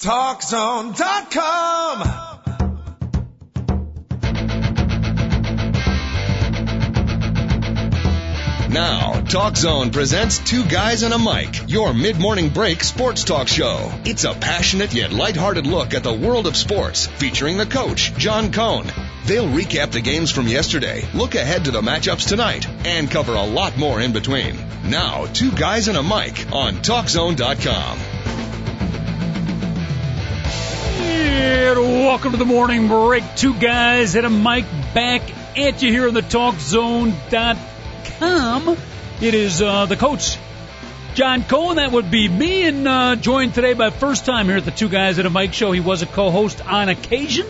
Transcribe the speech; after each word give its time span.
TalkZone.com. 0.00 0.94
Now, 8.70 9.14
TalkZone 9.22 9.92
presents 9.92 10.38
Two 10.38 10.64
Guys 10.66 11.02
and 11.02 11.12
a 11.12 11.18
Mic, 11.18 11.68
your 11.68 11.92
mid-morning 11.92 12.50
break 12.50 12.84
sports 12.84 13.24
talk 13.24 13.48
show. 13.48 13.90
It's 14.04 14.22
a 14.22 14.34
passionate 14.34 14.94
yet 14.94 15.12
lighthearted 15.12 15.66
look 15.66 15.94
at 15.94 16.04
the 16.04 16.14
world 16.14 16.46
of 16.46 16.56
sports, 16.56 17.08
featuring 17.08 17.56
the 17.56 17.66
coach, 17.66 18.14
John 18.14 18.52
Cohn. 18.52 18.86
They'll 19.26 19.48
recap 19.48 19.90
the 19.90 20.00
games 20.00 20.30
from 20.30 20.46
yesterday, 20.46 21.08
look 21.12 21.34
ahead 21.34 21.64
to 21.64 21.72
the 21.72 21.80
matchups 21.80 22.28
tonight, 22.28 22.68
and 22.86 23.10
cover 23.10 23.34
a 23.34 23.42
lot 23.42 23.76
more 23.76 24.00
in 24.00 24.12
between. 24.12 24.56
Now, 24.84 25.26
Two 25.26 25.50
Guys 25.50 25.88
and 25.88 25.98
a 25.98 26.02
Mic 26.04 26.52
on 26.52 26.74
TalkZone.com. 26.76 28.17
And 31.10 32.04
welcome 32.04 32.32
to 32.32 32.36
the 32.36 32.44
morning 32.44 32.86
break. 32.86 33.24
Two 33.34 33.54
guys 33.54 34.14
and 34.14 34.26
a 34.26 34.30
mic 34.30 34.66
back 34.94 35.22
at 35.56 35.80
you 35.82 35.90
here 35.90 36.06
on 36.06 36.12
the 36.12 36.20
TalkZone.com. 36.20 38.76
It 39.22 39.32
is 39.34 39.62
uh, 39.62 39.86
the 39.86 39.96
coach, 39.96 40.36
John 41.14 41.44
Cohen. 41.44 41.76
That 41.76 41.92
would 41.92 42.10
be 42.10 42.28
me, 42.28 42.64
and 42.64 42.86
uh, 42.86 43.16
joined 43.16 43.54
today 43.54 43.72
by 43.72 43.88
first 43.88 44.26
time 44.26 44.48
here 44.48 44.58
at 44.58 44.66
the 44.66 44.70
Two 44.70 44.90
Guys 44.90 45.16
and 45.16 45.26
a 45.26 45.30
Mic 45.30 45.54
show. 45.54 45.72
He 45.72 45.80
was 45.80 46.02
a 46.02 46.06
co-host 46.06 46.60
on 46.64 46.90
occasion 46.90 47.46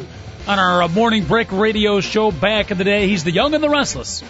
on 0.46 0.60
our 0.60 0.84
uh, 0.84 0.88
morning 0.88 1.24
break 1.24 1.50
radio 1.50 2.00
show 2.00 2.30
back 2.30 2.70
in 2.70 2.78
the 2.78 2.84
day. 2.84 3.08
He's 3.08 3.24
the 3.24 3.32
young 3.32 3.54
and 3.54 3.62
the 3.62 3.68
restless. 3.68 4.22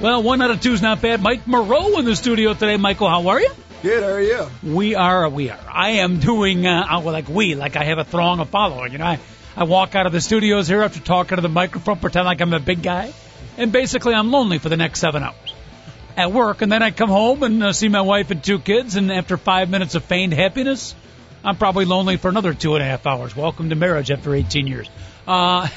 Well, 0.00 0.22
one 0.22 0.40
out 0.42 0.52
of 0.52 0.60
two 0.60 0.74
is 0.74 0.80
not 0.80 1.02
bad. 1.02 1.20
Mike 1.20 1.44
Moreau 1.46 1.98
in 1.98 2.04
the 2.04 2.14
studio 2.14 2.54
today. 2.54 2.76
Michael, 2.76 3.08
how 3.08 3.26
are 3.28 3.40
you? 3.40 3.50
Good, 3.82 4.02
how 4.02 4.10
are 4.10 4.20
you? 4.20 4.46
We 4.62 4.94
are, 4.94 5.26
we 5.30 5.48
are. 5.48 5.58
I 5.66 5.90
am 6.02 6.20
doing, 6.20 6.66
uh, 6.66 6.86
uh, 6.90 7.00
like 7.00 7.30
we, 7.30 7.54
like 7.54 7.76
I 7.76 7.84
have 7.84 7.96
a 7.96 8.04
throng 8.04 8.38
of 8.40 8.50
following. 8.50 8.92
You 8.92 8.98
know, 8.98 9.06
I, 9.06 9.18
I 9.56 9.64
walk 9.64 9.94
out 9.94 10.04
of 10.04 10.12
the 10.12 10.20
studios 10.20 10.68
here 10.68 10.82
after 10.82 11.00
talking 11.00 11.36
to 11.36 11.40
the 11.40 11.48
microphone, 11.48 11.98
pretend 11.98 12.26
like 12.26 12.42
I'm 12.42 12.52
a 12.52 12.60
big 12.60 12.82
guy, 12.82 13.10
and 13.56 13.72
basically 13.72 14.12
I'm 14.12 14.30
lonely 14.30 14.58
for 14.58 14.68
the 14.68 14.76
next 14.76 15.00
seven 15.00 15.22
hours 15.22 15.54
at 16.14 16.30
work, 16.30 16.60
and 16.60 16.70
then 16.70 16.82
I 16.82 16.90
come 16.90 17.08
home 17.08 17.42
and 17.42 17.62
uh, 17.62 17.72
see 17.72 17.88
my 17.88 18.02
wife 18.02 18.30
and 18.30 18.44
two 18.44 18.58
kids, 18.58 18.96
and 18.96 19.10
after 19.10 19.38
five 19.38 19.70
minutes 19.70 19.94
of 19.94 20.04
feigned 20.04 20.34
happiness, 20.34 20.94
I'm 21.42 21.56
probably 21.56 21.86
lonely 21.86 22.18
for 22.18 22.28
another 22.28 22.52
two 22.52 22.74
and 22.74 22.82
a 22.82 22.86
half 22.86 23.06
hours. 23.06 23.34
Welcome 23.34 23.70
to 23.70 23.76
marriage 23.76 24.10
after 24.10 24.34
18 24.34 24.66
years. 24.66 24.90
Uh, 25.30 25.68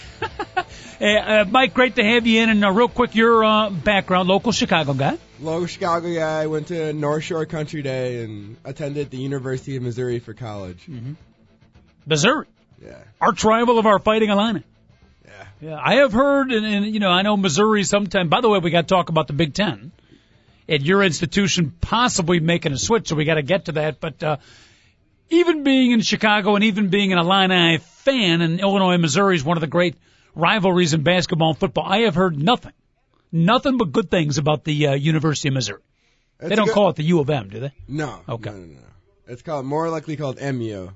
uh, 1.01 1.45
Mike, 1.47 1.75
great 1.75 1.95
to 1.97 2.03
have 2.03 2.25
you 2.25 2.41
in, 2.41 2.49
and 2.49 2.65
uh, 2.65 2.71
real 2.71 2.87
quick, 2.87 3.13
your 3.13 3.45
uh, 3.45 3.69
background, 3.69 4.27
local 4.27 4.51
Chicago 4.51 4.95
guy. 4.95 5.15
Local 5.39 5.67
Chicago 5.67 6.11
guy. 6.11 6.41
I 6.41 6.47
went 6.47 6.69
to 6.69 6.91
North 6.91 7.23
Shore 7.23 7.45
Country 7.45 7.83
Day 7.83 8.23
and 8.23 8.57
attended 8.65 9.11
the 9.11 9.17
University 9.17 9.75
of 9.75 9.83
Missouri 9.83 10.17
for 10.17 10.33
college. 10.33 10.79
Mm-hmm. 10.89 11.13
Missouri, 12.07 12.47
Yeah. 12.83 12.97
arch 13.21 13.43
rival 13.43 13.77
of 13.77 13.85
our 13.85 13.99
Fighting 13.99 14.31
Illini. 14.31 14.63
Yeah. 15.23 15.45
Yeah, 15.61 15.79
I 15.79 15.95
have 15.97 16.13
heard, 16.13 16.51
and, 16.51 16.65
and 16.65 16.85
you 16.87 16.99
know, 16.99 17.11
I 17.11 17.21
know 17.21 17.37
Missouri 17.37 17.83
sometime. 17.83 18.29
By 18.29 18.41
the 18.41 18.49
way, 18.49 18.57
we 18.57 18.71
got 18.71 18.87
to 18.87 18.95
talk 18.95 19.09
about 19.09 19.27
the 19.27 19.33
Big 19.33 19.53
Ten 19.53 19.91
at 20.67 20.81
your 20.81 21.03
institution 21.03 21.73
possibly 21.79 22.39
making 22.39 22.71
a 22.71 22.77
switch, 22.77 23.09
so 23.09 23.15
we 23.15 23.25
got 23.25 23.35
to 23.35 23.43
get 23.43 23.65
to 23.65 23.73
that. 23.73 23.99
But 23.99 24.23
uh, 24.23 24.37
even 25.33 25.63
being 25.63 25.91
in 25.91 26.01
Chicago 26.01 26.55
and 26.55 26.63
even 26.63 26.89
being 26.89 27.11
an 27.11 27.17
Illini 27.19 27.77
fan, 27.77 28.41
and 28.41 28.59
Illinois 28.59 28.93
and 28.93 29.01
Missouri 29.01 29.35
is 29.35 29.43
one 29.43 29.57
of 29.57 29.61
the 29.61 29.67
great 29.67 29.95
rivalries 30.35 30.93
in 30.93 31.03
basketball 31.03 31.49
and 31.49 31.57
football. 31.57 31.85
I 31.85 31.99
have 31.99 32.15
heard 32.15 32.37
nothing, 32.37 32.73
nothing 33.31 33.77
but 33.77 33.91
good 33.91 34.09
things 34.09 34.37
about 34.37 34.63
the 34.63 34.87
uh, 34.87 34.93
University 34.93 35.49
of 35.49 35.53
Missouri. 35.55 35.81
It's 36.39 36.49
they 36.49 36.55
don't 36.55 36.65
good- 36.65 36.73
call 36.73 36.89
it 36.89 36.95
the 36.97 37.03
U 37.03 37.19
of 37.19 37.29
M, 37.29 37.49
do 37.49 37.59
they? 37.59 37.71
No. 37.87 38.21
Okay. 38.27 38.49
No, 38.49 38.57
no, 38.57 38.65
no. 38.65 38.79
It's 39.27 39.41
called 39.41 39.65
more 39.65 39.89
likely 39.89 40.17
called 40.17 40.39
MU. 40.41 40.89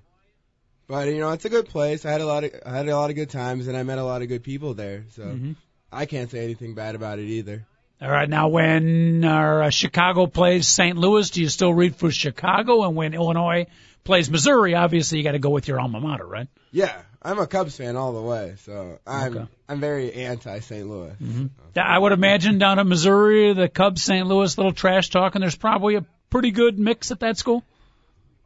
But 0.88 1.08
you 1.10 1.20
know, 1.20 1.32
it's 1.32 1.46
a 1.46 1.50
good 1.50 1.68
place. 1.68 2.06
I 2.06 2.12
had 2.12 2.22
a 2.22 2.26
lot 2.26 2.44
of 2.44 2.52
I 2.66 2.72
had 2.78 2.88
a 2.88 2.96
lot 2.96 3.10
of 3.10 3.16
good 3.16 3.30
times 3.30 3.68
and 3.68 3.76
I 3.78 3.84
met 3.84 3.98
a 3.98 4.04
lot 4.04 4.22
of 4.22 4.28
good 4.28 4.44
people 4.44 4.74
there. 4.74 5.06
So 5.12 5.24
Mm-hmm. 5.24 5.52
I 5.92 6.06
can't 6.06 6.30
say 6.30 6.44
anything 6.44 6.76
bad 6.76 6.96
about 6.96 7.20
it 7.20 7.26
either. 7.26 7.66
All 8.00 8.10
right, 8.12 8.30
now 8.30 8.50
when 8.50 9.26
our, 9.26 9.64
uh, 9.64 9.70
Chicago 9.72 10.28
plays 10.28 10.68
St. 10.68 10.96
Louis, 10.98 11.30
do 11.32 11.42
you 11.42 11.50
still 11.50 11.74
root 11.74 11.96
for 11.96 12.12
Chicago? 12.12 12.84
And 12.84 12.96
when 12.96 13.16
Illinois 13.16 13.66
plays 14.04 14.30
Missouri, 14.30 14.76
obviously 14.76 15.18
you 15.18 15.24
got 15.24 15.32
to 15.32 15.40
go 15.40 15.50
with 15.50 15.68
your 15.68 15.80
alma 15.80 16.00
mater, 16.00 16.26
right? 16.26 16.48
Yeah, 16.72 16.96
I'm 17.24 17.40
a 17.40 17.48
Cubs 17.48 17.76
fan 17.76 17.96
all 17.96 18.14
the 18.14 18.22
way, 18.22 18.54
so 18.60 19.00
I'm 19.08 19.38
Okay. 19.38 19.48
I'm 19.68 19.80
very 19.80 20.14
anti 20.14 20.60
St. 20.60 20.88
Louis. 20.88 21.14
I 21.76 21.98
would 21.98 22.12
imagine 22.12 22.60
down 22.60 22.78
in 22.78 22.88
Missouri, 22.88 23.54
the 23.54 23.68
Cubs, 23.68 24.04
St. 24.04 24.28
Louis, 24.28 24.56
little 24.58 24.74
trash 24.74 25.10
talk, 25.10 25.34
and 25.34 25.42
there's 25.42 25.58
probably 25.58 25.96
a 25.96 26.06
pretty 26.30 26.52
good 26.52 26.78
mix 26.78 27.10
at 27.12 27.22
that 27.22 27.38
school. 27.38 27.64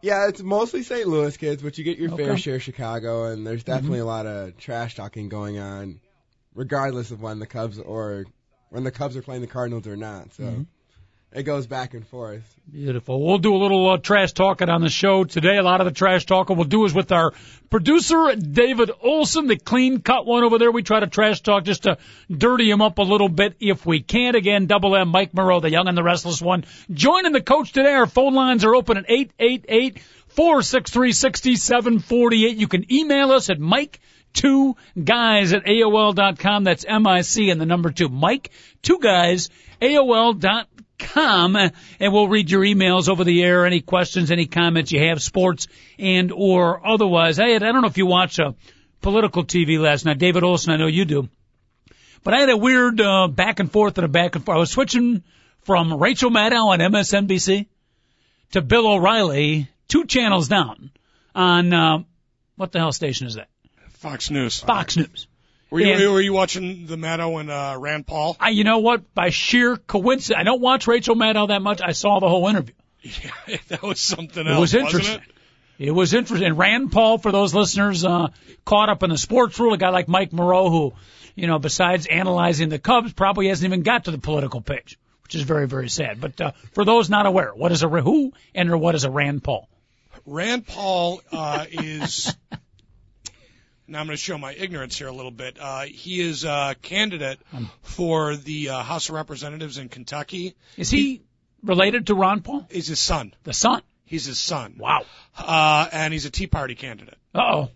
Yeah, 0.01 0.29
it's 0.29 0.41
mostly 0.41 0.81
St. 0.83 1.07
Louis 1.07 1.35
kids, 1.35 1.61
but 1.61 1.77
you 1.77 1.83
get 1.83 1.97
your 1.97 2.09
fair 2.09 2.15
Okay. 2.21 2.25
Mm-hmm. 2.29 2.35
share 2.37 2.55
of 2.55 2.63
Chicago, 2.63 3.25
and 3.25 3.45
there's 3.45 3.63
definitely 3.65 3.99
a 3.99 4.05
lot 4.05 4.25
of 4.25 4.57
trash 4.57 4.95
talking 4.95 5.27
going 5.29 5.59
on, 5.59 5.99
regardless 6.55 7.11
of 7.11 7.21
when 7.21 7.37
the 7.39 7.45
Cubs 7.45 7.77
or 7.77 8.25
when 8.71 8.83
the 8.83 8.91
Cubs 8.91 9.15
are 9.15 9.21
playing 9.21 9.41
the 9.41 9.47
Cardinals 9.47 9.85
or 9.85 9.95
not. 9.95 10.33
So 10.33 10.43
Mm-hmm. 10.43 10.61
it 11.33 11.43
goes 11.43 11.67
back 11.67 11.93
and 11.93 12.05
forth. 12.07 12.43
Beautiful. 12.71 13.21
We'll 13.25 13.37
do 13.37 13.53
a 13.55 13.61
little 13.61 13.89
uh, 13.91 13.97
trash 13.97 14.31
talking 14.33 14.69
on 14.69 14.81
the 14.81 14.89
show 14.89 15.23
today. 15.25 15.57
A 15.57 15.63
lot 15.63 15.79
of 15.81 15.85
the 15.85 15.91
trash 15.93 16.25
talking 16.25 16.55
we'll 16.57 16.65
do 16.65 16.83
is 16.85 16.93
with 16.93 17.11
our 17.11 17.33
producer, 17.69 18.35
David 18.35 18.89
Olson, 19.01 19.47
the 19.47 19.57
clean 19.57 19.99
cut 20.01 20.25
one 20.25 20.43
over 20.43 20.57
there. 20.57 20.71
We 20.71 20.83
try 20.83 20.99
to 21.01 21.07
trash 21.07 21.41
talk 21.41 21.63
just 21.65 21.83
to 21.83 21.97
dirty 22.29 22.69
him 22.69 22.81
up 22.81 22.97
a 22.97 23.03
little 23.03 23.29
bit 23.29 23.55
if 23.59 23.85
we 23.85 24.01
can. 24.01 24.35
Again, 24.35 24.65
double 24.67 24.95
M, 24.95 25.09
Mike 25.09 25.33
Moreau, 25.33 25.59
the 25.59 25.69
young 25.69 25.87
and 25.87 25.97
the 25.97 26.03
restless 26.03 26.41
one. 26.41 26.63
Joining 26.91 27.31
the 27.33 27.41
coach 27.41 27.71
today. 27.73 27.93
Our 27.93 28.07
phone 28.07 28.33
lines 28.33 28.63
are 28.65 28.75
open 28.75 28.97
at 28.97 29.05
888 29.09 29.99
463 30.29 31.11
6748. 31.11 32.57
You 32.57 32.67
can 32.67 32.91
email 32.91 33.31
us 33.31 33.49
at 33.49 33.59
Mike 33.59 33.99
two 34.33 34.75
guys 35.01 35.53
at 35.53 35.65
AOL 35.65 36.15
dot 36.15 36.39
com. 36.39 36.63
That's 36.63 36.85
M-I-C 36.85 37.49
and 37.49 37.59
the 37.59 37.65
number 37.65 37.91
two. 37.91 38.09
Mike, 38.09 38.51
two 38.81 38.99
guys, 38.99 39.49
AOL 39.81 40.39
dot 40.39 40.67
com, 40.99 41.55
and 41.55 41.73
we'll 41.99 42.27
read 42.27 42.49
your 42.49 42.61
emails 42.61 43.09
over 43.09 43.23
the 43.23 43.43
air. 43.43 43.65
Any 43.65 43.81
questions, 43.81 44.31
any 44.31 44.45
comments 44.45 44.91
you 44.91 45.07
have, 45.07 45.21
sports 45.21 45.67
and 45.97 46.31
or 46.31 46.85
otherwise. 46.85 47.39
I 47.39 47.49
had, 47.49 47.63
I 47.63 47.71
don't 47.71 47.81
know 47.81 47.87
if 47.87 47.97
you 47.97 48.05
watched 48.05 48.39
uh, 48.39 48.53
political 49.01 49.43
TV 49.43 49.79
last 49.79 50.05
night. 50.05 50.17
David 50.17 50.43
Olson, 50.43 50.73
I 50.73 50.77
know 50.77 50.87
you 50.87 51.05
do. 51.05 51.29
But 52.23 52.35
I 52.35 52.39
had 52.41 52.49
a 52.49 52.57
weird 52.57 53.01
uh, 53.01 53.27
back 53.27 53.59
and 53.59 53.71
forth 53.71 53.97
and 53.97 54.05
a 54.05 54.07
back 54.07 54.35
and 54.35 54.45
forth. 54.45 54.55
I 54.55 54.59
was 54.59 54.71
switching 54.71 55.23
from 55.63 55.93
Rachel 55.93 56.29
Maddow 56.29 56.67
on 56.67 56.79
MSNBC 56.79 57.65
to 58.51 58.61
Bill 58.61 58.87
O'Reilly, 58.87 59.69
two 59.87 60.05
channels 60.05 60.47
down 60.47 60.91
on 61.33 61.73
uh, 61.73 61.99
what 62.57 62.71
the 62.71 62.79
hell 62.79 62.91
station 62.91 63.27
is 63.27 63.35
that? 63.35 63.49
Fox 64.01 64.31
News. 64.31 64.59
Fox 64.59 64.97
News. 64.97 65.27
Were 65.69 65.79
you, 65.79 65.93
And- 65.93 66.11
were 66.11 66.19
you 66.21 66.33
watching 66.33 66.87
the 66.87 66.97
Maddow 66.97 67.39
and 67.39 67.49
uh, 67.49 67.75
Rand 67.79 68.05
Paul? 68.07 68.35
I, 68.39 68.49
you 68.49 68.63
know 68.63 68.79
what? 68.79 69.13
By 69.13 69.29
sheer 69.29 69.77
coincidence, 69.77 70.39
I 70.39 70.43
don't 70.43 70.59
watch 70.59 70.87
Rachel 70.87 71.15
Maddow 71.15 71.47
that 71.49 71.61
much. 71.61 71.81
I 71.81 71.91
saw 71.91 72.19
the 72.19 72.27
whole 72.27 72.47
interview. 72.47 72.73
Yeah, 73.03 73.57
that 73.69 73.81
was 73.83 73.99
something 73.99 74.45
It 74.45 74.49
else. 74.49 74.59
was 74.59 74.73
wasn't 74.73 74.85
interesting. 74.85 75.21
It? 75.79 75.87
It 75.87 75.91
was 75.91 76.13
interesting. 76.13 76.47
And 76.47 76.57
Rand 76.57 76.91
Paul, 76.91 77.19
for 77.19 77.31
those 77.31 77.53
listeners, 77.53 78.03
uh, 78.03 78.27
caught 78.65 78.89
up 78.89 79.03
in 79.03 79.11
the 79.11 79.17
sports 79.17 79.59
rule, 79.59 79.73
a 79.73 79.77
guy 79.77 79.89
like 79.89 80.07
Mike 80.07 80.33
Moreau, 80.33 80.69
who, 80.69 80.93
you 81.35 81.47
know, 81.47 81.57
besides 81.59 82.05
analyzing 82.07 82.69
the 82.69 82.77
Cubs, 82.79 83.13
probably 83.13 83.47
hasn't 83.47 83.67
even 83.67 83.81
got 83.83 84.05
to 84.05 84.11
the 84.11 84.17
political 84.19 84.61
page, 84.61 84.99
which 85.23 85.35
is 85.35 85.43
very, 85.43 85.67
very 85.67 85.89
sad. 85.89 86.19
But 86.19 86.41
uh, 86.41 86.51
for 86.73 86.85
those 86.85 87.09
not 87.09 87.25
aware, 87.27 87.51
what 87.55 87.71
is 87.71 87.81
a 87.83 87.87
who 87.87 88.33
and 88.53 88.69
or 88.69 88.77
what 88.77 88.93
is 88.95 89.05
a 89.05 89.09
Rand 89.11 89.43
Paul? 89.43 89.69
Rand 90.25 90.67
Paul 90.67 91.21
uh, 91.31 91.65
is. 91.71 92.35
Now 93.91 93.99
I'm 93.99 94.05
going 94.05 94.17
to 94.17 94.23
show 94.23 94.37
my 94.37 94.53
ignorance 94.53 94.97
here 94.97 95.07
a 95.07 95.11
little 95.11 95.31
bit. 95.31 95.57
Uh, 95.59 95.81
he 95.81 96.21
is 96.21 96.45
a 96.45 96.75
candidate 96.81 97.39
for 97.81 98.35
the 98.37 98.69
uh, 98.69 98.83
House 98.83 99.09
of 99.09 99.15
Representatives 99.15 99.77
in 99.77 99.89
Kentucky. 99.89 100.55
Is 100.77 100.89
he 100.89 101.21
related 101.61 102.07
to 102.07 102.15
Ron 102.15 102.41
Paul, 102.41 102.65
He's 102.71 102.87
his 102.87 102.99
son. 103.01 103.33
the 103.43 103.53
son? 103.53 103.81
He's 104.05 104.25
his 104.25 104.39
son. 104.39 104.75
Wow. 104.79 105.03
Uh, 105.37 105.87
and 105.91 106.13
he's 106.13 106.25
a 106.25 106.29
Tea 106.29 106.47
Party 106.47 106.75
candidate. 106.75 107.17
Uh 107.35 107.39
oh. 107.53 107.69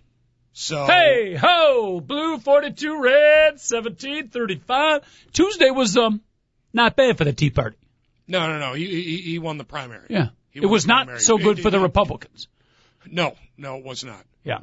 So 0.54 0.86
Hey 0.86 1.36
ho, 1.36 2.00
blue 2.00 2.38
42, 2.40 3.02
red 3.02 3.60
1735. 3.60 5.02
Tuesday 5.34 5.70
was 5.70 5.98
um 5.98 6.22
not 6.74 6.96
bad 6.96 7.18
for 7.18 7.26
the 7.26 7.34
Tea 7.34 7.50
Party. 7.50 7.78
no, 8.28 8.48
no, 8.48 8.60
no. 8.60 8.74
He 8.74 8.86
he, 8.86 9.18
he 9.18 9.40
won 9.40 9.58
the 9.58 9.64
primary. 9.66 10.08
Yeah. 10.10 10.30
He 10.52 10.62
It 10.62 10.66
was 10.66 10.88
not 10.88 11.20
so 11.22 11.38
good 11.38 11.58
He- 11.58 11.64
for 11.64 11.70
the 11.72 11.78
he- 11.78 11.84
Republicans. 11.84 12.48
No, 13.06 13.36
no, 13.58 13.78
it 13.78 13.84
was 13.84 14.04
not. 14.04 14.24
Yeah. 14.44 14.60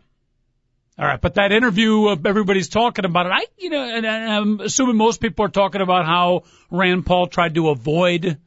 All 0.98 1.06
right, 1.06 1.20
but 1.20 1.34
that 1.34 1.52
interview, 1.52 2.06
uh, 2.08 2.16
everybody's 2.24 2.68
talking 2.68 3.04
about 3.06 3.26
it. 3.26 3.32
I, 3.32 3.46
you 3.58 3.70
know, 3.70 3.82
and 3.82 4.06
I- 4.06 4.36
I'm 4.36 4.60
assuming 4.60 4.96
most 4.96 5.20
people 5.20 5.44
are 5.46 5.48
talking 5.48 5.80
about 5.80 6.04
how 6.04 6.42
Rand 6.70 7.06
Paul 7.06 7.26
tried 7.28 7.54
to 7.54 7.70
avoid 7.70 8.38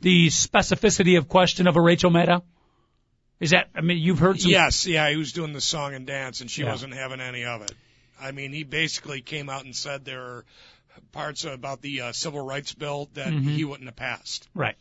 the 0.00 0.28
specificity 0.28 1.18
of 1.18 1.28
question 1.28 1.66
of 1.66 1.76
a 1.76 1.80
Rachel 1.80 2.10
Maddow. 2.10 2.42
Is 3.38 3.50
that? 3.50 3.68
I 3.74 3.80
mean, 3.82 3.98
you've 3.98 4.18
heard 4.18 4.40
some. 4.40 4.50
Yes, 4.50 4.86
yeah, 4.86 5.08
he 5.10 5.16
was 5.16 5.32
doing 5.32 5.52
the 5.52 5.60
song 5.60 5.94
and 5.94 6.06
dance, 6.06 6.40
and 6.40 6.50
she 6.50 6.62
Yeah. 6.62 6.72
wasn't 6.72 6.94
having 6.94 7.20
any 7.20 7.44
of 7.44 7.62
it. 7.62 7.72
I 8.20 8.32
mean, 8.32 8.52
he 8.52 8.64
basically 8.64 9.20
came 9.22 9.48
out 9.50 9.64
and 9.64 9.74
said 9.76 10.04
there 10.04 10.20
are 10.22 10.44
parts 11.12 11.44
about 11.44 11.80
the 11.82 12.00
uh, 12.02 12.12
civil 12.12 12.40
rights 12.44 12.74
bill 12.74 13.08
that 13.14 13.28
Mm-hmm. 13.28 13.48
he 13.48 13.64
wouldn't 13.64 13.88
have 13.88 13.96
passed, 13.96 14.48
Right. 14.54 14.76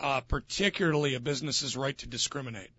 uh, 0.00 0.20
particularly 0.22 1.14
a 1.14 1.20
business's 1.20 1.76
right 1.76 1.96
to 1.98 2.06
discriminate. 2.08 2.70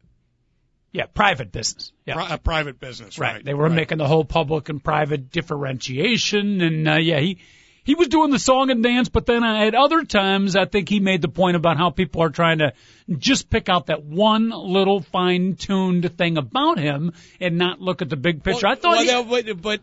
Yeah, 0.93 1.05
private 1.05 1.51
business. 1.51 1.91
Yeah. 2.05 2.15
Pri- 2.15 2.33
a 2.33 2.37
private 2.37 2.79
business, 2.79 3.17
right? 3.17 3.43
They 3.43 3.53
were 3.53 3.67
right. 3.69 3.71
making 3.75 3.97
the 3.99 4.07
whole 4.07 4.25
public 4.25 4.67
and 4.69 4.83
private 4.83 5.31
differentiation, 5.31 6.61
and 6.61 6.87
uh, 6.87 6.95
yeah, 6.95 7.19
he 7.19 7.37
he 7.83 7.95
was 7.95 8.09
doing 8.09 8.29
the 8.29 8.39
song 8.39 8.69
and 8.69 8.83
dance, 8.83 9.09
but 9.09 9.25
then 9.25 9.43
uh, 9.43 9.65
at 9.65 9.73
other 9.73 10.03
times, 10.03 10.55
I 10.55 10.65
think 10.65 10.89
he 10.89 10.99
made 10.99 11.21
the 11.21 11.29
point 11.29 11.55
about 11.55 11.77
how 11.77 11.89
people 11.89 12.21
are 12.21 12.29
trying 12.29 12.59
to 12.59 12.73
just 13.17 13.49
pick 13.49 13.69
out 13.69 13.87
that 13.87 14.03
one 14.03 14.49
little 14.49 15.01
fine-tuned 15.01 16.15
thing 16.17 16.37
about 16.37 16.77
him 16.77 17.13
and 17.39 17.57
not 17.57 17.81
look 17.81 18.01
at 18.01 18.09
the 18.09 18.17
big 18.17 18.43
picture. 18.43 18.67
Well, 18.67 18.73
I 18.73 18.75
thought, 18.75 18.91
well, 18.91 19.41
he- 19.41 19.41
that- 19.43 19.61
but 19.61 19.61
but 19.61 19.81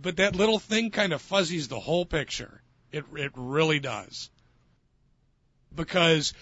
but 0.00 0.16
that 0.16 0.36
little 0.36 0.58
thing 0.58 0.90
kind 0.90 1.12
of 1.12 1.20
fuzzies 1.20 1.68
the 1.68 1.80
whole 1.80 2.06
picture. 2.06 2.62
It 2.92 3.04
it 3.16 3.32
really 3.34 3.80
does. 3.80 4.30
Because 5.74 6.32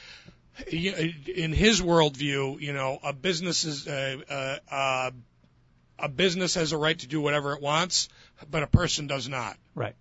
in 0.66 1.52
his 1.52 1.80
worldview, 1.80 2.60
you 2.60 2.72
know, 2.72 2.98
a 3.02 3.12
business 3.12 3.64
is 3.64 3.86
uh, 3.86 4.16
uh, 4.28 4.74
uh, 4.74 5.10
a 5.98 6.08
business 6.08 6.54
has 6.54 6.72
a 6.72 6.78
right 6.78 6.98
to 6.98 7.06
do 7.06 7.20
whatever 7.20 7.52
it 7.54 7.62
wants, 7.62 8.08
but 8.50 8.62
a 8.62 8.66
person 8.66 9.06
does 9.06 9.28
not. 9.28 9.56
right. 9.74 9.94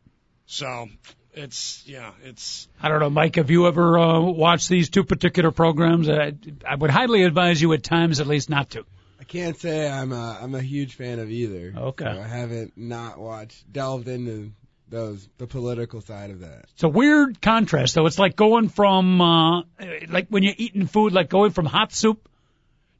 So 0.45 0.89
it's 1.33 1.83
yeah, 1.85 2.11
it's 2.23 2.67
I 2.81 2.89
don't 2.89 2.99
know, 2.99 3.09
Mike. 3.09 3.35
Have 3.35 3.51
you 3.51 3.67
ever 3.67 3.99
uh, 3.99 4.19
watched 4.19 4.67
these 4.69 4.89
two 4.89 5.03
particular 5.03 5.51
programs? 5.51 6.09
Uh, 6.09 6.31
I 6.67 6.75
would 6.75 6.89
highly 6.89 7.23
advise 7.23 7.61
you 7.61 7.71
at 7.73 7.83
times, 7.83 8.19
at 8.19 8.27
least, 8.27 8.49
not 8.49 8.71
to. 8.71 8.85
I 9.19 9.25
can't 9.25 9.57
say 9.57 9.87
I'm 9.87 10.11
a 10.11 10.39
I'm 10.41 10.55
a 10.55 10.61
huge 10.61 10.95
fan 10.95 11.19
of 11.19 11.29
either. 11.29 11.73
Okay. 11.77 12.05
So 12.05 12.21
I 12.21 12.27
haven't 12.27 12.77
not 12.77 13.19
watched 13.19 13.71
delved 13.71 14.07
into 14.07 14.51
those 14.89 15.27
the 15.37 15.47
political 15.47 16.01
side 16.01 16.31
of 16.31 16.41
that. 16.41 16.65
It's 16.73 16.83
a 16.83 16.89
weird 16.89 17.41
contrast, 17.41 17.95
though. 17.95 18.05
It's 18.05 18.19
like 18.19 18.35
going 18.35 18.69
from, 18.69 19.21
uh, 19.21 19.61
like 20.07 20.27
when 20.29 20.43
you're 20.43 20.55
eating 20.57 20.87
food, 20.87 21.13
like 21.13 21.29
going 21.29 21.51
from 21.51 21.65
hot 21.65 21.93
soup 21.93 22.27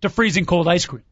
to 0.02 0.10
freezing 0.10 0.46
cold 0.46 0.68
ice 0.68 0.86
cream. 0.86 1.04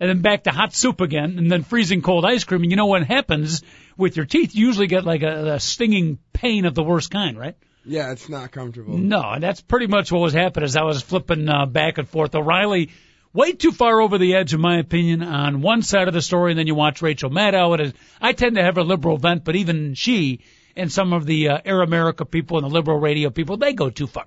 And 0.00 0.08
then 0.08 0.20
back 0.20 0.44
to 0.44 0.50
hot 0.50 0.74
soup 0.74 1.00
again, 1.00 1.38
and 1.38 1.50
then 1.50 1.64
freezing 1.64 2.02
cold 2.02 2.24
ice 2.24 2.44
cream. 2.44 2.62
And 2.62 2.70
you 2.70 2.76
know 2.76 2.86
what 2.86 3.04
happens 3.04 3.62
with 3.96 4.16
your 4.16 4.26
teeth? 4.26 4.54
You 4.54 4.66
usually 4.66 4.86
get 4.86 5.04
like 5.04 5.22
a, 5.22 5.54
a 5.54 5.60
stinging 5.60 6.18
pain 6.32 6.66
of 6.66 6.74
the 6.74 6.84
worst 6.84 7.10
kind, 7.10 7.36
right? 7.36 7.56
Yeah, 7.84 8.12
it's 8.12 8.28
not 8.28 8.52
comfortable. 8.52 8.96
No, 8.96 9.22
and 9.22 9.42
that's 9.42 9.60
pretty 9.60 9.86
much 9.86 10.12
what 10.12 10.20
was 10.20 10.34
happening 10.34 10.64
as 10.64 10.76
I 10.76 10.82
was 10.82 11.02
flipping 11.02 11.48
uh, 11.48 11.66
back 11.66 11.98
and 11.98 12.08
forth. 12.08 12.34
O'Reilly, 12.34 12.90
way 13.38 13.52
too 13.52 13.70
far 13.70 14.00
over 14.00 14.18
the 14.18 14.34
edge, 14.34 14.52
in 14.52 14.60
my 14.60 14.78
opinion, 14.78 15.22
on 15.22 15.62
one 15.62 15.82
side 15.82 16.08
of 16.08 16.14
the 16.14 16.20
story, 16.20 16.50
and 16.50 16.58
then 16.58 16.66
you 16.66 16.74
watch 16.74 17.02
Rachel 17.02 17.30
Maddow. 17.30 17.74
It 17.74 17.80
is, 17.80 17.92
I 18.20 18.32
tend 18.32 18.56
to 18.56 18.64
have 18.64 18.78
a 18.78 18.82
liberal 18.82 19.16
bent, 19.16 19.44
but 19.44 19.54
even 19.54 19.94
she 19.94 20.40
and 20.76 20.90
some 20.90 21.12
of 21.12 21.24
the 21.24 21.50
uh, 21.50 21.58
Air 21.64 21.82
America 21.82 22.24
people 22.24 22.58
and 22.58 22.64
the 22.64 22.74
liberal 22.74 22.98
radio 22.98 23.30
people, 23.30 23.56
they 23.56 23.74
go 23.74 23.90
too 23.90 24.08
far. 24.08 24.26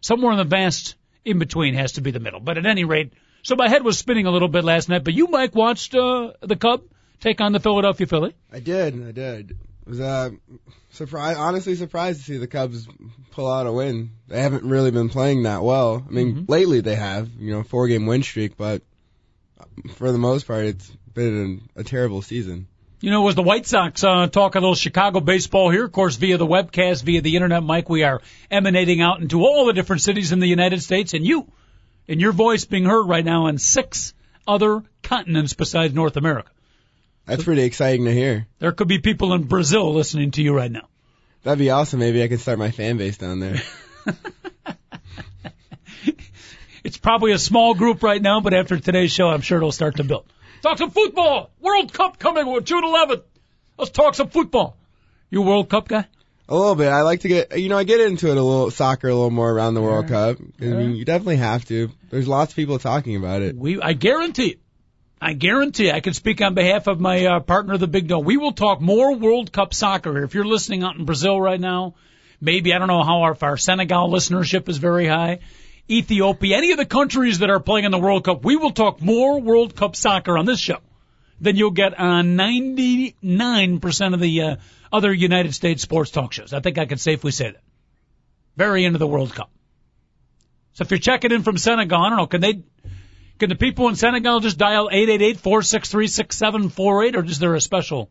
Somewhere 0.00 0.32
in 0.32 0.38
the 0.38 0.44
vast 0.44 0.96
in 1.24 1.38
between 1.38 1.74
has 1.74 1.92
to 1.92 2.00
be 2.00 2.10
the 2.10 2.18
middle. 2.18 2.40
But 2.40 2.58
at 2.58 2.66
any 2.66 2.82
rate, 2.82 3.12
so 3.42 3.54
my 3.54 3.68
head 3.68 3.84
was 3.84 3.96
spinning 3.96 4.26
a 4.26 4.32
little 4.32 4.48
bit 4.48 4.64
last 4.64 4.88
night. 4.88 5.04
But 5.04 5.14
you, 5.14 5.28
Mike, 5.28 5.54
watched 5.54 5.94
uh, 5.94 6.32
the 6.40 6.56
Cub 6.56 6.82
take 7.20 7.40
on 7.40 7.52
the 7.52 7.60
Philadelphia 7.60 8.08
Philly. 8.08 8.34
I 8.52 8.58
did, 8.58 9.06
I 9.06 9.12
did. 9.12 9.56
Was 9.86 10.00
uh 10.00 10.30
surprised, 10.98 11.38
honestly 11.38 11.74
surprised 11.74 12.20
to 12.20 12.24
see 12.24 12.36
the 12.36 12.46
Cubs 12.46 12.86
pull 13.30 13.50
out 13.50 13.66
a 13.66 13.72
win. 13.72 14.10
They 14.28 14.40
haven't 14.42 14.64
really 14.64 14.90
been 14.90 15.08
playing 15.08 15.44
that 15.44 15.62
well. 15.62 16.04
I 16.06 16.10
mean, 16.10 16.44
lately 16.48 16.80
they 16.80 16.96
have, 16.96 17.30
you 17.38 17.52
know, 17.52 17.62
four 17.62 17.88
game 17.88 18.06
win 18.06 18.22
streak, 18.22 18.56
but 18.56 18.82
for 19.94 20.12
the 20.12 20.18
most 20.18 20.46
part, 20.46 20.66
it's 20.66 20.90
been 21.14 21.62
a 21.74 21.84
terrible 21.84 22.20
season. 22.20 22.66
You 23.00 23.12
know, 23.12 23.22
it 23.22 23.26
was 23.26 23.36
the 23.36 23.42
White 23.42 23.64
Sox 23.64 24.02
uh, 24.02 24.26
talking 24.26 24.58
a 24.58 24.62
little 24.62 24.74
Chicago 24.74 25.20
baseball 25.20 25.70
here, 25.70 25.84
of 25.84 25.92
course, 25.92 26.16
via 26.16 26.36
the 26.36 26.46
webcast, 26.46 27.04
via 27.04 27.20
the 27.20 27.36
internet, 27.36 27.62
Mike. 27.62 27.88
We 27.88 28.02
are 28.02 28.20
emanating 28.50 29.00
out 29.00 29.20
into 29.20 29.40
all 29.42 29.66
the 29.66 29.72
different 29.72 30.02
cities 30.02 30.32
in 30.32 30.40
the 30.40 30.48
United 30.48 30.82
States, 30.82 31.14
and 31.14 31.24
you, 31.24 31.50
and 32.08 32.20
your 32.20 32.32
voice 32.32 32.64
being 32.64 32.84
heard 32.84 33.04
right 33.04 33.24
now 33.24 33.46
on 33.46 33.58
six 33.58 34.14
other 34.48 34.82
continents 35.02 35.52
besides 35.54 35.94
North 35.94 36.16
America. 36.16 36.50
That's 37.28 37.44
pretty 37.44 37.62
exciting 37.62 38.06
to 38.06 38.12
hear. 38.12 38.46
There 38.58 38.72
could 38.72 38.88
be 38.88 38.98
people 38.98 39.34
in 39.34 39.44
Brazil 39.44 39.92
listening 39.94 40.32
to 40.32 40.42
you 40.42 40.54
right 40.54 40.70
now. 40.70 40.88
That'd 41.44 41.58
be 41.58 41.70
awesome. 41.70 42.00
Maybe 42.00 42.22
I 42.22 42.28
could 42.28 42.40
start 42.40 42.58
my 42.58 42.70
fan 42.70 42.96
base 42.96 43.18
down 43.18 43.40
there. 43.40 43.62
It's 46.88 46.96
probably 46.96 47.32
a 47.32 47.38
small 47.38 47.74
group 47.74 48.02
right 48.02 48.22
now, 48.22 48.40
but 48.40 48.54
after 48.54 48.78
today's 48.78 49.12
show, 49.12 49.28
I'm 49.28 49.42
sure 49.42 49.58
it'll 49.58 49.72
start 49.72 49.96
to 49.96 50.04
build. 50.04 50.24
Talk 50.62 50.78
some 50.78 50.90
football. 50.90 51.50
World 51.60 51.92
Cup 51.92 52.18
coming 52.18 52.50
with 52.50 52.64
June 52.64 52.82
11th. 52.82 53.24
Let's 53.76 53.90
talk 53.90 54.14
some 54.14 54.30
football. 54.30 54.74
You 55.28 55.42
a 55.42 55.44
World 55.44 55.68
Cup 55.68 55.86
guy? 55.86 56.06
A 56.48 56.56
little 56.56 56.74
bit. 56.74 56.88
I 56.88 57.02
like 57.02 57.20
to 57.20 57.28
get, 57.28 57.58
you 57.58 57.68
know, 57.68 57.76
I 57.76 57.84
get 57.84 58.00
into 58.00 58.28
it 58.28 58.38
a 58.38 58.42
little, 58.42 58.70
soccer 58.70 59.08
a 59.08 59.14
little 59.14 59.30
more 59.30 59.50
around 59.50 59.74
the 59.74 59.82
World 59.82 60.08
Cup. 60.08 60.38
I 60.62 60.64
mean, 60.64 60.96
you 60.96 61.04
definitely 61.04 61.36
have 61.36 61.66
to. 61.66 61.90
There's 62.08 62.26
lots 62.26 62.52
of 62.52 62.56
people 62.56 62.78
talking 62.78 63.16
about 63.16 63.42
it. 63.42 63.54
We, 63.54 63.82
I 63.82 63.92
guarantee 63.92 64.48
it. 64.48 64.60
I 65.20 65.32
guarantee 65.32 65.90
I 65.90 66.00
can 66.00 66.14
speak 66.14 66.40
on 66.40 66.54
behalf 66.54 66.86
of 66.86 67.00
my 67.00 67.26
uh, 67.26 67.40
partner, 67.40 67.76
the 67.76 67.88
Big 67.88 68.06
Dog. 68.06 68.24
We 68.24 68.36
will 68.36 68.52
talk 68.52 68.80
more 68.80 69.14
World 69.16 69.52
Cup 69.52 69.74
soccer 69.74 70.12
here. 70.12 70.24
If 70.24 70.34
you're 70.34 70.44
listening 70.44 70.84
out 70.84 70.96
in 70.96 71.04
Brazil 71.04 71.40
right 71.40 71.60
now, 71.60 71.94
maybe 72.40 72.72
I 72.72 72.78
don't 72.78 72.88
know 72.88 73.02
how 73.02 73.22
our, 73.22 73.36
our 73.42 73.56
Senegal 73.56 74.10
listenership 74.10 74.68
is 74.68 74.78
very 74.78 75.06
high. 75.06 75.40
Ethiopia, 75.90 76.56
any 76.56 76.70
of 76.70 76.78
the 76.78 76.86
countries 76.86 77.40
that 77.40 77.50
are 77.50 77.58
playing 77.60 77.84
in 77.84 77.90
the 77.90 77.98
World 77.98 78.24
Cup, 78.24 78.44
we 78.44 78.56
will 78.56 78.70
talk 78.70 79.00
more 79.00 79.40
World 79.40 79.74
Cup 79.74 79.96
soccer 79.96 80.38
on 80.38 80.46
this 80.46 80.60
show 80.60 80.78
than 81.40 81.56
you'll 81.56 81.70
get 81.70 81.98
on 81.98 82.36
99% 82.36 84.14
of 84.14 84.20
the 84.20 84.42
uh, 84.42 84.56
other 84.92 85.12
United 85.12 85.54
States 85.54 85.82
sports 85.82 86.10
talk 86.10 86.32
shows. 86.32 86.52
I 86.52 86.60
think 86.60 86.78
I 86.78 86.86
can 86.86 86.98
safely 86.98 87.32
say 87.32 87.50
that. 87.50 87.62
Very 88.56 88.84
into 88.84 88.98
the 88.98 89.06
World 89.06 89.34
Cup. 89.34 89.50
So 90.74 90.82
if 90.82 90.90
you're 90.90 90.98
checking 90.98 91.32
in 91.32 91.42
from 91.42 91.58
Senegal, 91.58 92.00
I 92.00 92.08
don't 92.08 92.18
know, 92.18 92.26
can 92.26 92.40
they, 92.40 92.62
can 93.38 93.48
the 93.48 93.54
people 93.54 93.88
in 93.88 93.96
Senegal 93.96 94.40
just 94.40 94.58
dial 94.58 94.90
888-463-6748 94.92 97.16
or 97.16 97.24
is 97.24 97.38
there 97.38 97.54
a 97.54 97.60
special? 97.60 98.10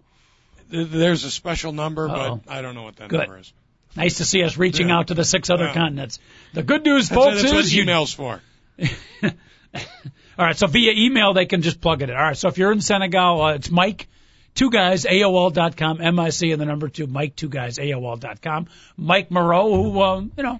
there's 0.69 1.23
a 1.23 1.31
special 1.31 1.71
number, 1.71 2.09
Uh-oh. 2.09 2.41
but 2.45 2.53
I 2.53 2.61
don't 2.61 2.75
know 2.75 2.83
what 2.83 2.97
that 2.97 3.07
Good. 3.09 3.19
number 3.21 3.39
is. 3.39 3.53
Nice 3.95 4.17
to 4.17 4.25
see 4.25 4.43
us 4.43 4.57
reaching 4.57 4.89
Yeah. 4.89 4.97
out 4.97 5.07
to 5.07 5.13
the 5.13 5.23
six 5.23 5.49
other 5.49 5.65
Yeah. 5.65 5.73
continents. 5.73 6.19
The 6.53 6.63
good 6.63 6.83
news, 6.83 7.07
That's, 7.09 7.21
folks, 7.23 7.41
that's 7.41 7.53
what 7.53 7.63
is 7.63 7.73
you 7.73 7.83
email's 7.83 8.13
for. 8.13 8.41
All 9.23 10.45
right, 10.45 10.57
so 10.57 10.67
via 10.67 10.91
email 10.93 11.33
they 11.33 11.45
can 11.45 11.61
just 11.61 11.81
plug 11.81 12.01
it 12.01 12.09
in. 12.09 12.15
All 12.15 12.21
right, 12.21 12.37
so 12.37 12.47
if 12.49 12.57
you're 12.57 12.71
in 12.71 12.81
Senegal, 12.81 13.41
uh, 13.41 13.53
it's 13.53 13.71
Mike, 13.71 14.07
two 14.55 14.69
guys, 14.69 15.05
AOL.com, 15.05 16.01
M-I-C 16.01 16.51
and 16.51 16.61
the 16.61 16.65
number 16.65 16.89
two, 16.89 17.07
Mike, 17.07 17.35
two 17.35 17.49
guys, 17.49 17.77
AOL.com. 17.79 18.67
Mike 18.97 19.31
Moreau, 19.31 19.73
who, 19.73 20.01
um, 20.01 20.31
you 20.37 20.43
know, 20.43 20.59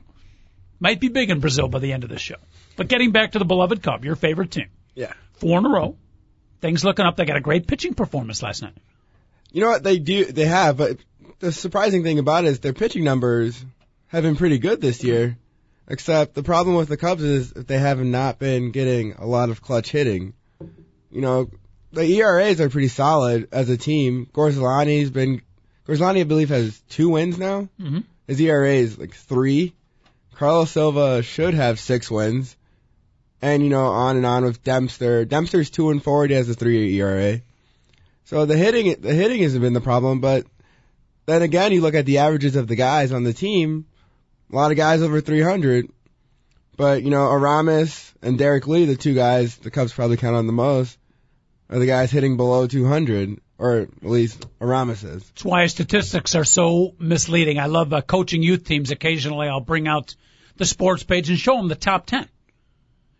might 0.80 1.00
be 1.00 1.10
big 1.10 1.30
in 1.30 1.40
Brazil 1.42 1.68
by 1.68 1.80
the 1.80 1.94
end 1.94 2.04
of 2.04 2.10
this 2.10 2.22
show. 2.22 2.36
But 2.78 2.88
getting 2.88 3.12
back 3.12 3.34
to 3.34 3.40
the 3.40 3.46
beloved 3.46 3.84
Cub, 3.84 4.06
your 4.06 4.16
favorite 4.16 4.52
team. 4.52 4.68
Yeah. 4.96 5.12
Four 5.34 5.60
in 5.60 5.66
a 5.66 5.70
row. 5.70 5.98
Things 6.62 6.84
looking 6.86 7.06
up. 7.06 7.18
They 7.18 7.26
got 7.26 7.36
a 7.36 7.42
great 7.42 7.68
pitching 7.68 7.94
performance 7.94 8.42
last 8.42 8.62
night. 8.62 8.78
You 9.52 9.62
know 9.62 9.70
what 9.70 9.84
they 9.84 10.00
do? 10.00 10.26
They 10.26 10.46
have, 10.46 10.78
but 10.78 10.98
the 11.40 11.52
surprising 11.52 12.04
thing 12.04 12.20
about 12.20 12.46
it 12.46 12.48
is 12.50 12.60
their 12.60 12.74
pitching 12.74 13.04
numbers 13.04 13.64
have 14.08 14.24
been 14.24 14.36
pretty 14.36 14.60
good 14.60 14.80
this 14.80 15.04
year. 15.04 15.38
Except 15.90 16.36
the 16.36 16.44
problem 16.44 16.76
with 16.76 16.90
the 16.90 16.98
Cubs 16.98 17.24
is 17.24 17.54
that 17.54 17.68
they 17.68 17.78
have 17.80 18.00
not 18.00 18.40
been 18.40 18.72
getting 18.72 19.14
a 19.14 19.26
lot 19.26 19.50
of 19.50 19.62
clutch 19.62 19.90
hitting. 19.90 20.34
You 21.10 21.22
know, 21.22 21.50
the 21.94 22.04
ERAs 22.04 22.60
are 22.60 22.70
pretty 22.70 22.90
solid 22.90 23.48
as 23.54 23.70
a 23.70 23.78
team. 23.78 24.30
Gorzelanny's 24.34 25.10
been 25.12 25.42
Gorzelanny, 25.88 26.20
I 26.20 26.24
believe, 26.26 26.50
has 26.50 26.78
two 26.90 27.10
wins 27.10 27.38
now. 27.38 27.70
Mhm. 27.80 28.04
His 28.28 28.42
ERA 28.42 28.74
is 28.74 28.98
like 28.98 29.14
three. 29.16 29.74
Carlos 30.36 30.70
Silva 30.72 31.24
should 31.24 31.54
have 31.54 31.80
six 31.80 32.12
wins. 32.12 32.57
And 33.42 33.64
you 33.64 33.70
know, 33.70 33.86
on 33.86 34.18
and 34.18 34.26
on 34.26 34.44
with 34.46 34.64
Dempster. 34.64 35.26
Dempster's 35.26 35.70
two 35.70 35.90
and 35.92 36.04
four. 36.04 36.26
He 36.26 36.34
has 36.34 36.50
a 36.50 36.54
three 36.54 37.00
ERA. 37.00 37.42
So 38.26 38.46
the 38.46 38.58
hitting, 38.58 39.00
the 39.00 39.14
hitting 39.14 39.42
hasn't 39.42 39.62
been 39.62 39.74
the 39.74 39.80
problem, 39.80 40.20
but 40.20 40.46
then 41.28 41.42
again, 41.42 41.72
you 41.72 41.82
look 41.82 41.94
at 41.94 42.06
the 42.06 42.18
averages 42.18 42.56
of 42.56 42.68
the 42.68 42.76
guys 42.76 43.12
on 43.12 43.24
the 43.24 43.34
team. 43.34 43.86
A 44.52 44.56
lot 44.56 44.72
of 44.72 44.78
guys 44.78 45.02
over 45.02 45.22
300, 45.22 45.90
but 46.78 47.04
you 47.04 47.10
know, 47.10 47.30
Aramis 47.30 48.14
and 48.22 48.38
Derrek 48.38 48.68
Lee, 48.68 48.86
the 48.86 48.96
two 48.96 49.14
guys 49.14 49.58
the 49.58 49.72
Cubs 49.72 49.94
probably 49.94 50.18
count 50.18 50.36
on 50.36 50.48
the 50.48 50.54
most, 50.54 50.98
are 51.70 51.80
the 51.80 51.86
guys 51.86 52.12
hitting 52.12 52.38
below 52.38 52.66
200, 52.66 53.40
or 53.58 53.80
at 53.80 54.04
least 54.04 54.46
Aramis 54.62 55.04
is. 55.04 55.24
That's 55.24 55.46
why 55.46 55.68
statistics 55.68 56.36
are 56.36 56.46
so 56.46 56.96
misleading. 57.00 57.60
I 57.60 57.66
love 57.66 57.92
uh, 57.92 58.02
coaching 58.02 58.42
youth 58.42 58.64
teams. 58.64 58.92
Occasionally, 58.92 59.48
I'll 59.48 59.60
bring 59.60 59.88
out 59.88 60.16
the 60.56 60.66
sports 60.66 61.04
page 61.04 61.30
and 61.30 61.38
show 61.38 61.58
them 61.58 61.68
the 61.68 61.76
top 61.76 62.06
10. 62.06 62.28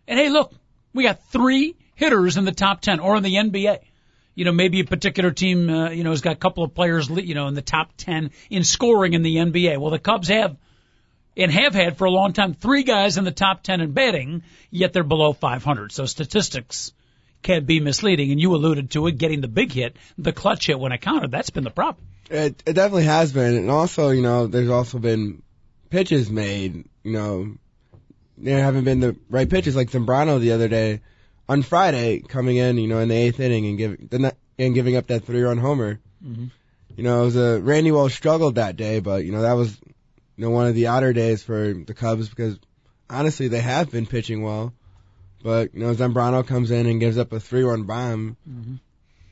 And 0.08 0.18
hey, 0.18 0.30
look, 0.30 0.52
we 0.94 1.04
got 1.04 1.22
three 1.28 1.76
hitters 1.94 2.36
in 2.36 2.44
the 2.44 2.52
top 2.52 2.80
10 2.80 2.98
or 2.98 3.16
in 3.16 3.22
the 3.22 3.34
NBA. 3.34 3.78
You 4.34 4.44
know, 4.44 4.52
maybe 4.52 4.80
a 4.80 4.84
particular 4.84 5.30
team, 5.30 5.68
uh, 5.68 5.90
you 5.90 6.02
know, 6.02 6.10
has 6.10 6.22
got 6.22 6.32
a 6.32 6.38
couple 6.38 6.64
of 6.64 6.74
players, 6.74 7.10
you 7.10 7.34
know, 7.34 7.46
in 7.48 7.54
the 7.54 7.62
top 7.62 7.90
10 7.98 8.30
in 8.50 8.64
scoring 8.64 9.12
in 9.12 9.22
the 9.22 9.36
NBA. 9.36 9.78
Well, 9.78 9.90
the 9.90 9.98
Cubs 9.98 10.28
have 10.28 10.56
and 11.36 11.52
have 11.52 11.74
had 11.74 11.98
for 11.98 12.06
a 12.06 12.10
long 12.10 12.32
time 12.32 12.54
three 12.54 12.84
guys 12.84 13.18
in 13.18 13.24
the 13.24 13.30
top 13.30 13.62
10 13.62 13.80
in 13.80 13.92
batting, 13.92 14.42
yet 14.70 14.92
they're 14.92 15.04
below 15.04 15.32
500. 15.32 15.92
So 15.92 16.06
statistics 16.06 16.92
can 17.42 17.64
be 17.64 17.80
misleading. 17.80 18.30
And 18.32 18.40
you 18.40 18.54
alluded 18.54 18.90
to 18.92 19.06
it, 19.08 19.18
getting 19.18 19.40
the 19.40 19.48
big 19.48 19.72
hit, 19.72 19.96
the 20.16 20.32
clutch 20.32 20.68
hit 20.68 20.78
when 20.78 20.92
it 20.92 21.00
counted. 21.00 21.30
That's 21.30 21.50
been 21.50 21.64
the 21.64 21.70
problem. 21.70 22.06
It, 22.30 22.62
it 22.64 22.72
definitely 22.74 23.04
has 23.04 23.32
been, 23.32 23.56
and 23.56 23.70
also, 23.70 24.10
you 24.10 24.22
know, 24.22 24.46
there's 24.46 24.68
also 24.68 24.98
been 24.98 25.42
pitches 25.90 26.30
made. 26.30 26.84
You 27.02 27.12
know, 27.12 27.56
there 28.40 28.62
haven't 28.62 28.84
been 28.84 29.00
the 29.00 29.16
right 29.28 29.48
pitches. 29.48 29.76
Like 29.76 29.90
Zambrano 29.90 30.40
the 30.40 30.52
other 30.52 30.68
day, 30.68 31.00
on 31.48 31.62
Friday 31.62 32.20
coming 32.20 32.56
in, 32.56 32.78
you 32.78 32.88
know, 32.88 33.00
in 33.00 33.08
the 33.08 33.14
eighth 33.14 33.40
inning 33.40 33.66
and 33.66 33.78
giving 33.78 34.32
and 34.58 34.74
giving 34.74 34.96
up 34.96 35.06
that 35.08 35.24
three 35.24 35.42
run 35.42 35.58
homer. 35.58 36.00
Mm-hmm. 36.24 36.46
You 36.96 37.04
know, 37.04 37.22
it 37.22 37.24
was 37.26 37.36
a 37.36 37.60
Randy 37.60 37.92
Wells 37.92 38.14
struggled 38.14 38.56
that 38.56 38.76
day, 38.76 39.00
but 39.00 39.24
you 39.24 39.32
know 39.32 39.42
that 39.42 39.52
was 39.52 39.78
you 40.36 40.44
know 40.44 40.50
one 40.50 40.66
of 40.66 40.74
the 40.74 40.88
odder 40.88 41.12
days 41.12 41.42
for 41.42 41.72
the 41.72 41.94
Cubs 41.94 42.28
because 42.28 42.58
honestly 43.08 43.48
they 43.48 43.60
have 43.60 43.90
been 43.90 44.06
pitching 44.06 44.42
well, 44.42 44.72
but 45.42 45.74
you 45.74 45.80
know 45.80 45.94
Zambrano 45.94 46.46
comes 46.46 46.70
in 46.70 46.86
and 46.86 47.00
gives 47.00 47.18
up 47.18 47.32
a 47.32 47.40
three 47.40 47.62
run 47.62 47.84
bomb. 47.84 48.36
Mm-hmm. 48.48 48.74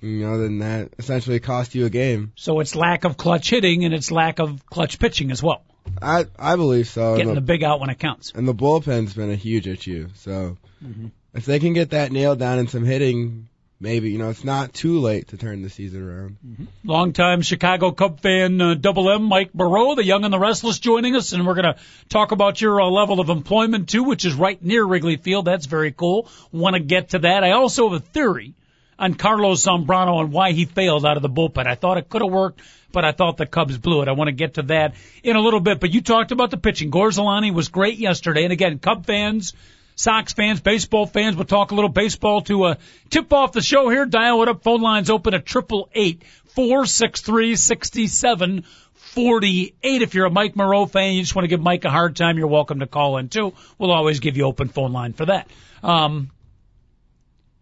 You 0.03 0.21
know, 0.21 0.39
then 0.39 0.59
that 0.59 0.91
essentially 0.99 1.41
cost 1.41 1.75
you 1.75 1.87
a 1.87 1.91
game. 1.91 2.33
So 2.37 2.61
it's 2.61 2.77
lack 2.77 3.05
of 3.05 3.17
clutch 3.17 3.51
hitting 3.51 3.85
and 3.85 3.95
it's 3.95 4.13
lack 4.13 4.39
of 4.39 4.65
clutch 4.67 4.99
pitching 5.01 5.31
as 5.33 5.43
well. 5.43 5.65
I 6.02 6.26
I 6.38 6.57
believe 6.57 6.88
so. 6.88 7.16
Getting 7.16 7.35
the 7.35 7.40
the, 7.40 7.47
big 7.47 7.62
out 7.64 7.81
when 7.81 7.90
it 7.90 7.99
counts. 7.99 8.33
and 8.35 8.47
the 8.47 8.55
bullpen's 8.55 9.14
been 9.14 9.31
a 9.31 9.37
huge 9.37 9.66
issue. 9.66 10.09
So 10.14 10.57
Mhm. 10.85 11.11
if 11.35 11.47
they 11.47 11.59
can 11.59 11.73
get 11.73 11.90
that 11.90 12.12
nailed 12.12 12.38
down 12.38 12.59
and 12.59 12.69
some 12.69 12.85
hitting, 12.85 13.49
maybe 13.81 14.11
you 14.11 14.19
know 14.19 14.28
it's 14.31 14.45
not 14.45 14.73
too 14.75 15.00
late 15.00 15.28
to 15.28 15.37
turn 15.37 15.62
the 15.62 15.71
season 15.71 16.02
around. 16.02 16.37
Longtime 16.85 17.43
Chicago 17.43 17.93
Cub 17.93 18.21
fan, 18.21 18.61
uh, 18.61 18.75
Double 18.75 19.11
M, 19.11 19.23
Mike 19.25 19.55
Moreau, 19.55 19.95
the 19.95 20.05
young 20.05 20.25
and 20.25 20.33
the 20.33 20.38
restless, 20.38 20.78
joining 20.78 21.16
us, 21.16 21.33
and 21.33 21.47
we're 21.47 21.55
going 21.55 21.75
to 21.75 21.76
talk 22.09 22.33
about 22.33 22.61
your 22.61 22.81
uh, 22.81 22.87
level 22.88 23.21
of 23.21 23.28
employment 23.31 23.88
too, 23.88 24.05
which 24.05 24.25
is 24.25 24.35
right 24.35 24.62
near 24.62 24.85
Wrigley 24.85 25.16
Field. 25.16 25.45
That's 25.47 25.66
very 25.66 25.93
cool. 25.93 26.28
Want 26.52 26.75
to 26.75 26.81
get 26.81 27.11
to 27.11 27.21
that? 27.21 27.43
I 27.45 27.52
also 27.52 27.88
have 27.90 28.00
a 28.02 28.05
theory 28.05 28.55
on 28.99 29.15
Carlos 29.15 29.65
Zambrano 29.65 30.21
and 30.21 30.33
why 30.33 30.53
he 30.53 30.65
failed 30.65 31.05
out 31.05 31.17
of 31.17 31.23
the 31.23 31.29
bullpen. 31.29 31.67
I 31.67 31.75
thought 31.75 31.99
it 31.99 32.09
could 32.09 32.23
have 32.23 32.33
worked, 32.33 32.61
but 32.93 33.05
I 33.05 33.12
thought 33.12 33.37
the 33.37 33.47
Cubs 33.47 33.79
blew 33.79 34.03
it. 34.03 34.09
I 34.09 34.12
want 34.12 34.29
to 34.29 34.33
get 34.33 34.55
to 34.55 34.62
that 34.62 34.95
in 35.23 35.37
a 35.37 35.41
little 35.41 35.61
bit. 35.61 35.81
But 35.81 35.93
you 35.93 36.00
talked 36.00 36.33
about 36.33 36.50
the 36.50 36.57
pitching. 36.57 36.91
Gorzelanny 36.91 37.53
was 37.53 37.69
great 37.69 37.99
yesterday, 37.99 38.45
and 38.45 38.53
again, 38.53 38.79
Cub 38.79 39.07
fans. 39.07 39.53
Sox 39.99 40.35
fans, 40.35 40.61
baseball 40.61 41.07
fans, 41.07 41.37
we'll 41.37 41.47
talk 41.47 41.71
a 41.71 41.75
little 41.75 41.88
baseball 41.88 42.43
to 42.43 42.65
uh, 42.65 42.75
tip 43.09 43.33
off 43.33 43.53
the 43.53 43.62
show 43.62 43.88
here. 43.88 44.05
Dial 44.05 44.43
it 44.43 44.49
up. 44.49 44.62
Phone 44.62 44.83
lines 44.83 45.09
open 45.09 45.33
at 45.33 45.47
triple 45.47 45.88
eight 45.95 46.23
four 46.49 46.85
six 46.85 47.23
three 47.23 47.57
sixty 47.57 48.07
seven 48.07 48.65
forty 48.93 49.75
eight. 49.83 50.03
If 50.03 50.15
you're 50.15 50.26
a 50.26 50.31
Mike 50.31 50.55
Moreau 50.55 50.85
fan, 50.85 51.15
you 51.15 51.23
just 51.23 51.35
want 51.35 51.45
to 51.45 51.49
give 51.49 51.62
Mike 51.62 51.87
a 51.87 51.91
hard 51.91 52.15
time, 52.15 52.37
you're 52.37 52.47
welcome 52.47 52.81
to 52.81 52.87
call 52.87 53.17
in 53.17 53.31
too. 53.31 53.55
We'll 53.79 53.91
always 53.91 54.21
give 54.21 54.37
you 54.37 54.45
open 54.45 54.69
phone 54.69 54.93
line 54.93 55.15
for 55.15 55.25
that. 55.26 55.49
Um, 55.83 56.31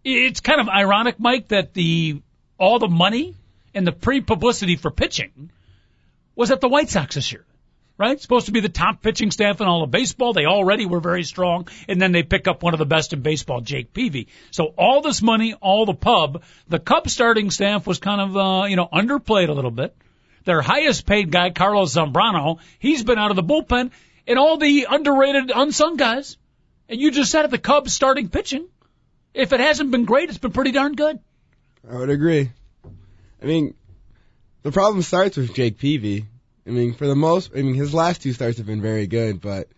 it's 0.05 0.41
kind 0.41 0.61
of 0.61 0.69
ironic, 0.69 1.19
Mike, 1.19 1.49
that 1.49 1.75
the 1.75 2.21
all 2.59 2.79
the 2.79 2.89
money 2.89 3.35
and 3.75 3.87
the 3.87 3.93
pre-publicity 3.93 4.77
for 4.77 4.91
pitching 4.91 5.51
was 6.37 6.51
at 6.51 6.61
the 6.61 6.69
White 6.69 6.89
Sox 6.89 7.15
this 7.15 7.33
year 7.33 7.45
right? 7.97 8.21
Supposed 8.21 8.47
to 8.47 8.53
be 8.53 8.61
the 8.61 8.69
top 8.69 9.03
pitching 9.03 9.31
staff 9.31 9.61
in 9.61 9.67
all 9.67 9.83
of 9.83 9.91
baseball. 9.91 10.33
They 10.33 10.47
already 10.47 10.87
were 10.87 11.01
very 11.01 11.23
strong, 11.23 11.69
and 11.89 12.01
then 12.01 12.13
they 12.13 12.23
pick 12.23 12.49
up 12.49 12.63
one 12.63 12.75
of 12.75 12.79
the 12.79 12.87
best 12.87 13.13
in 13.13 13.21
baseball, 13.21 13.61
Jake 13.61 13.93
Peavy. 13.93 14.29
So 14.51 14.75
all 14.77 15.01
this 15.01 15.23
money, 15.23 15.55
all 15.55 15.87
the 15.87 15.95
pub, 15.95 16.43
the 16.69 16.79
Cubs 16.79 17.13
starting 17.13 17.51
staff 17.51 17.87
was 17.87 17.99
kind 17.99 18.21
of, 18.21 18.37
uh, 18.37 18.67
you 18.67 18.77
know, 18.77 18.89
underplayed 18.93 19.49
a 19.49 19.53
little 19.53 19.71
bit. 19.71 19.95
Their 20.45 20.61
highest 20.61 21.07
paid 21.07 21.31
guy, 21.31 21.51
Carlos 21.51 21.95
Zambrano, 21.95 22.59
he's 22.79 23.03
been 23.03 23.19
out 23.19 23.31
of 23.31 23.37
the 23.37 23.43
bullpen, 23.43 23.91
and 24.27 24.39
all 24.39 24.57
the 24.57 24.87
underrated, 24.91 25.51
unsung 25.55 25.97
guys. 25.97 26.37
And 26.89 27.01
you 27.01 27.11
just 27.11 27.31
said 27.31 27.47
it, 27.47 27.51
the 27.51 27.59
Cubs 27.59 27.95
starting 27.95 28.29
pitching. 28.29 28.67
If 29.35 29.53
it 29.53 29.61
hasn't 29.61 29.91
been 29.91 30.05
great, 30.05 30.29
it's 30.29 30.39
been 30.39 30.53
pretty 30.53 30.71
darn 30.73 30.95
good. 30.95 31.19
I 31.91 31.97
would 31.97 32.11
agree. 32.11 32.51
I 33.43 33.47
mean, 33.47 33.75
the 34.63 34.73
problem 34.73 35.03
starts 35.03 35.37
with 35.37 35.53
Jake 35.55 35.79
Peavy. 35.79 36.25
I 36.67 36.71
mean, 36.71 36.95
for 36.95 37.07
the 37.07 37.15
most, 37.17 37.51
I 37.55 37.61
mean, 37.61 37.75
his 37.75 37.93
last 37.93 38.23
two 38.23 38.33
starts 38.33 38.57
have 38.59 38.67
been 38.67 38.81
very 38.81 39.07
good, 39.07 39.41
but 39.41 39.69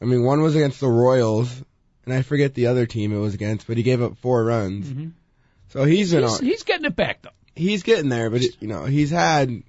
I 0.00 0.06
mean, 0.06 0.22
one 0.24 0.40
was 0.40 0.54
against 0.54 0.80
the 0.80 0.88
Royals, 0.88 1.52
and 2.06 2.14
I 2.14 2.22
forget 2.22 2.54
the 2.54 2.68
other 2.68 2.86
team 2.86 3.12
it 3.12 3.18
was 3.18 3.34
against, 3.34 3.66
but 3.66 3.76
he 3.76 3.82
gave 3.82 4.00
up 4.00 4.16
four 4.18 4.44
runs. 4.44 4.86
Mhm. 4.86 5.12
So 5.68 5.84
he's 5.84 6.12
been 6.12 6.22
He's, 6.22 6.38
on, 6.40 6.44
he's 6.44 6.62
getting 6.62 6.86
it 6.86 6.96
back 6.96 7.22
though. 7.22 7.30
he's 7.54 7.82
getting 7.82 8.08
there, 8.08 8.30
but 8.30 8.42
you 8.62 8.68
know, 8.68 8.84
he's 8.84 9.10
had 9.10 9.62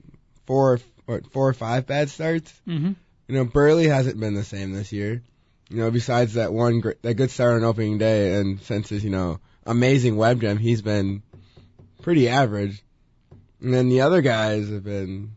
four, 0.45 0.79
what, 1.05 1.29
four 1.33 1.49
or 1.49 1.53
five 1.53 1.85
bad 1.87 2.09
starts. 2.09 2.53
Mm-hmm. 2.67 2.91
You 3.27 3.35
know, 3.35 3.45
Buehrle 3.45 3.89
hasn't 3.89 4.19
been 4.19 4.35
the 4.35 4.43
same 4.45 4.71
this 4.71 4.93
year. 4.93 5.21
You 5.69 5.77
know, 5.77 5.91
besides 5.91 6.35
that 6.35 6.53
one 6.53 6.79
great, 6.79 7.01
that 7.01 7.15
good 7.15 7.29
start 7.29 7.55
on 7.55 7.63
opening 7.63 7.97
day, 7.97 8.39
and 8.39 8.61
since 8.61 8.89
his, 8.89 9.03
you 9.03 9.09
know, 9.09 9.39
amazing 9.65 10.15
web 10.15 10.39
gem, 10.39 10.57
he's 10.57 10.81
been 10.81 11.23
pretty 12.01 12.29
average. 12.29 12.81
And 13.61 13.73
then 13.73 13.89
the 13.89 14.01
other 14.01 14.21
guys 14.21 14.69
have 14.69 14.83
been, 14.83 15.31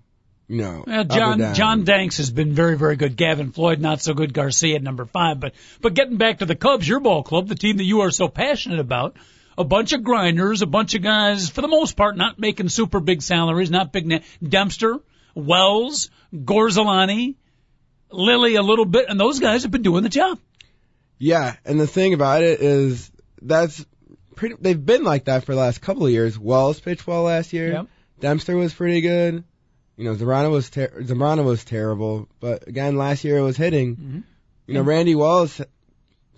you 0.47 0.59
know, 0.59 0.85
Well, 0.87 1.05
John. 1.05 1.55
John 1.55 1.85
Danks 1.85 2.19
has 2.19 2.31
been 2.31 2.53
very 2.53 2.77
very 2.77 2.97
good. 2.97 3.17
Gavin 3.17 3.51
Floyd 3.51 3.81
not 3.81 4.03
so 4.03 4.15
good. 4.15 4.33
Garcia 4.33 4.77
at 4.77 4.83
number 4.83 5.05
five. 5.05 5.41
But 5.41 5.55
but 5.81 5.95
getting 5.95 6.17
back 6.17 6.39
to 6.39 6.47
the 6.47 6.55
Cubs, 6.55 6.87
your 6.87 7.01
ball 7.01 7.23
club, 7.23 7.49
the 7.49 7.55
team 7.55 7.79
that 7.79 7.85
you 7.85 8.03
are 8.03 8.11
so 8.11 8.29
passionate 8.29 8.79
about, 8.79 9.17
a 9.59 9.65
bunch 9.65 9.93
of 9.93 10.05
grinders, 10.05 10.63
a 10.63 10.67
bunch 10.67 10.95
of 10.95 11.03
guys 11.03 11.49
for 11.49 11.61
the 11.61 11.69
most 11.69 11.97
part 11.97 12.17
not 12.17 12.39
making 12.39 12.69
super 12.69 13.01
big 13.01 13.23
salaries, 13.23 13.71
not 13.71 13.93
big. 13.93 14.07
Na- 14.07 14.21
Dempster, 14.47 14.99
Wells, 15.35 16.11
Gorzelanny, 16.33 17.35
Lilly 18.11 18.57
a 18.57 18.63
little 18.63 18.85
bit, 18.85 19.07
and 19.09 19.19
those 19.19 19.41
guys 19.41 19.63
have 19.63 19.71
been 19.73 19.83
doing 19.83 20.03
the 20.03 20.09
job. 20.09 20.39
Yeah, 21.19 21.57
and 21.65 21.79
the 21.79 21.87
thing 21.87 22.15
about 22.15 22.43
it 22.43 22.61
is 22.61 23.11
that's 23.43 23.85
pretty. 24.35 24.57
They've 24.61 24.85
been 24.85 25.05
like 25.05 25.27
that 25.27 25.45
for 25.45 25.55
the 25.55 25.61
last 25.61 25.81
couple 25.81 26.07
of 26.07 26.13
years. 26.13 26.39
Wells 26.39 26.81
pitched 26.81 27.07
well 27.07 27.25
last 27.25 27.53
year. 27.53 27.73
Yep. 27.73 27.87
Dempster 28.21 28.57
was 28.57 28.73
pretty 28.75 29.01
good. 29.01 29.45
You 29.97 30.05
know, 30.05 30.15
Zambrano 30.15 30.51
was 30.51 30.71
ter- 30.71 31.03
Zambrano 31.03 31.45
was 31.45 31.63
terrible, 31.65 32.27
but 32.41 32.67
again, 32.67 32.97
last 32.97 33.23
year 33.25 33.37
it 33.39 33.43
was 33.43 33.57
hitting. 33.57 33.97
Mhm. 33.97 34.23
You 34.67 34.75
know, 34.75 34.83
Randy 34.83 35.15
Wells 35.15 35.61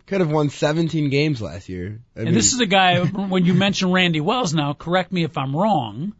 could 0.06 0.20
have 0.20 0.30
won 0.30 0.50
17 0.50 1.10
games 1.10 1.40
last 1.40 1.68
year. 1.68 2.00
I 2.16 2.20
And 2.20 2.24
mean, 2.26 2.34
this 2.34 2.52
is 2.52 2.60
a 2.60 2.66
guy, 2.66 2.98
when 3.04 3.44
you 3.44 3.54
mention 3.54 3.92
Randy 3.92 4.20
Wells 4.20 4.52
now, 4.52 4.72
correct 4.72 5.12
me 5.12 5.22
if 5.22 5.38
I'm 5.38 5.54
wrong, 5.54 6.12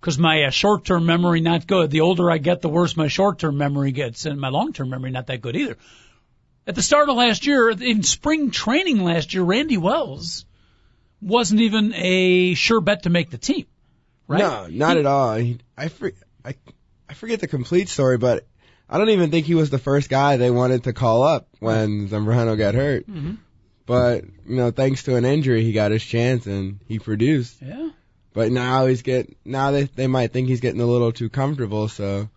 because 0.00 0.18
my 0.18 0.44
uh, 0.44 0.50
short-term 0.50 1.04
memory 1.06 1.40
not 1.40 1.66
good. 1.66 1.90
The 1.90 2.00
older 2.00 2.30
I 2.30 2.38
get, 2.38 2.62
the 2.62 2.68
worse 2.68 2.96
my 2.96 3.08
short-term 3.08 3.58
memory 3.58 3.92
gets, 3.92 4.24
and 4.24 4.40
my 4.40 4.48
long-term 4.48 4.88
memory 4.88 5.10
not 5.10 5.26
that 5.26 5.42
good 5.42 5.56
either. 5.56 5.76
At 6.66 6.74
the 6.74 6.82
start 6.82 7.08
of 7.08 7.16
last 7.16 7.46
year, 7.46 7.70
in 7.70 8.02
spring 8.02 8.50
training 8.50 9.02
last 9.02 9.34
year, 9.34 9.42
Randy 9.42 9.76
Wells 9.76 10.44
wasn't 11.20 11.60
even 11.60 11.92
a 11.94 12.54
sure 12.54 12.80
bet 12.80 13.02
to 13.02 13.10
make 13.10 13.30
the 13.30 13.38
team, 13.38 13.66
right? 14.26 14.38
No, 14.38 14.66
not 14.68 14.96
at 14.96 15.06
all. 15.06 15.34
He, 15.36 15.58
I, 15.76 15.88
for, 15.88 16.12
I 16.44 16.54
I 17.08 17.14
forget 17.14 17.40
the 17.40 17.48
complete 17.48 17.88
story, 17.88 18.18
but 18.18 18.46
I 18.88 18.98
don't 18.98 19.10
even 19.10 19.30
think 19.30 19.46
he 19.46 19.54
was 19.54 19.68
the 19.70 19.78
first 19.78 20.08
guy 20.08 20.36
they 20.36 20.50
wanted 20.50 20.84
to 20.84 20.92
call 20.92 21.22
up 21.22 21.48
when 21.58 22.08
Zambrano 22.08 22.56
got 22.56 22.74
hurt. 22.74 23.06
Mhm. 23.10 23.38
But 23.84 24.24
you 24.46 24.56
know, 24.56 24.70
thanks 24.70 25.02
to 25.04 25.16
an 25.16 25.24
injury, 25.24 25.64
he 25.64 25.72
got 25.72 25.90
his 25.90 26.04
chance 26.04 26.46
and 26.46 26.78
he 26.86 27.00
produced. 27.00 27.60
Yeah. 27.60 27.90
But 28.32 28.52
now 28.52 28.86
he's 28.86 29.02
get 29.02 29.36
now 29.44 29.70
they 29.72 29.84
they 29.84 30.06
might 30.06 30.32
think 30.32 30.48
he's 30.48 30.60
getting 30.60 30.80
a 30.80 30.86
little 30.86 31.12
too 31.12 31.28
comfortable. 31.28 31.88
So 31.88 32.28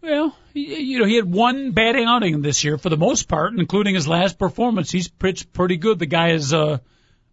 Well, 0.00 0.34
you 0.54 0.98
know, 0.98 1.06
he 1.06 1.16
had 1.16 1.30
one 1.30 1.72
bad 1.72 1.96
outing 1.96 2.40
this 2.42 2.64
year 2.64 2.78
for 2.78 2.88
the 2.88 2.96
most 2.96 3.28
part, 3.28 3.54
including 3.54 3.94
his 3.94 4.08
last 4.08 4.38
performance. 4.38 4.90
He's 4.90 5.08
pitched 5.08 5.52
pretty 5.52 5.76
good. 5.76 5.98
The 5.98 6.06
guy 6.06 6.30
is 6.30 6.54
uh, 6.54 6.78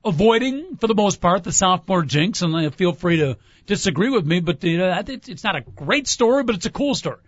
avoiding, 0.03 0.77
for 0.77 0.88
the 0.88 0.95
most 0.95 1.22
part, 1.22 1.43
the 1.43 1.51
sophomore 1.51 2.03
jinx, 2.03 2.41
and 2.41 2.55
uh, 2.55 2.69
feel 2.72 2.93
free 2.93 3.17
to 3.17 3.38
disagree 3.65 4.10
with 4.10 4.25
me, 4.25 4.39
but 4.39 4.63
you 4.63 4.77
know, 4.77 5.01
it's 5.07 5.43
not 5.43 5.55
a 5.55 5.62
great 5.62 6.07
story, 6.07 6.43
but 6.43 6.55
it's 6.55 6.65
a 6.65 6.72
cool 6.72 6.95
story. 6.95 7.19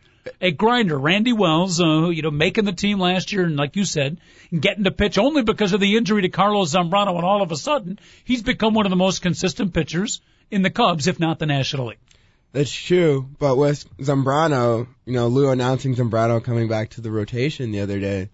A 0.41 0.51
grinder, 0.51 0.97
Randy 0.97 1.33
Wells, 1.33 1.79
uh, 1.79 2.09
you 2.09 2.23
know, 2.23 2.31
making 2.31 2.65
the 2.65 2.73
team 2.73 2.99
last 2.99 3.31
year, 3.31 3.45
and 3.45 3.55
like 3.55 3.75
you 3.75 3.85
said, 3.85 4.17
getting 4.59 4.83
to 4.83 4.91
pitch 4.91 5.19
only 5.19 5.43
because 5.43 5.71
of 5.73 5.79
the 5.79 5.97
injury 5.97 6.23
to 6.23 6.29
Carlos 6.29 6.73
Zambrano, 6.73 7.15
and 7.15 7.23
all 7.23 7.43
of 7.43 7.51
a 7.51 7.55
sudden, 7.55 7.99
he's 8.23 8.41
become 8.41 8.73
one 8.73 8.87
of 8.87 8.89
the 8.89 8.95
most 8.95 9.21
consistent 9.21 9.73
pitchers 9.73 10.21
in 10.51 10.61
the 10.61 10.69
Cubs, 10.69 11.07
if 11.07 11.19
not 11.19 11.39
the 11.39 11.45
National 11.45 11.87
League. 11.87 11.99
that's 12.53 12.71
true. 12.71 13.27
But 13.39 13.57
with 13.57 13.85
Zambrano, 13.97 14.87
you 15.05 15.13
know, 15.13 15.27
Lou 15.27 15.49
announcing 15.49 15.95
Zambrano 15.95 16.43
coming 16.43 16.67
back 16.67 16.91
to 16.91 17.01
the 17.01 17.11
rotation 17.11 17.71
the 17.71 17.81
other 17.81 17.99
day. 17.99 18.29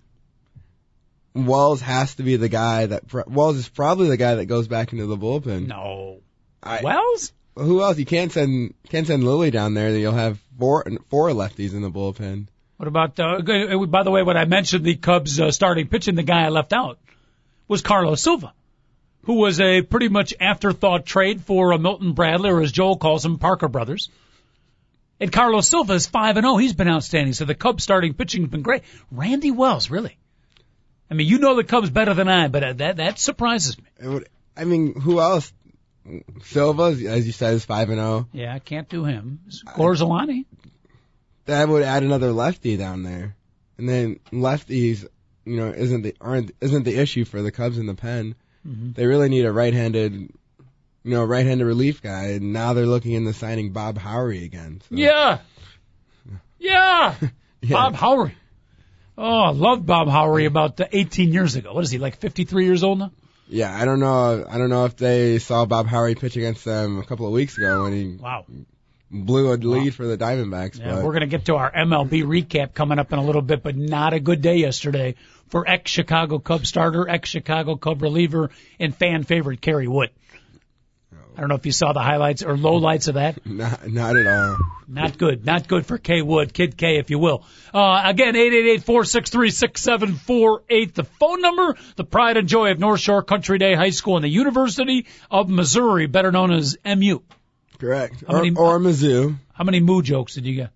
Wells 1.34 1.82
has 1.82 2.15
to 2.15 2.24
be 2.24 2.36
the 2.36 2.50
guy 2.50 2.86
that 2.88 3.03
Wells 3.30 3.56
is 3.56 3.70
probably 3.70 4.10
the 4.10 4.18
guy 4.18 4.36
that 4.36 4.48
goes 4.48 4.68
back 4.68 4.91
into 4.91 5.06
the 5.06 5.18
bullpen. 5.18 5.68
No. 5.68 6.20
I, 6.62 6.82
Wells? 6.82 7.32
who 7.56 7.82
else? 7.82 7.98
You 7.98 8.06
can't 8.06 8.32
send 8.32 8.74
can't 8.89 9.08
send 9.08 9.24
Lilly 9.24 9.51
down 9.51 9.74
there. 9.74 9.91
Then 9.91 10.01
you'll 10.01 10.13
have 10.13 10.39
four 10.58 10.86
four 11.10 11.30
lefties 11.30 11.74
in 11.74 11.82
the 11.82 11.91
bullpen. 11.91 12.48
What 12.77 12.88
about, 12.88 13.20
uh, 13.20 13.41
by 13.88 14.01
the 14.03 14.10
way, 14.10 14.24
when 14.24 14.38
I 14.38 14.46
mentioned 14.46 14.84
the 14.84 14.96
Cubs 14.96 15.39
uh, 15.39 15.51
starting 15.51 15.88
pitching, 15.88 16.15
the 16.15 16.24
guy 16.24 16.46
I 16.46 16.50
left 16.50 16.74
out 16.74 16.98
was 17.68 17.84
Carlos 17.84 18.22
Silva, 18.24 18.53
who 19.24 19.36
was 19.36 19.60
a 19.60 19.82
pretty 19.82 20.10
much 20.10 20.34
afterthought 20.40 21.06
trade 21.06 21.42
for 21.42 21.74
uh, 21.74 21.78
Milton 21.78 22.13
Bradley, 22.13 22.50
or 22.50 22.62
as 22.62 22.72
Joel 22.72 22.98
calls 22.98 23.25
him, 23.25 23.38
Parker 23.38 23.68
Brothers. 23.68 24.10
And 25.20 25.32
Carlos 25.32 25.68
Silva 25.68 25.94
is 25.94 26.08
5 26.08 26.38
and 26.38 26.46
0. 26.46 26.58
He's 26.58 26.74
been 26.74 26.90
outstanding. 26.90 27.34
So 27.34 27.46
the 27.46 27.54
Cubs 27.54 27.84
starting 27.84 28.16
pitching 28.16 28.42
has 28.42 28.50
been 28.50 28.63
great. 28.63 28.84
Randy 29.12 29.51
Wells, 29.51 29.92
really. 29.92 30.18
I 31.12 31.13
mean, 31.13 31.28
you 31.28 31.38
know 31.38 31.56
the 31.56 31.63
Cubs 31.63 31.90
better 31.90 32.13
than 32.13 32.28
I, 32.28 32.48
but 32.48 32.63
uh, 32.63 32.74
that 32.74 32.98
that 32.98 33.20
surprises 33.20 33.78
me. 33.78 33.84
Would, 34.01 34.30
I 34.58 34.63
mean, 34.63 35.00
who 35.00 35.20
else? 35.20 35.51
Silva, 36.46 36.84
as 36.84 37.28
you 37.28 37.32
said, 37.32 37.54
is 37.54 37.66
five 37.66 37.90
and 37.90 38.00
zero. 38.00 38.28
Yeah, 38.32 38.56
I 38.56 38.60
can't 38.60 38.90
do 38.90 39.04
him. 39.04 39.42
Gorzelanny. 39.68 40.46
That 41.46 41.68
would 41.68 41.84
add 41.84 42.04
another 42.04 42.32
lefty 42.32 42.78
down 42.78 43.04
there, 43.04 43.36
and 43.78 43.88
then 43.88 44.20
lefties, 44.32 45.06
you 45.46 45.58
know, 45.58 45.68
isn't 45.70 46.01
the 46.01 46.16
aren't 46.20 46.51
isn't 46.62 46.84
the 46.84 46.98
issue 46.98 47.25
for 47.25 47.42
the 47.42 47.51
Cubs 47.51 47.78
in 47.78 47.86
the 47.86 47.94
pen. 47.94 48.34
Mhm. 48.68 48.94
They 48.96 49.06
really 49.06 49.30
need 49.30 49.46
a 49.46 49.51
right-handed, 49.51 50.13
you 50.13 50.30
know, 51.03 51.24
right-handed 51.24 51.65
relief 51.65 52.01
guy, 52.01 52.32
and 52.34 52.53
now 52.53 52.74
they're 52.74 52.86
looking 52.86 53.13
into 53.13 53.34
signing 53.34 53.72
Bob 53.74 53.98
Howry 53.98 54.44
again. 54.46 54.82
So, 54.89 54.96
Yeah. 54.96 55.39
Yeah. 56.60 57.15
yeah. 57.62 57.70
Bob 57.70 57.96
Howry. 57.96 58.34
Oh, 59.18 59.39
I 59.41 59.51
loved 59.51 59.86
Bob 59.86 60.08
Howry 60.08 60.46
about 60.46 60.80
uh, 60.80 60.86
18 60.91 61.32
years 61.34 61.56
ago. 61.56 61.74
What 61.74 61.84
is 61.84 61.91
he, 61.91 61.98
like 61.98 62.18
53 62.18 62.65
years 62.65 62.84
old 62.84 63.00
now? 63.00 63.12
Yeah, 63.48 63.75
I 63.75 63.84
don't 63.86 64.00
know. 64.00 64.46
I 64.50 64.58
don't 64.58 64.70
know 64.70 64.86
if 64.86 64.96
they 64.96 65.38
saw 65.39 65.65
Bob 65.65 65.86
Howry 65.88 66.15
pitch 66.18 66.38
against 66.38 66.63
them 66.63 67.00
a 67.00 67.03
couple 67.03 67.25
of 67.27 67.34
weeks 67.34 67.58
ago 67.58 67.84
when 67.84 67.94
he 67.94 68.15
Wow. 68.15 68.46
blew 69.12 69.51
a 69.53 69.56
lead 69.56 69.94
for 69.94 70.08
the 70.08 70.18
Diamondbacks. 70.18 70.80
Yeah, 70.80 70.96
but 70.96 71.03
we're 71.03 71.12
going 71.12 71.22
to 71.22 71.27
get 71.27 71.46
to 71.46 71.56
our 71.56 71.70
MLB 71.72 72.24
recap 72.24 72.74
coming 72.74 72.98
up 72.98 73.12
in 73.12 73.20
a 73.20 73.24
little 73.24 73.41
bit, 73.41 73.62
but 73.62 73.75
not 73.75 74.13
a 74.13 74.20
good 74.22 74.41
day 74.41 74.56
yesterday 74.58 75.15
for 75.51 75.70
ex-Chicago 75.70 76.39
Cub 76.39 76.65
starter, 76.65 77.08
ex-Chicago 77.08 77.75
Cub 77.75 78.01
reliever, 78.01 78.50
and 78.79 78.96
fan 78.96 79.24
favorite 79.24 79.62
Kerry 79.62 79.88
Wood. 79.88 80.10
I 81.36 81.39
don't 81.39 81.50
know 81.50 81.55
if 81.55 81.65
you 81.65 81.72
saw 81.72 81.93
the 81.93 82.01
highlights 82.01 82.43
or 82.43 82.55
lowlights 82.55 83.08
of 83.08 83.13
that. 83.15 83.46
not 83.50 83.88
not 83.89 84.17
at 84.17 84.27
all. 84.27 84.58
Not 84.88 85.17
good. 85.17 85.46
Not 85.46 85.67
good 85.67 85.86
for 85.86 85.98
K 85.98 86.22
Wood, 86.22 86.53
Kid 86.53 86.77
K, 86.77 86.98
if 86.98 87.10
you 87.10 87.20
will. 87.20 87.43
Uh, 87.74 88.01
again, 88.05 88.36
888-463-6748. 88.36 90.93
The 90.93 91.03
phone 91.03 91.41
number, 91.41 91.75
the 91.96 92.03
pride 92.03 92.38
and 92.38 92.48
joy 92.48 92.72
of 92.72 92.79
North 92.79 93.00
Shore 93.00 93.24
Country 93.24 93.58
Day 93.58 93.74
High 93.75 93.89
School 93.91 94.17
and 94.17 94.25
the 94.25 94.29
University 94.29 95.08
of 95.29 95.50
Missouri, 95.50 96.08
better 96.08 96.31
known 96.31 96.51
as 96.51 96.77
MU. 96.86 97.22
Correct. 97.79 98.24
How 98.27 98.36
Or, 98.36 98.43
many- 98.43 98.55
or 98.55 98.79
Mizzou. 98.79 99.36
How 99.53 99.63
many 99.63 99.79
moo 99.79 100.01
jokes 100.01 100.34
did 100.36 100.46
you 100.46 100.55
get? 100.55 100.72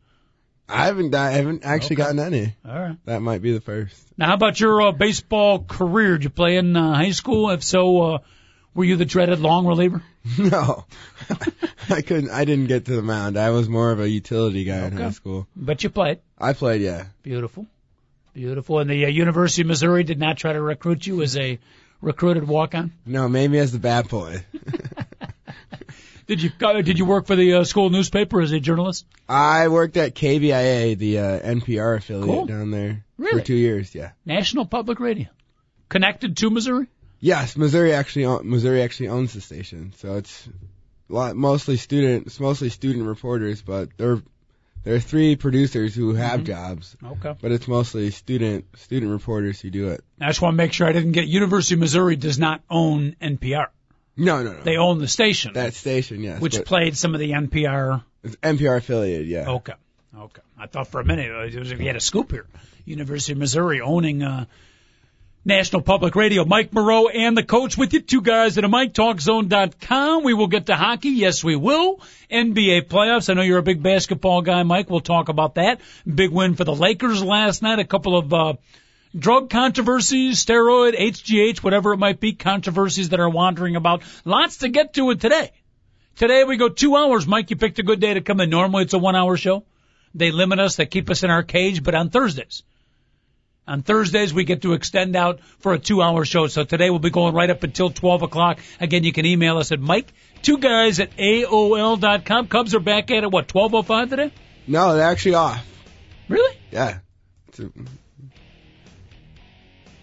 I 0.68 0.86
haven't. 0.86 1.14
I 1.14 1.32
haven't 1.32 1.64
actually 1.64 1.96
Okay. 1.98 2.04
gotten 2.04 2.20
any. 2.20 2.56
All 2.68 2.80
right. 2.80 2.98
That 3.06 3.22
might 3.22 3.42
be 3.42 3.54
the 3.54 3.62
first. 3.62 3.96
Now, 4.18 4.28
how 4.28 4.34
about 4.34 4.60
your 4.60 4.82
uh, 4.82 4.92
baseball 4.92 5.60
career? 5.64 6.14
Did 6.14 6.24
you 6.24 6.30
play 6.32 6.58
in 6.58 6.76
uh, 6.76 6.96
high 6.96 7.12
school? 7.12 7.52
If 7.52 7.64
so, 7.64 8.02
uh, 8.02 8.18
were 8.74 8.84
you 8.84 8.96
the 8.96 9.06
dreaded 9.06 9.40
long 9.40 9.66
reliever? 9.68 10.02
No, 10.40 10.86
I 11.92 12.02
couldn't. 12.02 12.32
I 12.32 12.46
didn't 12.46 12.66
get 12.66 12.86
to 12.86 12.96
the 12.96 13.04
mound. 13.04 13.38
I 13.38 13.52
was 13.52 13.70
more 13.70 13.92
of 13.92 14.00
a 14.00 14.10
utility 14.10 14.64
guy 14.64 14.88
in 14.88 14.98
high 14.98 15.12
school. 15.12 15.46
But 15.56 15.84
you 15.84 15.92
played. 15.92 16.18
I 16.40 16.54
played, 16.54 16.82
yeah. 16.82 17.06
Beautiful. 17.22 17.68
Beautiful. 18.34 18.80
And 18.80 18.90
the 18.90 19.06
uh, 19.06 19.10
University 19.10 19.62
of 19.62 19.68
Missouri 19.68 20.04
did 20.04 20.18
not 20.18 20.38
try 20.38 20.52
to 20.54 20.60
recruit 20.62 21.06
you 21.06 21.22
as 21.22 21.38
a 21.38 21.60
recruited 22.02 22.48
walk-on? 22.48 22.92
No, 23.06 23.30
maybe 23.30 23.60
as 23.60 23.72
the 23.72 23.78
bad 23.78 24.10
boy. 24.10 24.44
Did 26.28 26.42
you 26.42 26.52
uh, 26.62 26.82
did 26.82 26.98
you 26.98 27.06
work 27.06 27.28
for 27.28 27.36
the 27.36 27.54
uh, 27.56 27.64
school 27.64 27.90
newspaper 27.90 28.42
as 28.42 28.52
a 28.52 28.60
journalist? 28.60 29.06
I 29.30 29.68
worked 29.68 29.96
at 29.98 30.16
KBIA, 30.16 30.98
the 30.98 31.20
uh, 31.20 31.40
NPR 31.40 31.98
affiliate 31.98 32.26
Cool. 32.26 32.46
down 32.48 32.72
there 32.72 33.04
Really? 33.18 33.40
for 33.42 33.46
two 33.46 33.56
years. 33.56 33.94
Yeah. 33.94 34.12
National 34.26 34.66
Public 34.66 35.00
Radio. 35.00 35.28
Connected 35.88 36.36
to 36.38 36.50
Missouri? 36.50 36.88
Yes, 37.20 37.56
Missouri 37.56 37.94
actually 37.94 38.26
Missouri 38.44 38.82
actually 38.82 39.10
owns 39.10 39.34
the 39.34 39.42
station, 39.42 39.94
so 39.98 40.16
it's 40.16 40.50
lot, 41.10 41.36
mostly 41.36 41.78
student 41.78 42.26
it's 42.28 42.40
mostly 42.40 42.70
student 42.70 43.06
reporters, 43.06 43.62
but 43.62 43.90
there 43.98 44.20
there 44.84 44.96
are 44.96 45.00
three 45.00 45.36
producers 45.36 45.94
who 45.96 46.14
have 46.16 46.42
Mhm. 46.42 46.46
jobs, 46.46 46.96
Okay. 47.04 47.34
but 47.42 47.52
it's 47.52 47.68
mostly 47.68 48.10
student 48.12 48.66
student 48.78 49.12
reporters 49.12 49.60
who 49.60 49.70
do 49.70 49.90
it. 49.90 50.04
I 50.20 50.28
just 50.28 50.42
want 50.42 50.54
to 50.54 50.58
make 50.58 50.74
sure 50.74 50.88
I 50.88 50.92
didn't 50.92 51.14
get 51.14 51.28
University 51.28 51.76
of 51.76 51.80
Missouri 51.82 52.16
does 52.16 52.38
not 52.40 52.62
own 52.70 53.16
NPR. 53.22 53.68
No, 54.18 54.44
no, 54.44 54.54
no. 54.54 54.62
They 54.62 54.78
own 54.78 55.00
the 55.00 55.08
station, 55.08 55.54
that 55.54 55.74
station, 55.74 56.22
yes, 56.22 56.42
which 56.42 56.58
but 56.58 56.66
played 56.66 56.96
some 56.98 57.14
of 57.14 57.20
the 57.20 57.32
NPR. 57.32 58.04
it's 58.24 58.36
NPR 58.38 58.78
affiliated, 58.78 59.28
yeah. 59.28 59.50
Okay. 59.52 59.74
Okay. 60.18 60.42
I 60.58 60.68
thought 60.68 60.88
for 60.88 61.02
a 61.02 61.06
minute 61.06 61.32
uh, 61.32 61.44
it 61.44 61.56
was, 61.60 61.72
if 61.72 61.80
you 61.80 61.88
had 61.88 61.98
a 61.98 62.02
scoop 62.02 62.32
here. 62.32 62.46
University 62.86 63.34
of 63.34 63.40
Missouri 63.40 63.82
owning 63.82 64.24
uh, 64.24 64.46
National 65.44 65.82
Public 65.82 66.16
Radio. 66.16 66.46
Mike 66.46 66.72
Moreau 66.72 67.08
and 67.08 67.36
the 67.38 67.44
coach 67.44 67.78
with 67.78 67.94
you. 67.94 68.02
Two 68.02 68.22
guys 68.22 68.58
at 68.58 68.64
a 68.64 68.70
mic. 68.70 68.94
TalkZone.com. 68.94 70.24
We 70.24 70.34
will 70.34 70.48
get 70.48 70.68
to 70.68 70.76
hockey. 70.76 71.10
Yes, 71.10 71.44
we 71.44 71.56
will. 71.56 72.00
NBA 72.32 72.84
playoffs. 72.88 73.30
I 73.30 73.34
know 73.34 73.42
you're 73.42 73.58
a 73.58 73.64
big 73.64 73.84
basketball 73.84 74.42
guy, 74.42 74.64
Mike. 74.64 74.90
We'll 74.90 75.02
talk 75.02 75.30
about 75.30 75.56
that. 75.56 75.82
Big 76.08 76.32
win 76.32 76.56
for 76.56 76.64
the 76.64 76.76
Lakers 76.76 77.24
last 77.24 77.62
night. 77.62 77.80
A 77.80 77.86
couple 77.86 78.18
of 78.18 78.34
uh, 78.34 78.54
drug 79.18 79.50
controversies, 79.50 80.44
steroid, 80.44 80.98
HGH, 80.98 81.64
whatever 81.64 81.94
it 81.94 81.98
might 81.98 82.20
be, 82.20 82.34
controversies 82.34 83.10
that 83.10 83.20
are 83.20 83.30
wandering 83.30 83.76
about. 83.76 84.04
Lots 84.26 84.58
to 84.58 84.70
get 84.70 84.94
to 84.94 85.12
it 85.12 85.22
today. 85.22 85.52
Today 86.16 86.44
we 86.44 86.58
go 86.58 86.70
two 86.70 86.96
hours. 86.96 87.28
Mike, 87.28 87.50
you 87.50 87.56
picked 87.56 87.80
a 87.80 87.84
good 87.84 88.00
day 88.00 88.14
to 88.14 88.22
come 88.22 88.40
in. 88.40 88.50
Normally 88.50 88.84
it's 88.84 88.94
a 88.94 89.00
one 89.00 89.16
hour 89.16 89.38
show. 89.38 89.66
They 90.14 90.32
limit 90.32 90.60
us. 90.60 90.78
They 90.78 90.86
keep 90.86 91.10
us 91.10 91.24
in 91.24 91.30
our 91.30 91.44
cage, 91.44 91.84
but 91.84 91.94
on 91.96 92.10
Thursdays. 92.10 92.64
On 93.68 93.82
Thursdays, 93.82 94.34
we 94.34 94.44
get 94.44 94.62
to 94.62 94.74
extend 94.74 95.16
out 95.16 95.40
for 95.60 95.74
a 95.74 95.80
two 95.80 96.02
hour 96.02 96.24
show. 96.24 96.48
So 96.48 96.64
today 96.64 96.90
we'll 96.90 97.00
be 97.00 97.10
going 97.10 97.34
right 97.34 97.50
up 97.50 97.64
until 97.64 97.90
12 97.90 98.22
o'clock. 98.22 98.60
Again, 98.80 99.04
you 99.04 99.12
can 99.12 99.26
email 99.26 99.58
us 99.58 99.72
at 99.72 99.80
Mike, 99.80 100.14
two 100.44 100.60
guys 100.60 101.00
at 101.00 101.18
AOL 101.18 102.00
dot 102.00 102.26
com. 102.26 102.48
Cubs 102.48 102.76
are 102.76 102.80
back 102.80 103.10
at 103.12 103.24
it, 103.24 103.32
what, 103.32 103.48
12.05 103.48 104.10
today? 104.10 104.32
No, 104.68 104.96
they're 104.96 105.08
actually 105.08 105.36
off. 105.36 105.66
Really? 106.30 106.58
Yeah. 106.72 107.00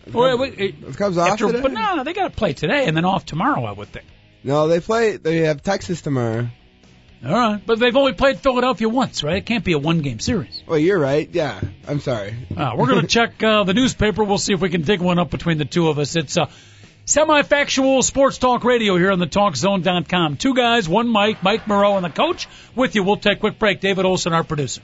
A, 0.07 0.11
Wait, 0.17 0.39
wait, 0.39 0.59
it- 0.61 0.75
it 0.89 0.97
comes 0.97 1.17
off 1.19 1.31
after, 1.33 1.47
today? 1.47 1.61
but 1.61 1.73
no, 1.73 1.97
no, 1.97 2.05
they 2.05 2.13
got 2.13 2.25
to 2.25 2.37
play 2.37 2.53
today 2.53 2.87
and 2.87 2.97
then 2.97 3.05
off 3.05 3.25
tomorrow, 3.27 3.65
I 3.65 3.73
would 3.73 3.89
think. 3.93 4.07
No, 4.45 4.67
they 4.69 4.81
play. 4.81 5.17
They 5.17 5.39
have 5.39 5.63
Texas 5.63 6.01
tomorrow. 6.03 6.49
All 7.25 7.33
right. 7.33 7.63
But 7.65 7.79
they've 7.79 7.95
only 7.95 8.15
played 8.15 8.41
Philadelphia 8.41 8.89
once, 8.89 9.23
right? 9.23 9.37
It 9.37 9.47
can't 9.47 9.63
be 9.65 9.75
a 9.75 9.79
one 9.79 10.01
game 10.01 10.19
series. 10.19 10.61
Well, 10.67 10.79
you're 10.79 10.99
right. 10.99 11.29
Yeah, 11.33 11.61
I'm 11.87 12.01
sorry. 12.01 12.35
Uh, 12.57 12.73
we're 12.77 12.89
going 12.89 13.01
to 13.03 13.07
check 13.07 13.41
uh, 13.45 13.63
the 13.63 13.75
newspaper. 13.75 14.25
We'll 14.25 14.39
see 14.39 14.55
if 14.55 14.61
we 14.61 14.71
can 14.71 14.83
dig 14.83 15.01
one 15.01 15.21
up 15.21 15.31
between 15.31 15.59
the 15.59 15.65
two 15.65 15.89
of 15.89 16.01
us. 16.01 16.17
It's 16.17 16.37
uh, 16.37 16.47
semi-factual 17.05 18.03
sports 18.03 18.39
talk 18.39 18.65
radio 18.65 18.97
here 18.97 19.13
on 19.13 19.21
the 19.21 19.27
TalkZone.com. 19.29 20.37
Two 20.37 20.55
guys, 20.55 20.89
one 20.89 21.09
Mike, 21.09 21.43
Mike 21.45 21.69
Moreau, 21.69 21.95
and 21.97 22.05
the 22.05 22.11
coach 22.11 22.49
with 22.75 22.97
you. 22.97 23.05
We'll 23.05 23.17
take 23.19 23.37
a 23.39 23.41
quick 23.41 23.59
break. 23.61 23.81
David 23.81 24.05
Olson, 24.05 24.33
our 24.33 24.43
producer. 24.43 24.81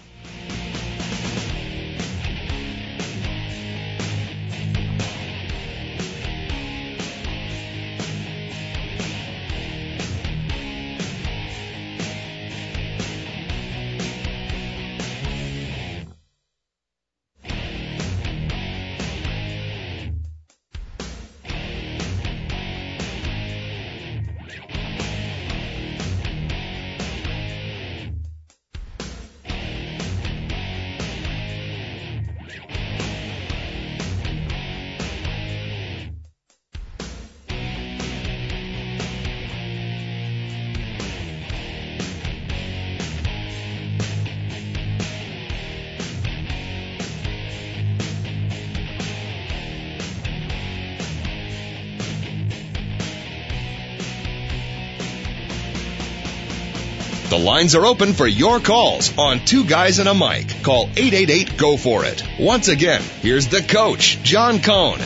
Lines 57.59 57.75
are 57.75 57.87
open 57.87 58.13
for 58.13 58.25
your 58.25 58.61
calls 58.61 59.19
on 59.19 59.45
Two 59.45 59.65
Guys 59.65 59.99
and 59.99 60.09
a 60.09 60.15
Mic. 60.15 60.63
Call 60.63 60.85
888 60.97 61.59
Go 61.59 61.77
For 61.77 62.05
It. 62.05 62.23
Once 62.39 62.69
again, 62.69 63.03
here's 63.21 63.49
the 63.49 63.61
coach, 63.61 64.23
John 64.23 64.61
Cohn. 64.61 65.01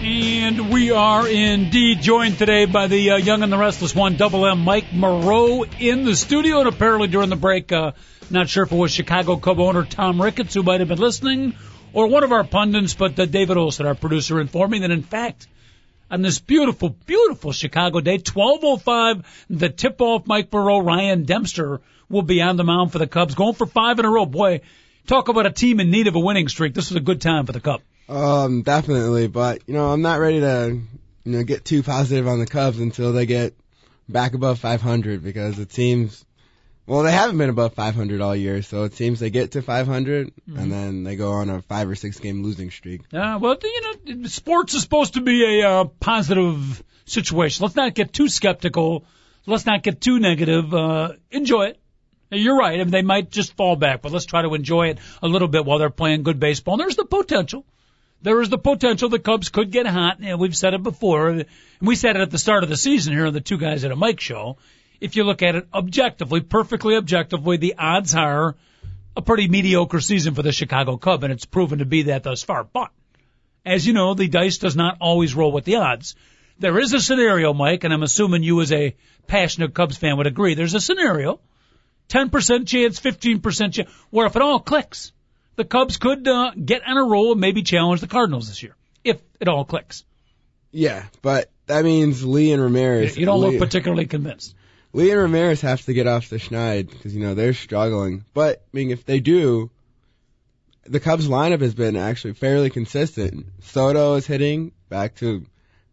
And 0.00 0.70
we 0.70 0.92
are 0.92 1.28
indeed 1.28 2.00
joined 2.00 2.38
today 2.38 2.64
by 2.64 2.86
the 2.86 3.10
uh, 3.10 3.16
young 3.16 3.42
and 3.42 3.52
the 3.52 3.58
restless 3.58 3.94
one, 3.94 4.16
Double 4.16 4.46
M, 4.46 4.60
Mike 4.60 4.94
Moreau, 4.94 5.66
in 5.78 6.06
the 6.06 6.16
studio. 6.16 6.60
And 6.60 6.68
apparently 6.68 7.08
during 7.08 7.28
the 7.28 7.36
break, 7.36 7.70
uh, 7.72 7.92
not 8.30 8.48
sure 8.48 8.64
if 8.64 8.72
it 8.72 8.76
was 8.76 8.90
Chicago 8.90 9.36
Cub 9.36 9.60
owner 9.60 9.84
Tom 9.84 10.22
Ricketts 10.22 10.54
who 10.54 10.62
might 10.62 10.80
have 10.80 10.88
been 10.88 10.98
listening, 10.98 11.54
or 11.92 12.06
one 12.06 12.24
of 12.24 12.32
our 12.32 12.44
pundits, 12.44 12.94
but 12.94 13.20
uh, 13.20 13.26
David 13.26 13.58
Olson, 13.58 13.84
our 13.84 13.94
producer, 13.94 14.40
informed 14.40 14.72
me 14.72 14.78
that 14.78 14.90
in 14.90 15.02
fact, 15.02 15.48
on 16.10 16.22
this 16.22 16.38
beautiful, 16.38 16.90
beautiful 17.06 17.52
Chicago 17.52 18.00
day, 18.00 18.18
12:05, 18.18 19.24
the 19.48 19.68
tip-off, 19.68 20.26
Mike 20.26 20.52
Moreau, 20.52 20.80
Ryan 20.80 21.24
Dempster 21.24 21.80
will 22.08 22.22
be 22.22 22.42
on 22.42 22.56
the 22.56 22.64
mound 22.64 22.92
for 22.92 22.98
the 22.98 23.06
Cubs, 23.06 23.34
going 23.34 23.54
for 23.54 23.66
five 23.66 23.98
in 23.98 24.04
a 24.04 24.10
row. 24.10 24.26
Boy, 24.26 24.60
talk 25.06 25.28
about 25.28 25.46
a 25.46 25.50
team 25.50 25.80
in 25.80 25.90
need 25.90 26.06
of 26.06 26.16
a 26.16 26.20
winning 26.20 26.48
streak. 26.48 26.74
This 26.74 26.90
was 26.90 26.96
a 26.96 27.00
good 27.00 27.20
time 27.20 27.46
for 27.46 27.52
the 27.52 27.60
Cubs. 27.60 27.84
Um, 28.08 28.62
definitely, 28.62 29.28
but 29.28 29.62
you 29.66 29.74
know, 29.74 29.90
I'm 29.90 30.02
not 30.02 30.18
ready 30.18 30.40
to, 30.40 30.80
you 31.24 31.32
know, 31.32 31.44
get 31.44 31.64
too 31.64 31.82
positive 31.82 32.26
on 32.26 32.40
the 32.40 32.46
Cubs 32.46 32.80
until 32.80 33.12
they 33.12 33.26
get 33.26 33.54
back 34.08 34.34
above 34.34 34.58
500 34.58 35.22
because 35.22 35.56
the 35.56 35.66
team's 35.66 36.24
Well, 36.90 37.04
they 37.04 37.12
haven't 37.12 37.38
been 37.38 37.50
above 37.50 37.74
500 37.74 38.20
all 38.20 38.34
year, 38.34 38.62
so 38.62 38.82
it 38.82 38.94
seems 38.94 39.20
they 39.20 39.30
get 39.30 39.52
to 39.52 39.62
500 39.62 40.26
Mm-hmm. 40.26 40.58
and 40.58 40.72
then 40.72 41.04
they 41.04 41.14
go 41.14 41.30
on 41.32 41.48
a 41.48 41.62
five 41.62 41.88
or 41.88 41.94
six 41.94 42.18
game 42.18 42.42
losing 42.42 42.72
streak. 42.72 43.02
Uh, 43.12 43.38
well, 43.40 43.56
you 43.62 44.16
know, 44.16 44.26
sports 44.26 44.74
is 44.74 44.82
supposed 44.82 45.14
to 45.14 45.20
be 45.20 45.44
a 45.60 45.68
uh, 45.70 45.84
positive 45.84 46.82
situation. 47.04 47.62
Let's 47.62 47.76
not 47.76 47.94
get 47.94 48.12
too 48.12 48.28
skeptical. 48.28 49.04
Let's 49.46 49.66
not 49.66 49.84
get 49.84 50.00
too 50.00 50.18
negative. 50.18 50.74
Uh, 50.74 51.12
enjoy 51.30 51.66
it. 51.66 51.80
You're 52.32 52.58
right. 52.58 52.74
I 52.80 52.82
mean, 52.82 52.90
they 52.90 53.02
might 53.02 53.30
just 53.30 53.56
fall 53.56 53.76
back, 53.76 54.02
but 54.02 54.10
let's 54.10 54.24
try 54.26 54.42
to 54.42 54.54
enjoy 54.54 54.88
it 54.88 54.98
a 55.22 55.28
little 55.28 55.46
bit 55.48 55.64
while 55.64 55.78
they're 55.78 55.90
playing 55.90 56.24
good 56.24 56.40
baseball. 56.40 56.74
And 56.74 56.80
there's 56.80 56.96
the 56.96 57.04
potential. 57.04 57.64
There 58.22 58.40
is 58.40 58.48
the 58.48 58.58
potential 58.58 59.08
the 59.08 59.20
Cubs 59.20 59.48
could 59.48 59.70
get 59.70 59.86
hot. 59.86 60.18
And 60.20 60.40
we've 60.40 60.56
said 60.56 60.74
it 60.74 60.82
before. 60.82 61.28
And 61.28 61.44
we 61.80 61.94
said 61.94 62.16
it 62.16 62.22
at 62.22 62.32
the 62.32 62.38
start 62.38 62.64
of 62.64 62.68
the 62.68 62.76
season 62.76 63.12
here 63.14 63.26
on 63.26 63.32
the 63.32 63.40
Two 63.40 63.58
Guys 63.58 63.84
at 63.84 63.92
a 63.92 63.96
Mic 63.96 64.18
show. 64.18 64.58
If 65.00 65.16
you 65.16 65.24
look 65.24 65.42
at 65.42 65.54
it 65.54 65.66
objectively, 65.72 66.40
perfectly 66.40 66.96
objectively, 66.96 67.56
the 67.56 67.76
odds 67.78 68.14
are 68.14 68.56
a 69.16 69.22
pretty 69.22 69.48
mediocre 69.48 70.00
season 70.00 70.34
for 70.34 70.42
the 70.42 70.52
Chicago 70.52 70.96
Cub, 70.96 71.24
and 71.24 71.32
it's 71.32 71.46
proven 71.46 71.78
to 71.78 71.84
be 71.84 72.02
that 72.04 72.22
thus 72.22 72.42
far. 72.42 72.64
But 72.64 72.90
as 73.64 73.86
you 73.86 73.92
know, 73.92 74.14
the 74.14 74.28
dice 74.28 74.58
does 74.58 74.76
not 74.76 74.98
always 75.00 75.34
roll 75.34 75.52
with 75.52 75.64
the 75.64 75.76
odds. 75.76 76.14
There 76.58 76.78
is 76.78 76.92
a 76.92 77.00
scenario, 77.00 77.54
Mike, 77.54 77.84
and 77.84 77.92
I'm 77.92 78.02
assuming 78.02 78.42
you 78.42 78.60
as 78.60 78.72
a 78.72 78.94
passionate 79.26 79.74
Cubs 79.74 79.96
fan 79.96 80.18
would 80.18 80.26
agree. 80.26 80.54
There's 80.54 80.74
a 80.74 80.80
scenario, 80.80 81.40
10% 82.10 82.66
chance, 82.66 83.00
15% 83.00 83.72
chance, 83.72 83.90
where 84.10 84.26
if 84.26 84.36
it 84.36 84.42
all 84.42 84.60
clicks, 84.60 85.12
the 85.56 85.64
Cubs 85.64 85.96
could 85.96 86.26
uh, 86.28 86.52
get 86.52 86.82
on 86.86 86.98
a 86.98 87.04
roll 87.04 87.32
and 87.32 87.40
maybe 87.40 87.62
challenge 87.62 88.00
the 88.00 88.06
Cardinals 88.06 88.48
this 88.48 88.62
year, 88.62 88.76
if 89.04 89.20
it 89.40 89.48
all 89.48 89.64
clicks. 89.64 90.04
Yeah, 90.70 91.04
but 91.22 91.50
that 91.66 91.84
means 91.84 92.24
Lee 92.24 92.52
and 92.52 92.62
Ramirez. 92.62 93.16
You 93.16 93.26
don't 93.26 93.40
Lee, 93.40 93.52
look 93.52 93.58
particularly 93.58 94.06
convinced. 94.06 94.54
Lee 94.92 95.10
and 95.10 95.20
Ramirez 95.20 95.60
have 95.60 95.82
to 95.82 95.92
get 95.92 96.06
off 96.06 96.30
the 96.30 96.36
schneid 96.36 96.90
because 96.90 97.14
you 97.14 97.20
know 97.20 97.34
they're 97.34 97.54
struggling. 97.54 98.24
But 98.34 98.58
I 98.58 98.76
mean, 98.76 98.90
if 98.90 99.04
they 99.04 99.20
do, 99.20 99.70
the 100.84 101.00
Cubs 101.00 101.28
lineup 101.28 101.60
has 101.60 101.74
been 101.74 101.96
actually 101.96 102.34
fairly 102.34 102.70
consistent. 102.70 103.46
Soto 103.60 104.14
is 104.14 104.26
hitting 104.26 104.72
back 104.88 105.14
to, 105.16 105.46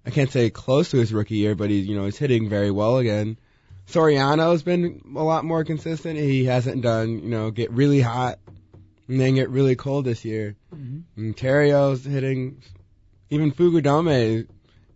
I 0.05 0.09
can't 0.09 0.31
say 0.31 0.49
close 0.49 0.91
to 0.91 0.97
his 0.97 1.13
rookie 1.13 1.35
year, 1.35 1.53
but 1.53 1.69
he's 1.69 1.85
you 1.87 1.95
know 1.95 2.05
he's 2.05 2.17
hitting 2.17 2.49
very 2.49 2.71
well 2.71 2.97
again. 2.97 3.37
Soriano 3.87 4.51
has 4.51 4.63
been 4.63 5.01
a 5.15 5.23
lot 5.23 5.45
more 5.45 5.63
consistent. 5.63 6.17
He 6.17 6.45
hasn't 6.45 6.81
done 6.81 7.19
you 7.19 7.29
know 7.29 7.51
get 7.51 7.71
really 7.71 8.01
hot 8.01 8.39
and 9.07 9.21
then 9.21 9.35
get 9.35 9.49
really 9.49 9.75
cold 9.75 10.05
this 10.05 10.25
year. 10.25 10.55
Mm-hmm. 10.73 11.21
And 11.21 11.37
Theriot's 11.37 12.03
hitting, 12.03 12.63
even 13.29 13.51
Fukudome. 13.51 14.47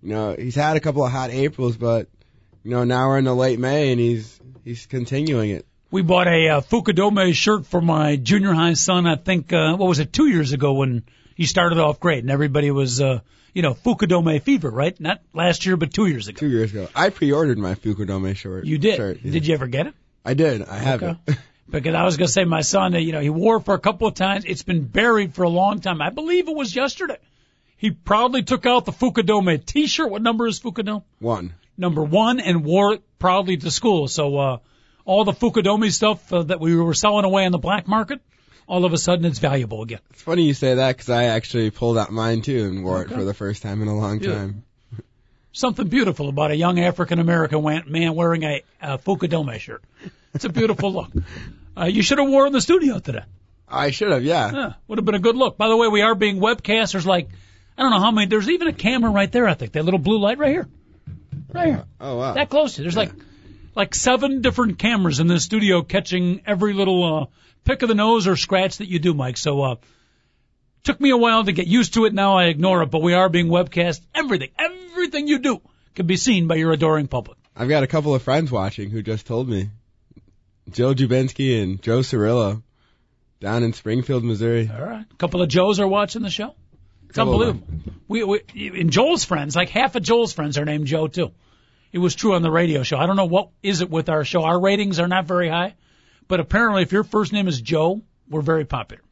You 0.02 0.10
know 0.10 0.36
he's 0.38 0.56
had 0.56 0.76
a 0.76 0.80
couple 0.80 1.06
of 1.06 1.12
hot 1.12 1.30
Aprils, 1.30 1.78
but 1.78 2.10
you 2.64 2.72
know 2.72 2.84
now 2.84 3.08
we're 3.10 3.18
in 3.20 3.26
the 3.26 3.36
late 3.36 3.60
May 3.60 3.92
and 3.92 4.00
he's 4.00 4.40
he's 4.64 4.86
continuing 4.86 5.52
it. 5.52 5.66
We 5.90 6.02
bought 6.04 6.28
a 6.28 6.48
uh, 6.48 6.62
Fukudome 6.62 7.34
shirt 7.34 7.66
for 7.66 7.82
my 7.82 8.16
junior 8.16 8.54
high 8.54 8.74
son. 8.74 9.06
I 9.08 9.16
think 9.16 9.52
uh, 9.52 9.76
what 9.76 9.88
was 9.90 10.00
it 10.00 10.14
two 10.14 10.28
years 10.28 10.54
ago 10.54 10.74
when 10.74 11.04
he 11.36 11.46
started 11.46 11.80
off 11.80 12.00
great 12.00 12.20
and 12.20 12.32
everybody 12.32 12.72
was 12.72 13.02
uh, 13.02 13.20
you 13.54 13.62
know 13.62 13.74
Fukudome 13.74 14.42
fever, 14.42 14.70
right? 14.70 14.98
Not 15.00 15.22
last 15.34 15.66
year, 15.66 15.76
but 15.78 15.94
two 15.94 16.06
years 16.08 16.28
ago. 16.28 16.40
Two 16.40 16.50
years 16.50 16.72
ago, 16.72 16.88
I 16.96 17.10
pre-ordered 17.10 17.58
my 17.58 17.76
Fukudome 17.76 18.36
shirt. 18.36 18.66
You 18.66 18.78
did. 18.78 18.96
Shirt, 18.96 19.20
yeah. 19.24 19.32
Did 19.32 19.48
you 19.48 19.54
ever 19.54 19.68
get 19.68 19.88
it? 19.88 19.94
I 20.24 20.34
did. 20.34 20.62
I 20.64 20.78
have 20.78 21.04
Okay. 21.04 21.20
it. 21.28 21.38
Because 21.70 21.96
I 21.96 22.04
was 22.04 22.18
going 22.18 22.28
to 22.28 22.32
say 22.34 22.44
my 22.44 22.60
son, 22.64 22.94
uh, 22.96 22.98
you 22.98 23.14
know, 23.14 23.22
he 23.22 23.30
wore 23.30 23.56
it 23.56 23.62
for 23.62 23.74
a 23.74 23.80
couple 23.80 24.06
of 24.06 24.14
times. 24.14 24.44
It's 24.44 24.62
been 24.62 24.84
buried 24.84 25.34
for 25.36 25.44
a 25.44 25.50
long 25.50 25.80
time. 25.80 26.02
I 26.02 26.10
believe 26.10 26.50
it 26.50 26.54
was 26.56 26.76
yesterday. 26.76 27.16
He 27.78 27.92
proudly 27.92 28.44
took 28.44 28.66
out 28.66 28.84
the 28.84 28.92
Fukudome 28.92 29.66
T-shirt. 29.66 30.10
What 30.10 30.22
number 30.22 30.48
is 30.48 30.60
Fukudome? 30.60 31.04
One. 31.20 31.54
Number 31.82 32.04
one, 32.04 32.40
and 32.40 32.64
wore 32.64 32.94
it 32.94 33.02
proudly 33.20 33.58
to 33.58 33.72
school. 33.72 34.08
So 34.08 34.38
uh, 34.38 34.58
all 35.04 35.26
the 35.26 35.34
Fukudome 35.34 35.92
stuff 35.92 36.32
uh, 36.32 36.44
that 36.44 36.60
we 36.60 36.76
were 36.76 36.94
selling 36.94 37.26
away 37.26 37.46
on 37.46 37.52
the 37.52 37.58
black 37.58 37.88
market, 37.88 38.22
all 38.68 38.86
of 38.86 38.94
a 38.94 38.98
sudden 39.00 39.26
it's 39.26 39.40
valuable 39.40 39.82
again. 39.82 40.00
It's 40.12 40.22
funny 40.22 40.44
you 40.44 40.54
say 40.54 40.76
that 40.76 40.96
because 40.96 41.10
I 41.10 41.24
actually 41.26 41.72
pulled 41.72 41.98
out 41.98 42.12
mine 42.12 42.44
too 42.44 42.66
and 42.66 42.84
wore 42.86 43.00
Okay. 43.02 43.14
it 43.16 43.18
for 43.18 43.24
the 43.26 43.34
first 43.34 43.64
time 43.64 43.82
in 43.82 43.88
a 43.88 43.96
long 43.98 44.22
Yeah. 44.22 44.36
time. 44.36 44.64
Something 45.54 45.88
beautiful 45.88 46.30
about 46.30 46.52
a 46.52 46.56
young 46.56 46.80
African 46.80 47.20
American 47.20 47.62
man 47.88 48.16
wearing 48.16 48.44
a, 48.44 48.62
a 48.82 48.98
Fukudome 49.00 49.60
shirt. 49.60 49.84
It's 50.34 50.46
a 50.46 50.50
beautiful 50.50 50.94
look. 50.94 51.12
Uh, 51.76 51.86
you 51.86 52.02
should 52.04 52.18
have 52.18 52.28
worn 52.28 52.48
in 52.48 52.54
the 52.54 52.60
studio 52.60 53.00
today. 53.00 53.24
I 53.66 53.92
should 53.92 54.12
have, 54.12 54.26
yeah. 54.26 54.52
Yeah, 54.52 54.74
would 54.90 54.98
have 55.00 55.06
been 55.06 55.16
a 55.16 55.20
good 55.20 55.38
look. 55.38 55.58
By 55.58 55.70
the 55.70 55.78
way, 55.78 55.88
we 55.88 56.02
are 56.02 56.14
being 56.16 56.36
webcast. 56.42 56.92
There's 56.92 57.06
like, 57.08 57.30
I 57.78 57.82
don't 57.82 57.92
know 57.92 58.02
how 58.02 58.12
many. 58.12 58.28
There's 58.28 58.50
even 58.50 58.68
a 58.68 58.74
camera 58.74 59.10
right 59.10 59.32
there. 59.32 59.48
I 59.48 59.54
think 59.54 59.72
that 59.72 59.86
little 59.86 59.98
blue 59.98 60.20
light 60.20 60.38
right 60.38 60.50
here, 60.50 60.68
right 61.54 61.68
here, 61.68 61.86
Oh 62.00 62.18
wow. 62.18 62.34
that 62.34 62.50
close. 62.50 62.76
to. 62.76 62.82
There's 62.82 62.96
like, 62.98 63.12
like 63.76 63.96
seven 63.96 64.42
different 64.42 64.80
cameras 64.80 65.20
in 65.20 65.28
the 65.28 65.40
studio 65.40 65.82
catching 65.82 66.42
every 66.46 66.74
little 66.74 67.04
uh, 67.04 67.26
pick 67.64 67.82
of 67.82 67.90
the 67.90 67.96
nose 67.96 68.28
or 68.28 68.36
scratch 68.36 68.78
that 68.78 68.88
you 68.88 69.00
do, 69.00 69.14
Mike. 69.14 69.38
So, 69.38 69.62
uh, 69.62 69.76
took 70.84 71.00
me 71.00 71.12
a 71.12 71.18
while 71.18 71.44
to 71.44 71.52
get 71.52 71.68
used 71.68 71.94
to 71.96 72.06
it. 72.06 72.14
Now 72.14 72.38
I 72.38 72.46
ignore 72.46 72.82
it, 72.84 72.88
but 72.92 73.02
we 73.02 73.14
are 73.14 73.30
being 73.30 73.48
webcast. 73.48 74.02
Everything, 74.16 74.50
everything 74.58 75.28
you 75.28 75.40
do 75.40 75.62
can 75.96 76.08
be 76.08 76.18
seen 76.18 76.48
by 76.48 76.56
your 76.56 76.72
adoring 76.72 77.08
public. 77.08 77.38
I've 77.56 77.70
got 77.70 77.84
a 77.84 77.88
couple 77.88 78.16
of 78.16 78.22
friends 78.24 78.52
watching 78.52 78.90
who 78.90 79.02
just 79.02 79.28
told 79.28 79.48
me. 79.48 79.70
Joe 80.70 80.94
Jubinsky 80.94 81.62
and 81.62 81.82
Joe 81.82 82.00
Cirillo 82.00 82.62
down 83.40 83.64
in 83.64 83.74
Springfield, 83.74 84.24
Missouri. 84.24 84.70
All 84.74 84.86
right. 84.86 85.06
A 85.12 85.16
couple 85.16 85.42
of 85.42 85.50
Joes 85.50 85.80
are 85.80 85.88
watching 85.88 86.22
the 86.22 86.30
show. 86.30 86.56
It's 87.12 87.20
unbelievable. 87.20 87.68
We, 88.08 88.24
we, 88.24 88.40
and 88.80 88.90
Joel's 88.90 89.26
friends, 89.26 89.54
like 89.54 89.68
half 89.68 89.98
of 89.98 90.04
Joel's 90.04 90.32
friends 90.32 90.58
are 90.58 90.64
named 90.64 90.88
Joe 90.88 91.08
too. 91.08 91.32
It 91.92 91.98
was 91.98 92.16
true 92.16 92.36
on 92.36 92.42
the 92.42 92.50
radio 92.50 92.84
show. 92.84 92.98
I 92.98 93.06
don't 93.06 93.18
know 93.18 93.26
what 93.26 93.50
is 93.62 93.82
it 93.82 93.90
with 93.90 94.08
our 94.08 94.24
show. 94.24 94.44
Our 94.46 94.58
ratings 94.58 94.98
are 94.98 95.10
not 95.10 95.26
very 95.26 95.50
high, 95.50 95.76
but 96.30 96.40
apparently 96.40 96.84
if 96.84 96.94
your 96.94 97.04
first 97.04 97.34
name 97.34 97.50
is 97.50 97.60
Joe, 97.60 98.00
we're 98.30 98.42
very 98.42 98.64
popular. 98.64 99.04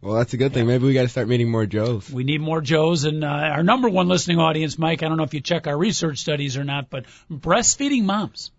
Well, 0.00 0.14
that's 0.14 0.32
a 0.32 0.38
good 0.38 0.54
thing. 0.54 0.66
Maybe 0.66 0.86
we 0.86 0.94
got 0.94 1.02
to 1.02 1.08
start 1.08 1.28
meeting 1.28 1.50
more 1.50 1.66
Joes. 1.66 2.10
We 2.10 2.24
need 2.24 2.40
more 2.40 2.62
Joes 2.62 3.04
and 3.04 3.22
uh, 3.22 3.26
our 3.26 3.62
number 3.62 3.90
one 3.90 4.08
listening 4.08 4.38
audience, 4.38 4.78
Mike. 4.78 5.02
I 5.02 5.08
don't 5.08 5.18
know 5.18 5.24
if 5.24 5.34
you 5.34 5.40
check 5.40 5.66
our 5.66 5.76
research 5.76 6.16
studies 6.16 6.56
or 6.56 6.64
not, 6.64 6.88
but 6.88 7.04
breastfeeding 7.30 8.04
moms. 8.04 8.52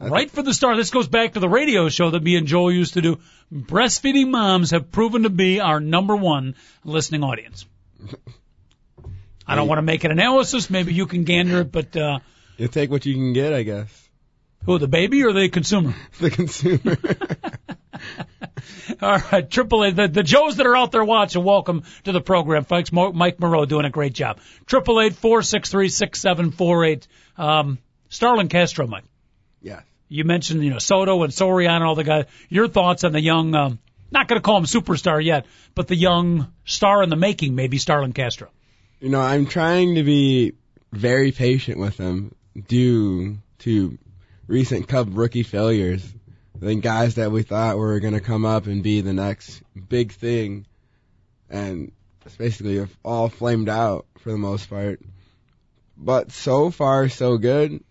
Right 0.00 0.30
for 0.30 0.42
the 0.42 0.52
start, 0.52 0.76
this 0.76 0.90
goes 0.90 1.08
back 1.08 1.32
to 1.34 1.40
the 1.40 1.48
radio 1.48 1.88
show 1.88 2.10
that 2.10 2.22
me 2.22 2.36
and 2.36 2.46
Joel 2.46 2.72
used 2.72 2.94
to 2.94 3.00
do. 3.00 3.20
Breastfeeding 3.52 4.30
moms 4.30 4.70
have 4.72 4.90
proven 4.92 5.22
to 5.22 5.30
be 5.30 5.60
our 5.60 5.80
number 5.80 6.14
one 6.16 6.56
listening 6.84 7.22
audience. 7.22 7.64
I 9.46 9.54
don't 9.56 9.68
want 9.68 9.78
to 9.78 9.82
make 9.82 10.04
an 10.04 10.10
analysis. 10.10 10.68
Maybe 10.70 10.92
you 10.94 11.06
can 11.06 11.24
gander 11.24 11.60
it, 11.60 11.70
but 11.72 11.96
uh, 11.96 12.18
You 12.56 12.68
take 12.68 12.90
what 12.90 13.06
you 13.06 13.14
can 13.14 13.32
get, 13.34 13.52
I 13.52 13.62
guess. 13.62 14.08
who, 14.64 14.78
the 14.78 14.88
baby 14.88 15.22
or 15.22 15.32
the 15.32 15.48
consumer? 15.48 15.94
The 16.20 16.30
consumer. 16.30 16.96
All 19.00 19.18
right, 19.32 19.48
Triple 19.48 19.84
A, 19.84 19.92
the, 19.92 20.08
the 20.08 20.22
Joes 20.22 20.56
that 20.56 20.66
are 20.66 20.76
out 20.76 20.92
there 20.92 21.04
watching, 21.04 21.44
welcome 21.44 21.84
to 22.04 22.12
the 22.12 22.20
program, 22.20 22.64
folks. 22.64 22.90
Mo- 22.92 23.12
Mike 23.12 23.38
Moreau 23.40 23.64
doing 23.66 23.84
a 23.86 23.90
great 23.90 24.12
job. 24.14 24.40
Triple 24.66 25.00
eight 25.00 25.14
four 25.14 25.42
six 25.42 25.70
three 25.70 25.88
six 25.88 26.20
seven 26.20 26.50
four 26.50 26.84
eight. 26.84 27.06
Um, 27.36 27.78
Starlin 28.08 28.48
Castro, 28.48 28.86
Mike. 28.86 29.04
Yeah. 29.64 29.80
You 30.08 30.24
mentioned, 30.24 30.62
you 30.62 30.70
know, 30.70 30.78
Soto 30.78 31.22
and 31.22 31.32
Soriano 31.32 31.76
and 31.76 31.84
all 31.84 31.94
the 31.94 32.04
guys. 32.04 32.26
Your 32.48 32.68
thoughts 32.68 33.02
on 33.02 33.12
the 33.12 33.20
young, 33.20 33.54
um, 33.54 33.78
not 34.12 34.28
going 34.28 34.40
to 34.40 34.44
call 34.44 34.58
him 34.58 34.64
superstar 34.64 35.24
yet, 35.24 35.46
but 35.74 35.88
the 35.88 35.96
young 35.96 36.52
star 36.66 37.02
in 37.02 37.08
the 37.08 37.16
making, 37.16 37.54
maybe 37.54 37.78
Starlin 37.78 38.12
Castro. 38.12 38.50
You 39.00 39.08
know, 39.08 39.20
I'm 39.20 39.46
trying 39.46 39.96
to 39.96 40.04
be 40.04 40.52
very 40.92 41.32
patient 41.32 41.78
with 41.78 41.96
him 41.96 42.34
due 42.68 43.38
to 43.60 43.98
recent 44.46 44.86
Cub 44.86 45.16
rookie 45.16 45.42
failures. 45.42 46.04
I 46.54 46.64
think 46.64 46.84
guys 46.84 47.16
that 47.16 47.32
we 47.32 47.42
thought 47.42 47.78
were 47.78 47.98
going 47.98 48.14
to 48.14 48.20
come 48.20 48.44
up 48.44 48.66
and 48.66 48.82
be 48.82 49.00
the 49.00 49.12
next 49.14 49.62
big 49.88 50.12
thing, 50.12 50.66
and 51.50 51.90
it's 52.24 52.36
basically 52.36 52.86
all 53.02 53.28
flamed 53.28 53.68
out 53.68 54.06
for 54.18 54.30
the 54.30 54.38
most 54.38 54.68
part. 54.68 55.00
But 55.96 56.30
so 56.30 56.70
far, 56.70 57.08
so 57.08 57.38
good. 57.38 57.82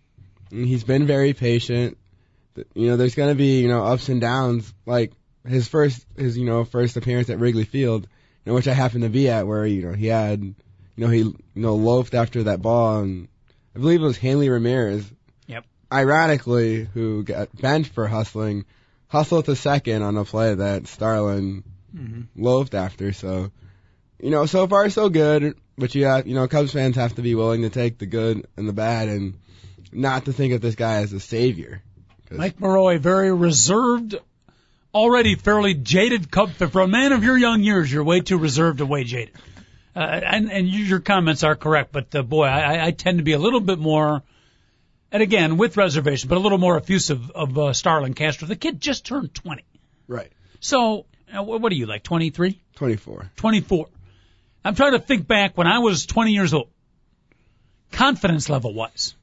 He's 0.54 0.84
been 0.84 1.06
very 1.06 1.32
patient. 1.32 1.98
You 2.74 2.88
know, 2.88 2.96
there's 2.96 3.14
going 3.14 3.30
to 3.30 3.34
be 3.34 3.60
you 3.60 3.68
know 3.68 3.84
ups 3.84 4.08
and 4.08 4.20
downs. 4.20 4.72
Like 4.86 5.12
his 5.46 5.68
first, 5.68 6.06
his 6.16 6.38
you 6.38 6.44
know 6.44 6.64
first 6.64 6.96
appearance 6.96 7.30
at 7.30 7.38
Wrigley 7.38 7.64
Field, 7.64 8.02
you 8.04 8.50
know, 8.50 8.54
which 8.54 8.68
I 8.68 8.74
happened 8.74 9.02
to 9.02 9.10
be 9.10 9.28
at, 9.28 9.46
where 9.46 9.66
you 9.66 9.82
know 9.82 9.92
he 9.92 10.06
had 10.06 10.54
you 10.96 11.04
know, 11.04 11.10
he, 11.10 11.18
you 11.18 11.36
know, 11.54 11.74
loafed 11.74 12.14
after 12.14 12.44
that 12.44 12.62
ball, 12.62 13.00
and 13.00 13.28
I 13.74 13.78
believe 13.78 14.00
it 14.00 14.04
was 14.04 14.18
Hanley 14.18 14.48
Ramirez. 14.48 15.10
Yep. 15.46 15.64
Ironically, 15.92 16.84
who 16.84 17.24
got 17.24 17.54
benched 17.60 17.92
for 17.92 18.06
hustling, 18.06 18.64
hustled 19.08 19.46
to 19.46 19.56
second 19.56 20.02
on 20.02 20.16
a 20.16 20.24
play 20.24 20.54
that 20.54 20.86
Starlin 20.86 21.64
mm-hmm. 21.94 22.22
loafed 22.36 22.74
after. 22.74 23.12
So, 23.12 23.50
you 24.20 24.30
know, 24.30 24.46
so 24.46 24.66
far 24.68 24.88
so 24.90 25.08
good. 25.08 25.56
But 25.76 25.94
you 25.96 26.04
have, 26.04 26.28
you 26.28 26.34
know, 26.34 26.46
Cubs 26.46 26.72
fans 26.72 26.94
have 26.94 27.16
to 27.16 27.22
be 27.22 27.34
willing 27.34 27.62
to 27.62 27.70
take 27.70 27.98
the 27.98 28.06
good 28.06 28.46
and 28.56 28.68
the 28.68 28.72
bad, 28.72 29.08
and 29.08 29.34
not 29.94 30.24
to 30.26 30.32
think 30.32 30.52
of 30.52 30.60
this 30.60 30.74
guy 30.74 30.96
as 30.96 31.12
a 31.12 31.20
savior. 31.20 31.82
Mike 32.30 32.56
a 32.60 32.98
very 32.98 33.32
reserved, 33.32 34.16
already 34.92 35.36
fairly 35.36 35.74
jaded 35.74 36.30
Cub. 36.30 36.52
For 36.52 36.80
a 36.80 36.88
man 36.88 37.12
of 37.12 37.22
your 37.22 37.36
young 37.38 37.62
years, 37.62 37.92
you're 37.92 38.02
way 38.04 38.20
too 38.20 38.38
reserved 38.38 38.80
and 38.80 38.90
way 38.90 39.04
jaded. 39.04 39.34
Uh, 39.94 40.00
and 40.00 40.50
and 40.50 40.68
your 40.68 40.98
comments 40.98 41.44
are 41.44 41.54
correct, 41.54 41.92
but 41.92 42.12
uh, 42.14 42.22
boy, 42.22 42.44
I, 42.46 42.86
I 42.86 42.90
tend 42.90 43.18
to 43.18 43.24
be 43.24 43.32
a 43.32 43.38
little 43.38 43.60
bit 43.60 43.78
more. 43.78 44.22
and 45.12 45.22
again 45.22 45.56
with 45.56 45.76
reservation, 45.76 46.28
but 46.28 46.36
a 46.36 46.40
little 46.40 46.58
more 46.58 46.76
effusive 46.76 47.30
of 47.30 47.56
uh, 47.56 47.72
Starlin 47.72 48.14
Castro. 48.14 48.48
The 48.48 48.56
kid 48.56 48.80
just 48.80 49.06
turned 49.06 49.32
20, 49.32 49.62
Right. 50.08 50.32
so 50.58 51.06
uh, 51.32 51.42
what 51.44 51.70
are 51.70 51.76
you 51.76 51.86
like 51.86 52.02
23, 52.02 52.60
24. 52.74 53.30
24? 53.36 53.86
I'm 54.64 54.74
trying 54.74 54.92
to 54.92 54.98
think 54.98 55.28
back 55.28 55.56
when 55.56 55.68
I 55.68 55.78
was 55.78 56.06
20 56.06 56.32
years 56.32 56.52
old, 56.52 56.70
confidence 57.92 58.48
level 58.48 58.74
wise, 58.74 59.14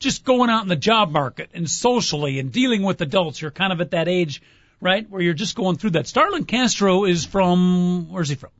just 0.00 0.24
going 0.24 0.50
out 0.50 0.62
in 0.62 0.68
the 0.68 0.76
job 0.76 1.10
market 1.12 1.50
and 1.54 1.70
socially 1.70 2.38
and 2.40 2.50
dealing 2.50 2.82
with 2.82 3.00
adults. 3.00 3.40
You're 3.40 3.50
kind 3.52 3.72
of 3.72 3.80
at 3.80 3.92
that 3.92 4.08
age, 4.08 4.42
right, 4.80 5.08
where 5.08 5.22
you're 5.22 5.34
just 5.34 5.54
going 5.54 5.76
through 5.76 5.90
that. 5.90 6.06
Starlin 6.08 6.44
Castro 6.44 7.04
is 7.04 7.24
from 7.24 8.08
where's 8.10 8.28
he 8.28 8.34
from? 8.34 8.50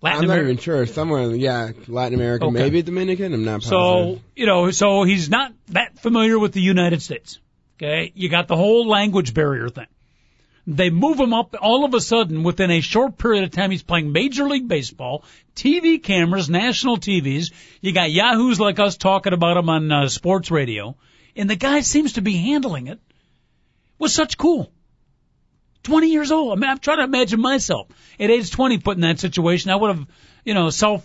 Latin 0.00 0.22
I'm 0.22 0.28
not 0.28 0.38
even 0.38 0.58
sure. 0.58 0.86
Somewhere, 0.86 1.34
yeah, 1.34 1.70
Latin 1.88 2.14
America, 2.14 2.44
Okay. 2.44 2.54
maybe 2.54 2.82
Dominican. 2.82 3.32
I'm 3.32 3.44
not 3.44 3.62
So, 3.62 3.70
positive. 3.70 4.22
you 4.36 4.46
know, 4.46 4.70
so 4.70 5.02
he's 5.02 5.28
not 5.28 5.52
that 5.68 5.98
familiar 5.98 6.38
with 6.38 6.52
the 6.52 6.60
United 6.60 7.02
States. 7.02 7.40
Okay. 7.76 8.12
You 8.14 8.28
got 8.28 8.46
the 8.48 8.56
whole 8.56 8.86
language 8.86 9.34
barrier 9.34 9.68
thing. 9.68 9.86
They 10.70 10.90
move 10.90 11.18
him 11.18 11.32
up 11.32 11.56
all 11.58 11.86
of 11.86 11.94
a 11.94 12.00
sudden 12.00 12.42
within 12.42 12.70
a 12.70 12.82
short 12.82 13.16
period 13.16 13.44
of 13.44 13.52
time. 13.52 13.70
He's 13.70 13.82
playing 13.82 14.12
Major 14.12 14.46
League 14.46 14.68
Baseball, 14.68 15.24
TV 15.56 16.02
cameras, 16.02 16.50
national 16.50 16.98
TVs. 16.98 17.52
You 17.80 17.92
got 17.92 18.10
yahoos 18.10 18.60
like 18.60 18.78
us 18.78 18.98
talking 18.98 19.32
about 19.32 19.56
him 19.56 19.70
on 19.70 19.90
uh, 19.90 20.08
sports 20.08 20.50
radio. 20.50 20.94
And 21.34 21.48
the 21.48 21.56
guy 21.56 21.80
seems 21.80 22.14
to 22.14 22.20
be 22.20 22.36
handling 22.36 22.88
it 22.88 23.00
with 23.98 24.10
such 24.10 24.36
cool. 24.36 24.70
20 25.84 26.08
years 26.08 26.30
old. 26.30 26.52
I 26.52 26.60
mean, 26.60 26.68
I'm 26.68 26.78
trying 26.80 26.98
to 26.98 27.04
imagine 27.04 27.40
myself 27.40 27.88
at 28.20 28.28
age 28.28 28.50
20 28.50 28.76
put 28.76 28.98
in 28.98 29.00
that 29.00 29.20
situation. 29.20 29.70
I 29.70 29.76
would 29.76 29.96
have, 29.96 30.06
you 30.44 30.52
know, 30.52 30.68
self 30.68 31.02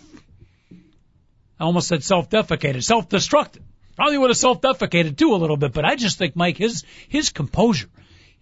I 1.58 1.64
almost 1.64 1.88
said 1.88 2.04
self-defecated, 2.04 2.84
self-destructed. 2.84 3.62
Probably 3.96 4.18
would 4.18 4.28
have 4.28 4.36
self-defecated 4.36 5.16
too 5.16 5.34
a 5.34 5.36
little 5.36 5.56
bit, 5.56 5.72
but 5.72 5.86
I 5.86 5.96
just 5.96 6.18
think 6.18 6.36
Mike, 6.36 6.58
his 6.58 6.84
his 7.08 7.30
composure, 7.30 7.88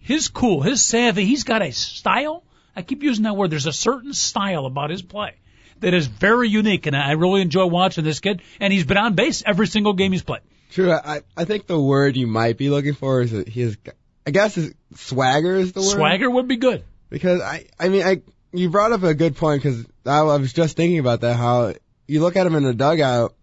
his 0.03 0.27
cool, 0.27 0.61
his 0.61 0.81
savvy, 0.81 1.25
he's 1.25 1.43
got 1.43 1.61
a 1.61 1.71
style. 1.71 2.43
I 2.75 2.81
keep 2.81 3.03
using 3.03 3.23
that 3.23 3.35
word. 3.35 3.49
There's 3.51 3.65
a 3.65 3.73
certain 3.73 4.13
style 4.13 4.65
about 4.65 4.89
his 4.89 5.01
play 5.01 5.35
that 5.79 5.93
is 5.93 6.07
very 6.07 6.49
unique, 6.49 6.85
and 6.85 6.95
I 6.95 7.11
really 7.11 7.41
enjoy 7.41 7.65
watching 7.65 8.03
this 8.03 8.19
kid. 8.19 8.41
And 8.59 8.71
he's 8.73 8.85
been 8.85 8.97
on 8.97 9.15
base 9.15 9.43
every 9.45 9.67
single 9.67 9.93
game 9.93 10.11
he's 10.11 10.23
played. 10.23 10.41
True. 10.71 10.91
I 10.91 11.21
I 11.37 11.45
think 11.45 11.67
the 11.67 11.79
word 11.79 12.17
you 12.17 12.27
might 12.27 12.57
be 12.57 12.69
looking 12.69 12.93
for 12.93 13.21
is 13.21 13.31
that 13.31 13.47
he 13.47 13.61
is. 13.61 13.77
I 14.25 14.31
guess 14.31 14.55
his 14.55 14.73
swagger 14.95 15.55
is 15.55 15.71
the 15.71 15.81
word. 15.81 15.89
Swagger 15.89 16.29
would 16.29 16.47
be 16.47 16.57
good. 16.57 16.83
Because 17.09 17.41
I 17.41 17.67
I 17.79 17.89
mean 17.89 18.03
I 18.03 18.21
you 18.51 18.69
brought 18.69 18.91
up 18.91 19.03
a 19.03 19.13
good 19.13 19.35
point 19.35 19.61
because 19.61 19.85
I, 20.05 20.19
I 20.19 20.37
was 20.37 20.51
just 20.51 20.75
thinking 20.75 20.99
about 20.99 21.21
that 21.21 21.35
how 21.35 21.73
you 22.07 22.21
look 22.21 22.35
at 22.35 22.47
him 22.47 22.55
in 22.55 22.63
the 22.63 22.73
dugout 22.73 23.35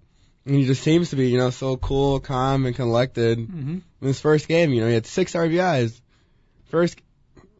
and 0.44 0.57
he 0.57 0.66
just 0.66 0.83
seems 0.83 1.11
to 1.11 1.16
be 1.16 1.29
you 1.29 1.38
know 1.38 1.51
so 1.51 1.77
cool, 1.77 2.20
calm, 2.20 2.66
and 2.66 2.75
collected. 2.75 3.38
Mm-hmm. 3.38 3.79
In 4.01 4.07
his 4.07 4.20
first 4.20 4.49
game, 4.49 4.73
you 4.73 4.81
know 4.81 4.88
he 4.88 4.94
had 4.94 5.07
six 5.07 5.33
RBIs. 5.33 6.01
First, 6.71 7.01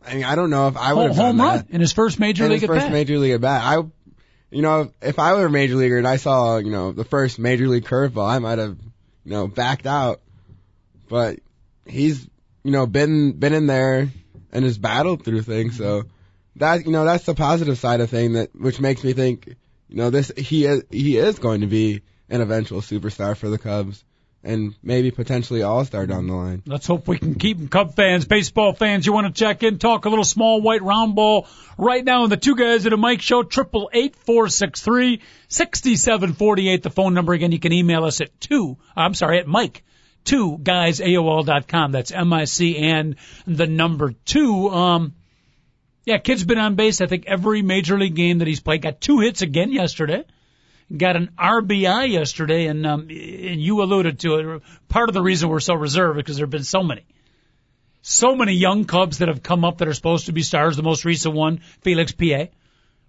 I 0.07 0.15
mean 0.15 0.25
I 0.25 0.35
don't 0.35 0.51
know 0.51 0.69
if 0.69 0.77
I 0.77 0.93
would 0.95 1.01
Home, 1.01 1.09
have 1.09 1.17
done 1.17 1.27
home 1.27 1.37
that. 1.39 1.45
run 1.45 1.67
in 1.71 1.81
his 1.81 1.93
first 1.93 2.19
major 2.19 2.45
in 2.45 2.51
league 2.51 2.61
his 2.61 2.71
at 2.71 2.73
first 2.75 2.87
bat. 2.87 2.93
major 2.93 3.19
league 3.19 3.33
at 3.33 3.41
bat. 3.41 3.63
I, 3.63 3.77
you 4.51 4.63
know, 4.63 4.93
if 5.01 5.19
I 5.19 5.35
were 5.35 5.47
a 5.47 5.51
major 5.51 5.77
leaguer 5.77 5.99
and 5.99 6.09
I 6.09 6.17
saw, 6.17 6.59
you 6.59 6.71
know, 6.71 6.93
the 6.93 7.05
first 7.05 7.39
major 7.39 7.69
league 7.69 7.85
curveball, 7.85 8.29
I 8.29 8.39
might 8.39 8.59
have, 8.59 8.77
you 9.25 9.33
know, 9.33 9.47
backed 9.47 9.87
out. 9.87 10.21
But 11.09 11.41
he's, 11.87 12.29
you 12.65 12.71
know, 12.71 12.87
been 12.87 13.33
been 13.33 13.53
in 13.53 13.67
there 13.67 14.09
and 14.53 14.65
has 14.65 14.79
battled 14.79 15.25
through 15.25 15.43
things. 15.43 15.77
So 15.77 16.05
that, 16.57 16.85
you 16.85 16.93
know, 16.93 17.05
that's 17.05 17.25
the 17.25 17.35
positive 17.35 17.79
side 17.79 18.01
of 18.01 18.11
thing 18.11 18.35
that 18.35 18.51
which 18.55 18.81
makes 18.81 19.05
me 19.05 19.13
think, 19.13 19.49
you 19.89 19.97
know, 19.97 20.11
this 20.11 20.33
he 20.37 20.67
is 20.67 20.85
he 20.91 21.17
is 21.17 21.39
going 21.39 21.61
to 21.63 21.67
be 21.67 22.03
an 22.29 22.41
eventual 22.41 22.81
superstar 22.81 23.37
for 23.37 23.49
the 23.49 23.59
Cubs 23.59 24.05
and 24.43 24.75
maybe 24.83 25.11
potentially 25.11 25.63
all 25.63 25.85
star 25.85 26.07
down 26.07 26.27
the 26.27 26.35
line. 26.35 26.63
Let's 26.67 26.87
hope 26.87 27.07
we 27.07 27.19
can 27.19 27.35
keep 27.35 27.59
them. 27.59 27.69
Cub 27.69 27.95
fans, 27.95 28.25
baseball 28.25 28.73
fans, 28.73 29.05
you 29.05 29.13
want 29.13 29.27
to 29.27 29.39
check 29.39 29.63
in, 29.63 29.79
talk 29.79 30.07
a 30.07 30.09
little 30.09 30.25
small 30.25 30.61
white 30.63 30.83
round 30.83 31.15
ball 31.15 31.47
right 31.77 32.05
now 32.05 32.25
in 32.25 32.31
the 32.31 32.37
two 32.37 32.57
guys 32.57 32.87
at 32.87 32.93
a 32.93 32.97
mic 32.97 33.21
show, 33.21 33.43
triple 33.43 33.91
eight 33.93 34.17
four 34.17 34.49
six 34.49 34.81
three 34.81 35.21
sixty 35.49 35.97
seven 35.97 36.33
forty 36.33 36.69
eight. 36.69 36.83
The 36.83 36.91
phone 36.91 37.15
number 37.15 37.33
again, 37.33 37.53
you 37.53 37.61
can 37.61 37.73
email 37.73 38.05
us 38.05 38.21
at 38.21 38.41
two, 38.41 38.79
I'm 38.97 39.15
sorry, 39.15 39.39
at 39.39 39.47
Mike, 39.47 39.85
two 40.25 40.59
guys 40.59 41.01
AOL 41.01 41.45
dot 41.45 41.69
com. 41.69 41.93
That's 41.93 42.11
M-I-C 42.11 42.79
and 42.79 43.17
the 43.47 43.67
number 43.67 44.13
two. 44.25 44.71
Um, 44.71 45.15
yeah, 46.07 46.17
kid's 46.17 46.45
been 46.45 46.59
on 46.59 46.77
base, 46.77 47.03
I 47.03 47.07
think 47.07 47.25
every 47.27 47.61
major 47.61 47.99
league 47.99 48.15
game 48.15 48.39
that 48.39 48.49
he's 48.49 48.61
played. 48.61 48.83
Got 48.83 49.03
two 49.03 49.21
hits 49.21 49.43
again 49.43 49.71
yesterday 49.71 50.25
got 50.95 51.17
an 51.17 51.31
RBI 51.39 52.11
yesterday, 52.11 52.67
and 52.67 52.87
um, 52.87 53.03
and 53.03 53.61
you 53.61 53.83
alluded 53.83 54.19
to 54.21 54.35
it. 54.37 54.63
Part 54.89 55.09
of 55.09 55.15
the 55.15 55.23
reason 55.23 55.49
we're 55.49 55.61
so 55.61 55.75
reserved 55.75 56.17
because 56.17 56.37
there 56.37 56.47
have 56.47 56.51
been 56.51 56.65
so 56.65 56.83
many, 56.83 57.07
so 58.03 58.35
many 58.35 58.55
young 58.55 58.85
Cubs 58.85 59.19
that 59.19 59.29
have 59.29 59.43
come 59.43 59.65
up 59.65 59.79
that 59.79 59.89
are 59.89 59.95
supposed 59.95 60.27
to 60.27 60.33
be 60.33 60.43
stars. 60.43 60.77
The 60.77 60.83
most 60.83 61.05
recent 61.05 61.35
one, 61.35 61.61
Felix 61.83 62.13
Pie, 62.13 62.51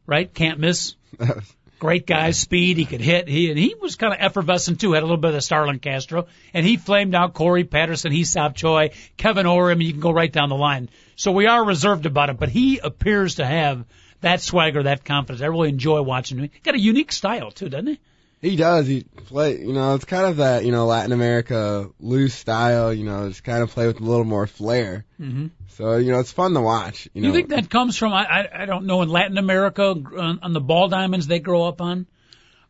right? 0.05 0.31
Can't 0.33 0.59
miss. 0.59 0.95
Great 1.79 2.05
guy, 2.05 2.29
speed. 2.29 2.77
He 2.77 2.85
could 2.85 3.01
hit. 3.01 3.27
He 3.27 3.49
and 3.49 3.57
he 3.57 3.73
was 3.81 3.95
kind 3.95 4.13
of 4.13 4.19
effervescent 4.19 4.79
too. 4.79 4.91
Had 4.91 5.01
a 5.01 5.07
little 5.07 5.17
bit 5.17 5.33
of 5.33 5.43
Starlin 5.43 5.79
Castro, 5.79 6.27
and 6.53 6.63
he 6.63 6.77
flamed 6.77 7.15
out 7.15 7.33
Corey 7.33 7.63
Patterson, 7.63 8.11
he 8.11 8.19
Hee-Seop 8.19 8.53
Choi, 8.53 8.91
Kevin 9.17 9.47
Oram. 9.47 9.81
You 9.81 9.91
can 9.91 9.99
go 9.99 10.11
right 10.11 10.31
down 10.31 10.49
the 10.49 10.55
line. 10.55 10.89
So 11.15 11.31
we 11.31 11.47
are 11.47 11.65
reserved 11.65 12.05
about 12.05 12.29
it, 12.29 12.37
but 12.37 12.49
he 12.49 12.77
appears 12.77 13.35
to 13.35 13.45
have 13.45 13.83
that 14.21 14.41
swagger, 14.41 14.83
that 14.83 15.03
confidence. 15.03 15.41
I 15.41 15.47
really 15.47 15.69
enjoy 15.69 16.01
watching 16.01 16.39
him. 16.39 16.49
Got 16.63 16.75
a 16.75 16.79
unique 16.79 17.11
style 17.11 17.51
too, 17.51 17.69
doesn't 17.69 17.87
he? 17.87 17.99
He 18.41 18.55
does. 18.55 18.87
He 18.87 19.03
play. 19.03 19.59
You 19.59 19.73
know, 19.73 19.93
it's 19.93 20.05
kind 20.05 20.25
of 20.25 20.37
that 20.37 20.65
you 20.65 20.71
know 20.71 20.87
Latin 20.87 21.11
America 21.11 21.89
loose 21.99 22.33
style. 22.33 22.91
You 22.91 23.03
know, 23.03 23.29
just 23.29 23.43
kind 23.43 23.61
of 23.61 23.69
play 23.69 23.85
with 23.85 23.99
a 23.99 24.03
little 24.03 24.25
more 24.25 24.47
flair. 24.47 25.05
Mm-hmm. 25.19 25.47
So 25.69 25.97
you 25.97 26.11
know, 26.11 26.19
it's 26.19 26.31
fun 26.31 26.53
to 26.53 26.61
watch. 26.61 27.07
You 27.13 27.21
know, 27.21 27.27
You 27.27 27.33
think 27.33 27.49
that 27.49 27.69
comes 27.69 27.97
from 27.97 28.13
I, 28.13 28.25
I 28.25 28.63
I 28.63 28.65
don't 28.65 28.85
know 28.85 29.03
in 29.03 29.09
Latin 29.09 29.37
America 29.37 29.83
on, 29.83 30.39
on 30.41 30.53
the 30.53 30.61
ball 30.61 30.87
diamonds 30.87 31.27
they 31.27 31.39
grow 31.39 31.67
up 31.67 31.81
on, 31.81 32.07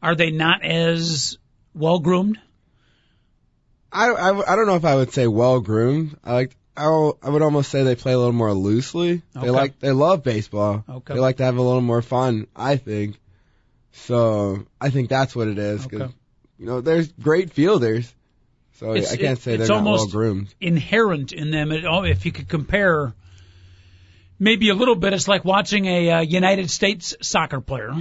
are 0.02 0.16
they 0.16 0.32
not 0.32 0.64
as 0.64 1.38
well 1.74 2.00
groomed? 2.00 2.38
I, 3.94 4.10
I 4.10 4.54
I 4.54 4.56
don't 4.56 4.68
know 4.68 4.76
if 4.76 4.86
I 4.86 4.96
would 4.96 5.14
say 5.14 5.28
well 5.28 5.62
groomed. 5.62 6.18
I 6.24 6.34
like. 6.34 6.58
I 6.78 6.86
I 7.22 7.30
would 7.30 7.42
almost 7.42 7.70
say 7.70 7.84
they 7.84 7.96
play 7.96 8.14
a 8.14 8.18
little 8.18 8.34
more 8.34 8.54
loosely. 8.54 9.22
Okay. 9.36 9.46
They 9.46 9.50
like 9.52 9.80
they 9.80 9.92
love 9.92 10.24
baseball. 10.24 10.84
Okay. 10.88 11.14
They 11.16 11.20
like 11.20 11.38
to 11.38 11.44
have 11.44 11.58
a 11.58 11.62
little 11.62 11.82
more 11.82 12.02
fun. 12.02 12.48
I 12.56 12.78
think. 12.78 13.18
So 13.94 14.66
I 14.80 14.90
think 14.90 15.10
that's 15.10 15.36
what 15.36 15.48
it 15.50 15.58
is. 15.58 15.86
'cause, 15.86 16.02
Okay. 16.02 16.14
you 16.58 16.66
know, 16.66 16.80
there's 16.82 17.12
great 17.12 17.52
fielders. 17.52 18.12
So 18.76 18.94
It's- 18.96 19.12
I 19.12 19.18
can't 19.18 19.38
it- 19.38 19.42
say 19.42 19.58
they're 19.58 19.68
not 19.68 19.84
well 19.84 19.94
almost- 19.96 20.12
groomed. 20.12 20.54
Inherent 20.62 21.34
in 21.34 21.52
them. 21.52 21.72
It, 21.72 21.84
oh, 21.86 22.04
if 22.04 22.26
you 22.26 22.32
could 22.32 22.48
compare, 22.48 23.14
maybe 24.40 24.70
a 24.70 24.74
little 24.76 24.96
bit, 24.96 25.14
it's 25.14 25.28
like 25.28 25.44
watching 25.46 25.86
a 25.86 26.10
uh, 26.12 26.22
United 26.22 26.70
States 26.72 27.16
soccer 27.22 27.60
player 27.62 27.94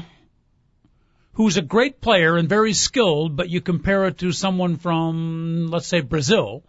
who's 1.35 1.57
a 1.57 1.63
great 1.63 2.01
player 2.01 2.37
and 2.37 2.49
very 2.49 2.73
skilled, 2.73 3.37
but 3.37 3.49
you 3.51 3.61
compare 3.61 4.07
it 4.07 4.19
to 4.19 4.33
someone 4.33 4.77
from, 4.77 5.69
let's 5.71 5.87
say, 5.87 6.01
Brazil, 6.01 6.63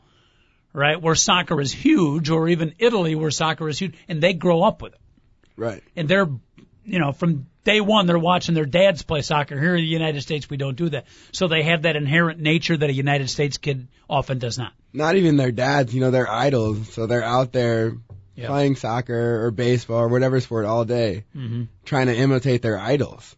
right, 0.73 1.01
where 1.01 1.15
soccer 1.15 1.59
is 1.61 1.71
huge, 1.71 2.29
or 2.29 2.47
even 2.49 2.73
Italy, 2.79 3.15
where 3.15 3.31
soccer 3.31 3.67
is 3.69 3.77
huge, 3.79 3.93
and 4.07 4.21
they 4.21 4.33
grow 4.33 4.63
up 4.63 4.81
with 4.81 4.93
it. 4.93 4.99
Right. 5.57 5.83
and 5.95 6.07
they're, 6.07 6.27
you 6.85 6.99
know, 6.99 7.11
from 7.11 7.45
day 7.65 7.81
one 7.81 8.07
they're 8.07 8.17
watching 8.17 8.55
their 8.55 8.65
dads 8.65 9.03
play 9.03 9.21
soccer. 9.21 9.59
Here 9.59 9.75
in 9.75 9.81
the 9.83 9.87
United 9.87 10.21
States, 10.21 10.49
we 10.49 10.57
don't 10.57 10.75
do 10.75 10.89
that, 10.89 11.05
so 11.31 11.47
they 11.47 11.63
have 11.63 11.83
that 11.83 11.95
inherent 11.95 12.39
nature 12.39 12.75
that 12.77 12.89
a 12.89 12.93
United 12.93 13.29
States 13.29 13.57
kid 13.57 13.87
often 14.09 14.39
does 14.39 14.57
not. 14.57 14.73
Not 14.93 15.15
even 15.17 15.37
their 15.37 15.51
dads. 15.51 15.93
You 15.93 16.01
know, 16.01 16.09
they're 16.11 16.29
idols. 16.29 16.89
So 16.93 17.05
they're 17.05 17.23
out 17.23 17.51
there 17.51 17.93
Yeah. 18.35 18.47
playing 18.47 18.75
soccer 18.77 19.45
or 19.45 19.51
baseball 19.51 19.99
or 19.99 20.07
whatever 20.07 20.39
sport 20.41 20.65
all 20.65 20.83
day, 20.85 21.25
Mm-hmm. 21.35 21.63
trying 21.85 22.07
to 22.07 22.15
imitate 22.15 22.61
their 22.61 22.79
idols. 22.79 23.35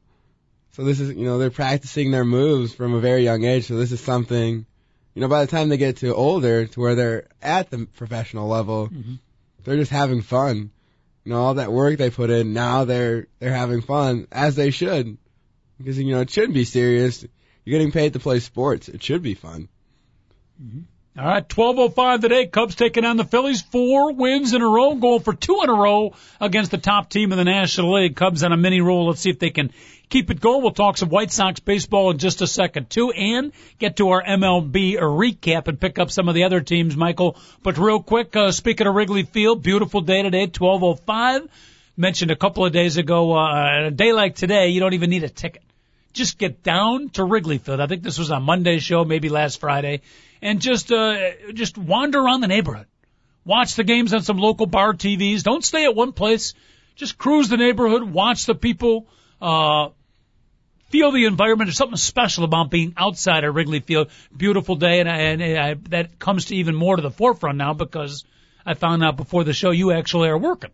So 0.72 0.84
this 0.84 1.00
is, 1.00 1.10
you 1.15 1.26
know, 1.26 1.38
they're 1.39 1.50
practicing 1.52 2.12
their 2.12 2.26
moves 2.26 2.74
from 2.74 2.93
a 2.93 3.00
very 3.02 3.24
young 3.24 3.43
age. 3.43 3.65
So 3.67 3.76
this 3.76 3.91
is 3.91 4.00
something, 4.00 4.65
you 5.13 5.21
know, 5.21 5.28
by 5.28 5.45
the 5.45 5.52
time 5.52 5.69
they 5.69 5.78
get 5.78 5.97
to 5.97 6.13
older, 6.13 6.65
to 6.65 6.80
where 6.80 6.95
they're 6.95 7.28
at 7.41 7.69
the 7.69 7.86
professional 7.97 8.47
level, 8.47 8.89
Mhm. 8.89 9.19
they're 9.63 9.78
just 9.78 9.91
having 9.91 10.21
fun. 10.21 10.71
You 11.26 11.32
know, 11.32 11.41
all 11.41 11.54
that 11.54 11.71
work 11.71 11.97
they 11.97 12.10
put 12.10 12.30
in, 12.30 12.54
now 12.54 12.84
they're 12.86 13.28
they're 13.39 13.54
having 13.56 13.82
fun 13.82 14.28
as 14.32 14.56
they 14.56 14.71
should, 14.71 15.17
because 15.78 15.97
you 15.97 16.12
know 16.12 16.21
it 16.21 16.30
shouldn't 16.30 16.54
be 16.54 16.65
serious. 16.65 17.26
You're 17.63 17.80
getting 17.80 17.91
paid 17.93 18.13
to 18.13 18.19
play 18.19 18.39
sports. 18.39 18.89
It 18.89 19.02
should 19.04 19.21
be 19.21 19.36
fun. 19.36 19.69
All 21.17 21.26
right, 21.26 21.47
12:05 21.47 22.21
today. 22.21 22.47
Cubs 22.47 22.76
taking 22.76 23.06
on 23.06 23.17
the 23.17 23.23
Phillies. 23.23 23.62
Four 23.62 24.13
wins 24.13 24.54
in 24.54 24.62
a 24.62 24.67
row, 24.67 24.95
going 24.95 25.21
for 25.21 25.34
two 25.34 25.62
in 25.63 25.69
a 25.69 25.73
row 25.73 26.13
against 26.41 26.71
the 26.71 26.78
top 26.80 27.10
team 27.10 27.32
in 27.32 27.38
the 27.38 27.43
National 27.43 27.93
League. 27.93 28.15
Cubs 28.15 28.43
on 28.43 28.52
a 28.52 28.58
mini 28.58 28.82
roll. 28.82 29.08
Let's 29.08 29.21
see 29.21 29.30
if 29.30 29.38
they 29.39 29.52
can 29.52 29.71
keep 30.13 30.30
it 30.30 30.39
going. 30.39 30.62
We'll 30.62 30.71
talk 30.71 30.97
some 30.97 31.10
White 31.10 31.32
Sox 31.32 31.60
baseball 31.60 32.12
in 32.12 32.19
just 32.19 32.43
a 32.43 32.47
second 32.47 32.91
too, 32.91 33.10
and 33.10 33.52
get 33.80 33.97
to 33.97 34.10
our 34.10 34.23
MLB 34.23 34.99
recap 34.99 35.67
and 35.67 35.82
pick 35.82 35.97
up 35.97 36.12
some 36.12 36.30
of 36.30 36.36
the 36.36 36.43
other 36.43 36.62
teams, 36.62 36.95
Michael. 36.95 37.36
But 37.63 37.80
real 37.80 38.02
quick, 38.02 38.36
uh, 38.36 38.52
speaking 38.52 38.86
of 38.86 38.93
Wrigley 38.93 39.23
Field, 39.23 39.63
beautiful 39.63 40.02
day 40.02 40.21
today, 40.21 40.45
12:05. 40.45 41.49
Mentioned 41.97 42.30
a 42.30 42.36
couple 42.36 42.63
of 42.63 42.71
days 42.71 42.97
ago, 42.97 43.36
uh, 43.36 43.88
a 43.88 43.91
day 43.91 44.13
like 44.13 44.36
today, 44.36 44.69
you 44.69 44.80
don't 44.80 44.93
even 44.93 45.10
need 45.10 45.23
a 45.23 45.30
ticket 45.30 45.63
just 46.13 46.38
get 46.38 46.62
down 46.62 47.10
to 47.10 47.23
Wrigley 47.23 47.58
Field. 47.58 47.80
I 47.80 47.88
think 47.88 48.04
this 48.04 48.19
was 48.19 48.30
on 48.30 48.43
Monday's 48.43 48.84
show, 48.84 49.04
maybe 49.04 49.30
last 49.30 49.60
Friday, 49.60 50.02
and 50.43 50.62
just 50.62 50.91
uh, 50.91 51.32
just 51.54 51.76
wander 51.76 52.19
around 52.19 52.41
the 52.41 52.47
neighborhood. 52.47 52.86
Watch 53.45 53.73
the 53.73 53.84
games 53.84 54.13
on 54.13 54.21
some 54.21 54.38
local 54.38 54.67
bar 54.67 54.93
TVs. 54.93 55.41
Don't 55.41 55.65
stay 55.65 55.86
at 55.86 55.95
one 55.95 56.12
place. 56.12 56.54
Just 56.95 57.17
cruise 57.17 57.49
the 57.49 57.58
neighborhood. 57.58 58.04
Watch 58.04 58.45
the 58.45 58.54
people. 58.54 59.08
Uh, 59.41 59.89
feel 60.93 61.12
the 61.12 61.25
environment. 61.25 61.67
There's 61.67 61.77
something 61.77 61.97
special 61.97 62.43
about 62.43 62.69
being 62.69 62.93
outside 62.95 63.43
at 63.43 63.51
Wrigley 63.51 63.79
Field. 63.79 64.10
Beautiful 64.38 64.75
day, 64.75 64.99
and, 64.99 65.10
I, 65.10 65.17
and 65.17 65.43
I, 65.43 65.73
that 65.89 66.19
comes 66.19 66.45
to 66.45 66.56
even 66.56 66.75
more 66.75 66.95
to 66.95 67.01
the 67.01 67.10
forefront 67.10 67.58
now 67.58 67.73
because 67.73 68.23
I 68.63 68.75
found 68.75 69.03
out 69.03 69.17
before 69.17 69.43
the 69.43 69.53
show 69.53 69.71
you 69.71 69.91
actually 69.91 70.29
are 70.29 70.38
working 70.38 70.69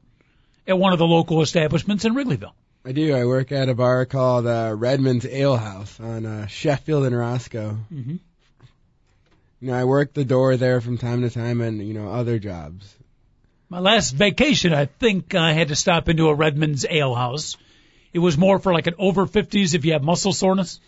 at 0.68 0.78
one 0.78 0.92
of 0.92 1.00
the 1.00 1.08
local 1.08 1.42
establishments 1.42 2.04
in 2.04 2.16
Wrigleyville. 2.16 2.52
I 2.84 2.92
do. 2.92 3.16
I 3.16 3.24
work 3.24 3.54
at 3.54 3.70
a 3.70 3.74
bar 3.74 4.06
called 4.06 4.46
uh, 4.46 4.76
Redmond's 4.76 5.26
Ale 5.26 5.56
House 5.56 5.98
on 6.02 6.26
uh, 6.26 6.48
Sheffield 6.48 7.06
and 7.06 7.18
Roscoe. 7.18 7.78
Mm-hmm. 7.94 8.18
You 9.62 9.68
know, 9.68 9.74
I 9.74 9.86
work 9.86 10.14
the 10.14 10.26
door 10.26 10.58
there 10.58 10.82
from 10.82 10.98
time 10.98 11.22
to 11.22 11.30
time, 11.30 11.62
and 11.62 11.82
you 11.82 11.94
know, 11.94 12.12
other 12.12 12.40
jobs. 12.40 12.94
My 13.70 13.80
last 13.80 14.12
vacation, 14.12 14.74
I 14.74 14.86
think 14.86 15.34
I 15.34 15.54
had 15.54 15.70
to 15.70 15.78
stop 15.78 16.10
into 16.10 16.28
a 16.28 16.36
Redmond's 16.36 16.86
Ale 16.90 17.16
House. 17.16 17.56
It 18.14 18.20
was 18.20 18.38
more 18.38 18.60
for 18.60 18.74
like 18.74 18.88
an 18.88 18.96
over 18.98 19.26
50s 19.28 19.76
if 19.76 19.86
you 19.86 19.94
have 19.94 20.04
muscle 20.04 20.34
soreness. 20.34 20.80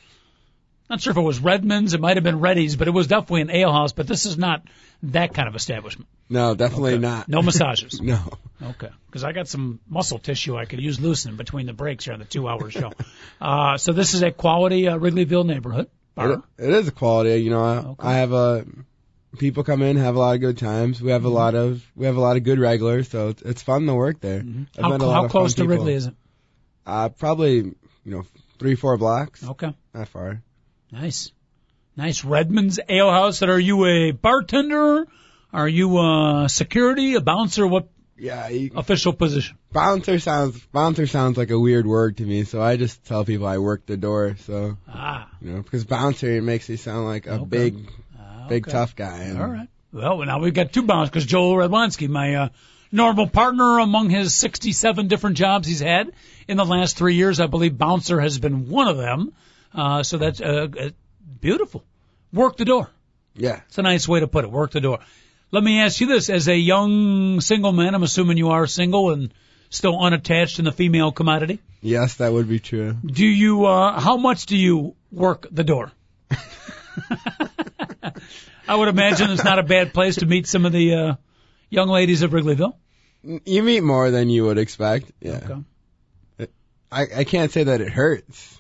Not 0.90 1.00
sure 1.00 1.12
if 1.12 1.18
it 1.18 1.22
was 1.22 1.40
Redmond's, 1.40 1.94
it 1.94 2.02
might 2.02 2.18
have 2.18 2.24
been 2.24 2.42
Reddy's, 2.42 2.76
but 2.76 2.90
it 2.90 2.92
was 2.92 3.08
definitely 3.08 3.42
an 3.42 3.52
ale 3.52 3.72
house. 3.72 3.94
But 3.94 4.08
this 4.08 4.26
is 4.26 4.38
not 4.38 4.64
that 5.04 5.34
kind 5.34 5.48
of 5.48 5.56
establishment. 5.56 6.10
No, 6.30 6.54
definitely 6.54 6.94
Okay. 6.94 7.02
not. 7.02 7.30
No 7.30 7.42
massages. 7.42 8.02
no. 8.02 8.20
Okay, 8.62 8.90
because 9.06 9.24
I 9.24 9.32
got 9.32 9.48
some 9.48 9.80
muscle 9.88 10.20
tissue 10.20 10.58
I 10.58 10.66
could 10.66 10.82
use 10.82 11.00
loosening 11.00 11.38
between 11.38 11.66
the 11.66 11.74
breaks 11.74 12.06
here 12.06 12.14
on 12.14 12.20
the 12.20 12.26
two-hour 12.26 12.70
show. 12.72 12.92
uh, 13.42 13.78
so 13.78 13.94
this 13.94 14.14
is 14.14 14.22
a 14.22 14.32
quality 14.32 14.88
uh, 14.88 14.98
Wrigleyville 14.98 15.46
neighborhood 15.46 15.90
bar. 16.14 16.32
It, 16.32 16.40
it 16.58 16.70
is 16.70 16.88
a 16.88 16.92
quality. 16.92 17.42
You 17.42 17.52
know, 17.52 17.64
I, 17.64 17.78
Okay. 17.78 18.08
I 18.08 18.14
have 18.16 18.34
a 18.34 18.66
people 19.38 19.64
come 19.64 19.82
in, 19.82 19.96
have 19.96 20.16
a 20.16 20.20
lot 20.20 20.36
of 20.36 20.42
good 20.42 20.58
times. 20.58 21.02
We 21.02 21.12
have 21.12 21.24
a 21.24 21.30
lot 21.30 21.56
of 21.56 21.84
we 21.96 22.06
have 22.06 22.18
a 22.18 22.22
lot 22.22 22.38
of 22.38 22.44
good 22.44 22.60
regulars, 22.60 23.10
so 23.10 23.30
it's, 23.30 23.42
it's 23.42 23.62
fun 23.62 23.86
to 23.86 23.94
work 23.94 24.20
there. 24.20 24.42
Mm-hmm. 24.42 24.82
How, 24.82 24.98
how 25.00 25.28
close 25.28 25.54
to 25.56 25.62
people. 25.62 25.78
Wrigley 25.78 25.94
is 25.94 26.08
it? 26.08 26.16
Uh, 26.86 27.10
probably 27.10 27.56
you 27.58 27.76
know 28.06 28.24
three 28.60 28.76
four 28.76 28.98
blocks. 28.98 29.44
Okay, 29.44 29.74
Not 29.94 30.08
far. 30.08 30.42
nice, 30.92 31.32
nice. 31.96 32.24
Redmond's 32.24 32.80
Ale 32.90 33.12
House. 33.12 33.42
And 33.42 33.52
are 33.52 33.60
you 33.60 33.86
a 33.86 34.12
bartender? 34.12 35.06
Are 35.54 35.68
you 35.68 35.98
a 36.00 36.48
security, 36.50 37.16
a 37.16 37.22
bouncer? 37.22 37.68
What 37.68 37.90
Yeah, 38.18 38.48
you, 38.50 38.72
official 38.76 39.14
position? 39.14 39.58
bouncer 39.74 40.20
sounds 40.20 40.60
bouncer 40.72 41.08
sounds 41.08 41.38
like 41.38 41.52
a 41.52 41.60
weird 41.60 41.86
word 41.86 42.18
to 42.18 42.24
me, 42.24 42.44
so 42.46 42.62
I 42.62 42.78
just 42.78 43.04
tell 43.06 43.26
people 43.26 43.48
I 43.48 43.58
work 43.58 43.86
the 43.86 43.98
door. 43.98 44.36
So 44.46 44.78
Ah, 44.88 45.30
you 45.42 45.52
know, 45.52 45.62
because 45.62 45.84
bouncer 45.86 46.30
it 46.30 46.42
makes 46.44 46.70
me 46.70 46.76
sound 46.78 47.06
like 47.06 47.28
a 47.28 47.34
Okay. 47.34 47.46
big 47.46 47.92
ah, 48.18 48.46
big 48.48 48.66
tough 48.68 48.96
guy. 48.96 49.36
All 49.38 49.48
right. 49.48 49.68
Well, 49.94 50.18
now 50.26 50.40
we've 50.40 50.54
got 50.54 50.72
two 50.72 50.84
bouncers 50.84 51.10
because 51.10 51.26
Joel 51.26 51.56
Radwanski, 51.56 52.08
my 52.08 52.36
uh, 52.36 52.50
normal 52.92 53.28
partner 53.28 53.80
among 53.80 54.10
his 54.10 54.36
67 54.36 55.08
different 55.08 55.38
jobs 55.38 55.68
he's 55.68 55.80
had 55.80 56.12
in 56.48 56.58
the 56.58 56.66
last 56.66 56.98
three 56.98 57.16
years, 57.16 57.40
I 57.40 57.48
believe 57.48 57.78
bouncer 57.78 58.20
has 58.20 58.40
been 58.40 58.70
one 58.70 58.88
of 58.88 58.98
them. 58.98 59.34
Uh, 59.74 60.04
so 60.04 60.18
that's 60.18 60.42
uh, 60.42 60.68
uh, 60.80 60.90
beautiful. 61.40 61.84
Work 62.34 62.58
the 62.58 62.66
door. 62.66 62.90
Yeah. 63.36 63.62
It's 63.68 63.78
a 63.78 63.82
nice 63.82 64.08
way 64.08 64.20
to 64.20 64.28
put 64.28 64.44
it. 64.44 64.52
Work 64.52 64.72
the 64.72 64.82
door. 64.82 65.00
Let 65.52 65.64
me 65.64 65.82
ask 65.82 66.00
you 66.00 66.08
this: 66.08 66.30
as 66.30 66.48
a 66.48 66.56
young 66.56 67.42
single 67.42 67.72
man, 67.72 67.94
I'm 67.94 68.04
assuming 68.04 68.38
you 68.38 68.50
are 68.50 68.68
single 68.68 69.12
and 69.12 69.34
still 69.70 70.00
unattached 70.00 70.60
in 70.60 70.66
the 70.66 70.72
female 70.72 71.12
commodity. 71.12 71.60
Yes, 71.82 72.16
that 72.16 72.32
would 72.32 72.48
be 72.48 72.60
true. 72.60 72.96
Do 73.06 73.26
you? 73.26 73.66
Uh, 73.66 74.00
how 74.00 74.18
much 74.18 74.46
do 74.46 74.56
you 74.58 74.96
work 75.12 75.48
the 75.52 75.64
door? 75.64 75.92
I 78.68 78.76
would 78.76 78.88
imagine 78.88 79.30
it's 79.30 79.44
not 79.44 79.60
a 79.60 79.64
bad 79.64 79.94
place 79.94 80.16
to 80.18 80.26
meet 80.26 80.48
some 80.48 80.66
of 80.66 80.72
the 80.72 80.94
uh, 80.94 81.16
young 81.72 81.90
ladies 81.90 82.22
of 82.22 82.30
Wrigleyville. 82.32 82.76
You 83.24 83.64
meet 83.64 83.82
more 83.82 84.12
than 84.12 84.30
you 84.30 84.46
would 84.46 84.60
expect. 84.60 85.12
Yeah. 85.20 85.40
Okay. 86.40 86.52
I 86.92 87.02
I 87.18 87.24
can't 87.24 87.52
say 87.52 87.64
that 87.64 87.82
it 87.82 87.90
hurts. 87.92 88.60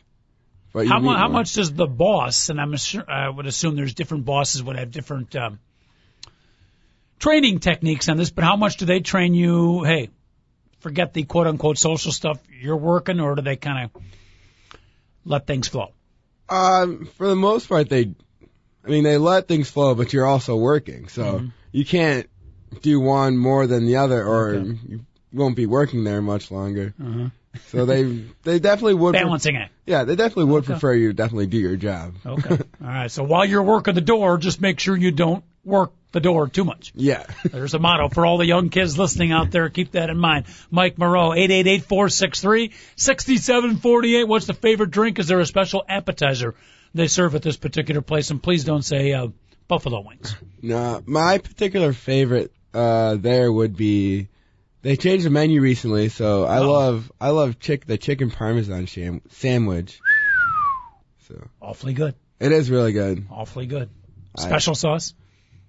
But 0.74 0.88
How, 0.88 1.00
mu- 1.00 1.13
how 1.13 1.28
much 1.28 1.54
does 1.54 1.71
the 1.74 1.86
boss? 1.86 2.47
And 2.50 2.60
I'm 2.62 2.74
assur- 2.74 3.06
I 3.10 3.28
would 3.28 3.45
assume 3.45 3.76
there's 3.76 3.93
different 3.93 4.24
bosses 4.26 4.63
would 4.63 4.78
have 4.78 4.89
different 4.89 5.36
um, 5.36 5.60
training 7.19 7.60
techniques 7.60 8.08
on 8.10 8.17
this. 8.17 8.30
But 8.32 8.45
how 8.45 8.56
much 8.56 8.78
do 8.78 8.86
they 8.86 9.02
train 9.02 9.34
you? 9.34 9.84
Hey, 9.84 10.10
forget 10.80 11.13
the 11.13 11.24
quote 11.24 11.47
unquote 11.47 11.78
social 11.78 12.12
stuff. 12.13 12.39
You're 12.62 12.78
working, 12.78 13.19
or 13.19 13.36
do 13.36 13.41
they 13.41 13.58
kind 13.58 13.89
of 13.93 14.02
let 15.26 15.45
things 15.45 15.67
flow? 15.67 15.91
Um, 16.47 17.06
for 17.17 17.28
the 17.28 17.36
most 17.36 17.67
part, 17.67 17.89
they, 17.89 18.13
I 18.86 18.89
mean, 18.89 19.04
they 19.04 19.17
let 19.17 19.47
things 19.47 19.69
flow, 19.69 19.95
but 19.95 20.13
you're 20.13 20.26
also 20.26 20.56
working, 20.56 21.08
so 21.10 21.24
Mm-hmm. 21.24 21.47
you 21.74 21.86
can't 21.86 22.30
do 22.81 22.99
one 22.99 23.38
more 23.38 23.67
than 23.67 23.86
the 23.86 23.97
other, 23.97 24.23
or 24.25 24.49
Okay. 24.55 24.77
you 24.88 24.99
won't 25.34 25.55
be 25.55 25.65
working 25.65 26.03
there 26.03 26.21
much 26.21 26.51
longer. 26.51 26.93
Uh-huh. 27.01 27.29
So 27.67 27.86
they, 27.86 28.03
they 28.43 28.60
definitely 28.60 28.93
would. 28.93 29.13
pre- 29.13 29.23
Balancing 29.23 29.57
act. 29.57 29.73
yeah, 29.86 30.05
they 30.05 30.15
definitely 30.15 30.45
would 30.53 30.63
Okay. 30.63 30.71
prefer 30.73 30.93
you 30.93 31.10
to 31.10 31.13
definitely 31.13 31.47
do 31.47 31.57
your 31.57 31.75
job. 31.75 32.13
Okay. 32.25 32.49
All 32.51 32.88
right. 32.88 33.12
So 33.12 33.23
while 33.23 33.43
you're 33.43 33.62
working 33.63 33.93
the 33.93 33.99
door, 34.01 34.38
just 34.38 34.62
make 34.62 34.79
sure 34.79 34.95
you 34.95 35.12
don't 35.12 35.43
work 35.65 35.91
the 36.13 36.21
door 36.21 36.47
too 36.47 36.63
much. 36.63 36.93
Yeah. 36.95 37.25
There's 37.51 37.73
a 37.73 37.79
motto 37.79 38.07
for 38.10 38.25
all 38.25 38.38
the 38.38 38.45
young 38.45 38.69
kids 38.69 38.97
listening 38.97 39.31
out 39.34 39.51
there. 39.51 39.67
Keep 39.69 39.91
that 39.91 40.10
in 40.10 40.17
mind. 40.17 40.45
Mike 40.69 40.97
Moreau, 40.97 41.31
888-463-6748. 42.97 44.27
What's 44.27 44.45
the 44.47 44.53
favorite 44.53 44.91
drink? 44.91 45.19
Is 45.19 45.27
there 45.27 45.39
a 45.39 45.45
special 45.45 45.84
appetizer 45.88 46.55
they 46.93 47.07
serve 47.07 47.36
at 47.36 47.41
this 47.43 47.57
particular 47.57 48.01
place? 48.01 48.31
And 48.31 48.41
please 48.41 48.63
don't 48.63 48.81
say 48.84 49.13
uh, 49.13 49.27
buffalo 49.67 50.01
wings. 50.01 50.36
no, 50.62 51.01
my 51.05 51.38
particular 51.38 51.93
favorite 51.93 52.51
uh 52.73 53.15
there 53.15 53.51
would 53.51 53.75
be. 53.75 54.27
They 54.84 54.95
changed 54.97 55.25
the 55.25 55.29
menu 55.29 55.62
recently, 55.62 56.10
so 56.10 56.43
I 56.45 56.60
Oh. 56.60 56.71
love 56.71 57.12
I 57.21 57.29
love 57.29 57.60
chick 57.60 57.86
the 57.86 57.97
chicken 57.97 58.31
parmesan 58.31 58.86
sham- 58.88 59.21
sandwich. 59.29 60.01
So 61.27 61.47
Awfully 61.62 61.93
good. 61.93 62.15
it 62.39 62.51
is 62.51 62.69
really 62.69 62.91
good. 62.93 63.25
Awfully 63.29 63.65
good. 63.67 63.89
I- 64.38 64.41
Special 64.41 64.75
sauce? 64.75 65.13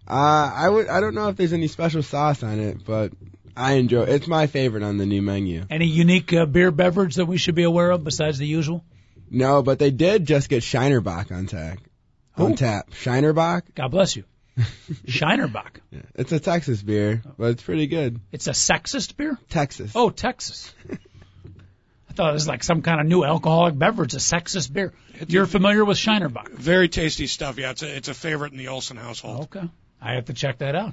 Uh, 0.09 0.51
I 0.55 0.69
would. 0.69 0.89
I 0.89 1.01
don't 1.01 1.15
know 1.15 1.29
if 1.29 1.37
there's 1.37 1.53
any 1.53 1.69
special 1.69 2.03
sauce 2.03 2.43
on 2.43 2.59
it, 2.59 2.85
but 2.85 3.13
I 3.57 3.75
enjoy. 3.75 4.03
It's 4.05 4.27
my 4.27 4.47
favorite 4.49 4.83
on 4.83 4.97
the 4.99 5.07
new 5.07 5.23
menu. 5.23 5.65
Any 5.71 5.87
unique 5.87 6.33
uh, 6.33 6.47
beer 6.47 6.71
beverage 6.73 7.17
that 7.17 7.27
we 7.27 7.37
should 7.37 7.55
be 7.55 7.63
aware 7.63 7.91
of 7.91 8.03
besides 8.03 8.39
the 8.39 8.47
usual? 8.47 8.85
No, 9.31 9.63
but 9.63 9.79
they 9.79 9.91
did 9.91 10.27
just 10.27 10.49
get 10.49 10.63
Shiner 10.63 11.01
Bock 11.01 11.31
on 11.31 11.47
tap. 11.47 11.79
On 12.37 12.55
tap, 12.57 12.93
Shiner 12.95 13.33
Bock. 13.33 13.65
God 13.75 13.89
bless 13.93 14.17
you. 14.17 14.25
Shiner 15.07 15.49
Bock. 15.49 15.81
Yeah. 15.91 16.01
It's 16.15 16.33
a 16.33 16.41
Texas 16.41 16.83
beer, 16.83 17.23
but 17.39 17.51
it's 17.51 17.63
pretty 17.63 17.87
good. 17.87 18.21
It's 18.33 18.47
a 18.47 18.53
sexist 18.53 19.17
beer? 19.17 19.39
Texas. 19.49 19.93
Oh, 19.95 20.11
Texas. 20.11 20.75
I 20.91 22.15
thought 22.15 22.31
it 22.31 22.35
was 22.35 22.47
like 22.47 22.63
some 22.63 22.83
kind 22.83 23.01
of 23.01 23.07
new 23.07 23.25
alcoholic 23.25 23.79
beverage, 23.79 24.13
a 24.13 24.19
sexist 24.19 24.71
beer. 24.71 24.93
You're 25.29 25.47
familiar 25.47 25.83
with 25.83 25.97
Shiner 25.97 26.29
Bock? 26.29 26.51
Very 26.51 26.89
tasty 26.89 27.27
stuff. 27.27 27.57
Yeah, 27.59 27.71
it's 27.71 27.83
a, 27.83 27.97
it's 27.97 28.09
a 28.09 28.15
favorite 28.15 28.53
in 28.53 28.59
the 28.59 28.69
Olson 28.69 28.99
household. 28.99 29.45
Okay. 29.45 29.67
I 30.01 30.15
have 30.15 30.27
to 30.27 30.35
check 30.35 30.59
that 30.59 30.75
out. 30.75 30.93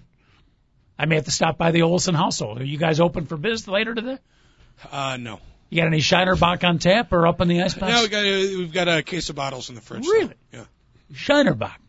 I 0.97 1.05
may 1.07 1.15
have 1.15 1.25
to 1.25 1.31
stop 1.31 1.57
by 1.57 1.71
the 1.71 1.81
Olson 1.81 2.15
household. 2.15 2.61
Are 2.61 2.65
you 2.65 2.77
guys 2.77 2.99
open 3.01 3.25
for 3.25 3.35
biz 3.35 3.67
later 3.67 3.93
today? 3.95 4.17
Uh, 4.89 5.17
no. 5.19 5.39
You 5.69 5.81
got 5.81 5.87
any 5.87 5.99
Shiner 5.99 6.35
Bock 6.35 6.63
on 6.63 6.79
tap 6.79 7.11
or 7.11 7.27
up 7.27 7.41
in 7.41 7.47
the 7.47 7.61
icebox? 7.61 7.91
Yeah, 7.91 8.01
we 8.01 8.07
got, 8.07 8.23
we've 8.57 8.73
got 8.73 8.87
a 8.87 9.03
case 9.03 9.29
of 9.29 9.35
bottles 9.35 9.69
in 9.69 9.75
the 9.75 9.81
fridge. 9.81 10.05
so, 10.05 10.11
Really? 10.11 10.33
Yeah. 10.53 10.65
Shiner 11.13 11.53
Bock. 11.53 11.79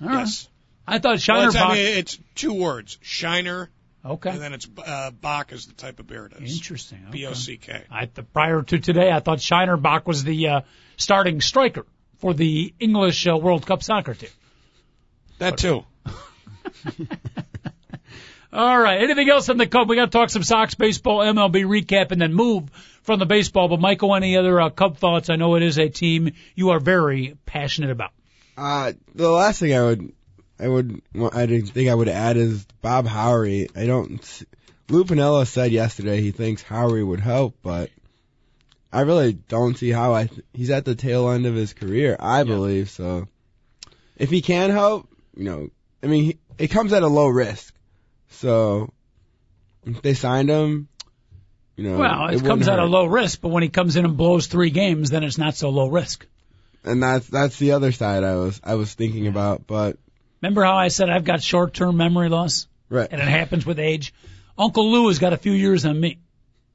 All 0.00 0.08
right. 0.08 0.48
Yes. 0.90 0.96
I 0.96 0.98
thought 1.00 1.28
Well, 1.28 1.46
it's, 1.48 1.56
I 1.56 1.74
mean, 1.74 1.98
it's 1.98 2.18
two 2.34 2.54
words: 2.54 2.98
Shiner, 3.02 3.70
okay. 4.04 4.30
and 4.30 4.40
then 4.40 4.52
it's 4.52 4.68
uh, 4.84 5.10
Bock 5.10 5.52
is 5.52 5.66
the 5.66 5.74
type 5.74 6.00
of 6.00 6.06
beer 6.06 6.26
it 6.26 6.42
is. 6.42 6.56
Interesting. 6.56 7.00
Okay. 7.08 7.12
B 7.12 7.26
O 7.26 7.32
C 7.32 7.56
K. 7.56 7.84
I, 7.90 8.06
the, 8.06 8.22
prior 8.22 8.62
to 8.62 8.78
today, 8.78 9.10
I 9.10 9.20
thought 9.20 9.40
Shiner 9.40 9.76
Bock 9.76 10.06
was 10.06 10.24
the 10.24 10.48
uh, 10.48 10.60
starting 10.96 11.40
striker 11.40 11.86
for 12.18 12.34
the 12.34 12.74
English 12.78 13.26
uh, 13.26 13.36
World 13.36 13.66
Cup 13.66 13.82
soccer 13.82 14.14
team. 14.14 14.30
That 15.38 15.56
too. 15.58 15.84
All 18.52 18.78
right. 18.78 19.00
Anything 19.00 19.30
else 19.30 19.48
on 19.48 19.58
the 19.58 19.66
Cub? 19.66 19.88
We 19.88 19.94
got 19.94 20.06
to 20.06 20.10
talk 20.10 20.28
some 20.28 20.42
Sox 20.42 20.74
baseball, 20.74 21.20
MLB 21.20 21.64
recap, 21.64 22.10
and 22.10 22.20
then 22.20 22.34
move 22.34 22.68
from 23.02 23.20
the 23.20 23.26
baseball. 23.26 23.68
But 23.68 23.80
Michael, 23.80 24.14
any 24.14 24.36
other 24.36 24.60
uh, 24.60 24.70
Cub 24.70 24.96
thoughts? 24.96 25.30
I 25.30 25.36
know 25.36 25.54
it 25.54 25.62
is 25.62 25.78
a 25.78 25.88
team 25.88 26.32
you 26.56 26.70
are 26.70 26.80
very 26.80 27.36
passionate 27.46 27.90
about. 27.90 28.10
Uh, 28.56 28.92
the 29.14 29.30
last 29.30 29.60
thing 29.60 29.72
I 29.74 29.82
would, 29.82 30.12
I 30.60 30.68
would, 30.68 31.00
I 31.32 31.46
didn't 31.46 31.68
think 31.68 31.88
I 31.88 31.94
would 31.94 32.08
add 32.08 32.36
is 32.36 32.66
Bob 32.82 33.06
Howry. 33.06 33.68
I 33.74 33.86
don't. 33.86 34.42
Lou 34.88 35.04
Piniella 35.04 35.46
said 35.46 35.72
yesterday 35.72 36.20
he 36.20 36.32
thinks 36.32 36.62
Howry 36.62 37.06
would 37.06 37.20
help, 37.20 37.54
but 37.62 37.90
I 38.92 39.02
really 39.02 39.32
don't 39.32 39.78
see 39.78 39.90
how. 39.90 40.12
I 40.12 40.26
th- 40.26 40.44
he's 40.52 40.70
at 40.70 40.84
the 40.84 40.94
tail 40.94 41.30
end 41.30 41.46
of 41.46 41.54
his 41.54 41.72
career, 41.72 42.16
I 42.18 42.42
believe. 42.42 42.90
So, 42.90 43.28
if 44.16 44.30
he 44.30 44.42
can 44.42 44.70
help, 44.70 45.08
you 45.36 45.44
know, 45.44 45.70
I 46.02 46.06
mean, 46.08 46.24
he, 46.24 46.38
it 46.58 46.68
comes 46.68 46.92
at 46.92 47.02
a 47.02 47.08
low 47.08 47.28
risk. 47.28 47.72
So, 48.30 48.92
if 49.86 50.02
they 50.02 50.14
signed 50.14 50.50
him, 50.50 50.88
you 51.76 51.84
know, 51.88 51.98
Well, 51.98 52.26
it, 52.26 52.34
wouldn't 52.34 52.46
comes 52.46 52.68
at 52.68 52.78
a 52.78 52.84
low 52.84 53.06
risk, 53.06 53.40
but 53.40 53.48
when 53.48 53.62
he 53.62 53.68
comes 53.70 53.96
in 53.96 54.04
and 54.04 54.16
blows 54.16 54.46
three 54.46 54.70
games, 54.70 55.10
then 55.10 55.24
it's 55.24 55.38
not 55.38 55.54
so 55.54 55.70
low 55.70 55.88
risk. 55.88 56.26
and 56.84 57.02
that's 57.02 57.26
that's 57.28 57.58
the 57.58 57.72
other 57.72 57.92
side 57.92 58.24
I 58.24 58.36
was 58.36 58.60
I 58.62 58.74
was 58.74 58.92
thinking 58.92 59.26
about. 59.26 59.66
But 59.66 59.96
Remember 60.42 60.64
how 60.64 60.76
I 60.76 60.88
said 60.88 61.10
I've 61.10 61.24
got 61.24 61.42
short-term 61.42 61.96
memory 61.96 62.28
loss? 62.28 62.66
Right. 62.88 63.08
And 63.10 63.20
it 63.20 63.28
happens 63.28 63.66
with 63.66 63.78
age. 63.78 64.14
Uncle 64.56 64.90
Lou 64.90 65.08
has 65.08 65.18
got 65.18 65.32
a 65.32 65.36
few 65.36 65.52
years 65.52 65.84
on 65.84 65.98
me. 65.98 66.18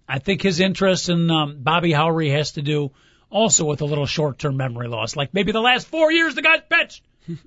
I 0.08 0.20
think 0.20 0.42
his 0.42 0.60
interest 0.60 1.10
in 1.10 1.30
um, 1.32 1.58
Bobby 1.62 1.92
Howry 1.92 2.32
has 2.32 2.54
to 2.54 2.62
do 2.62 2.92
also 3.30 3.66
with 3.66 3.82
a 3.82 3.86
little 3.86 4.06
short-term 4.06 4.56
memory 4.56 4.88
loss. 4.88 5.16
Like 5.16 5.34
maybe 5.34 5.52
the 5.52 5.62
last 5.62 5.88
four 5.88 6.12
years 6.12 6.36
the 6.36 6.42
guy's 6.42 6.62
pitched. 6.70 7.04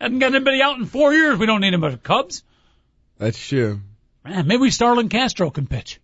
Hasn't 0.00 0.20
got 0.20 0.34
anybody 0.34 0.62
out 0.62 0.78
in 0.78 0.86
four 0.86 1.12
years. 1.12 1.38
We 1.38 1.46
don't 1.46 1.60
need 1.60 1.74
him 1.74 1.84
at 1.84 1.92
the 1.92 1.98
Cubs. 1.98 2.42
That's 3.18 3.38
true. 3.38 3.80
Man, 4.24 4.46
maybe 4.46 4.70
Starlin 4.70 5.08
Castro 5.08 5.50
can 5.50 5.66
pitch. 5.66 6.00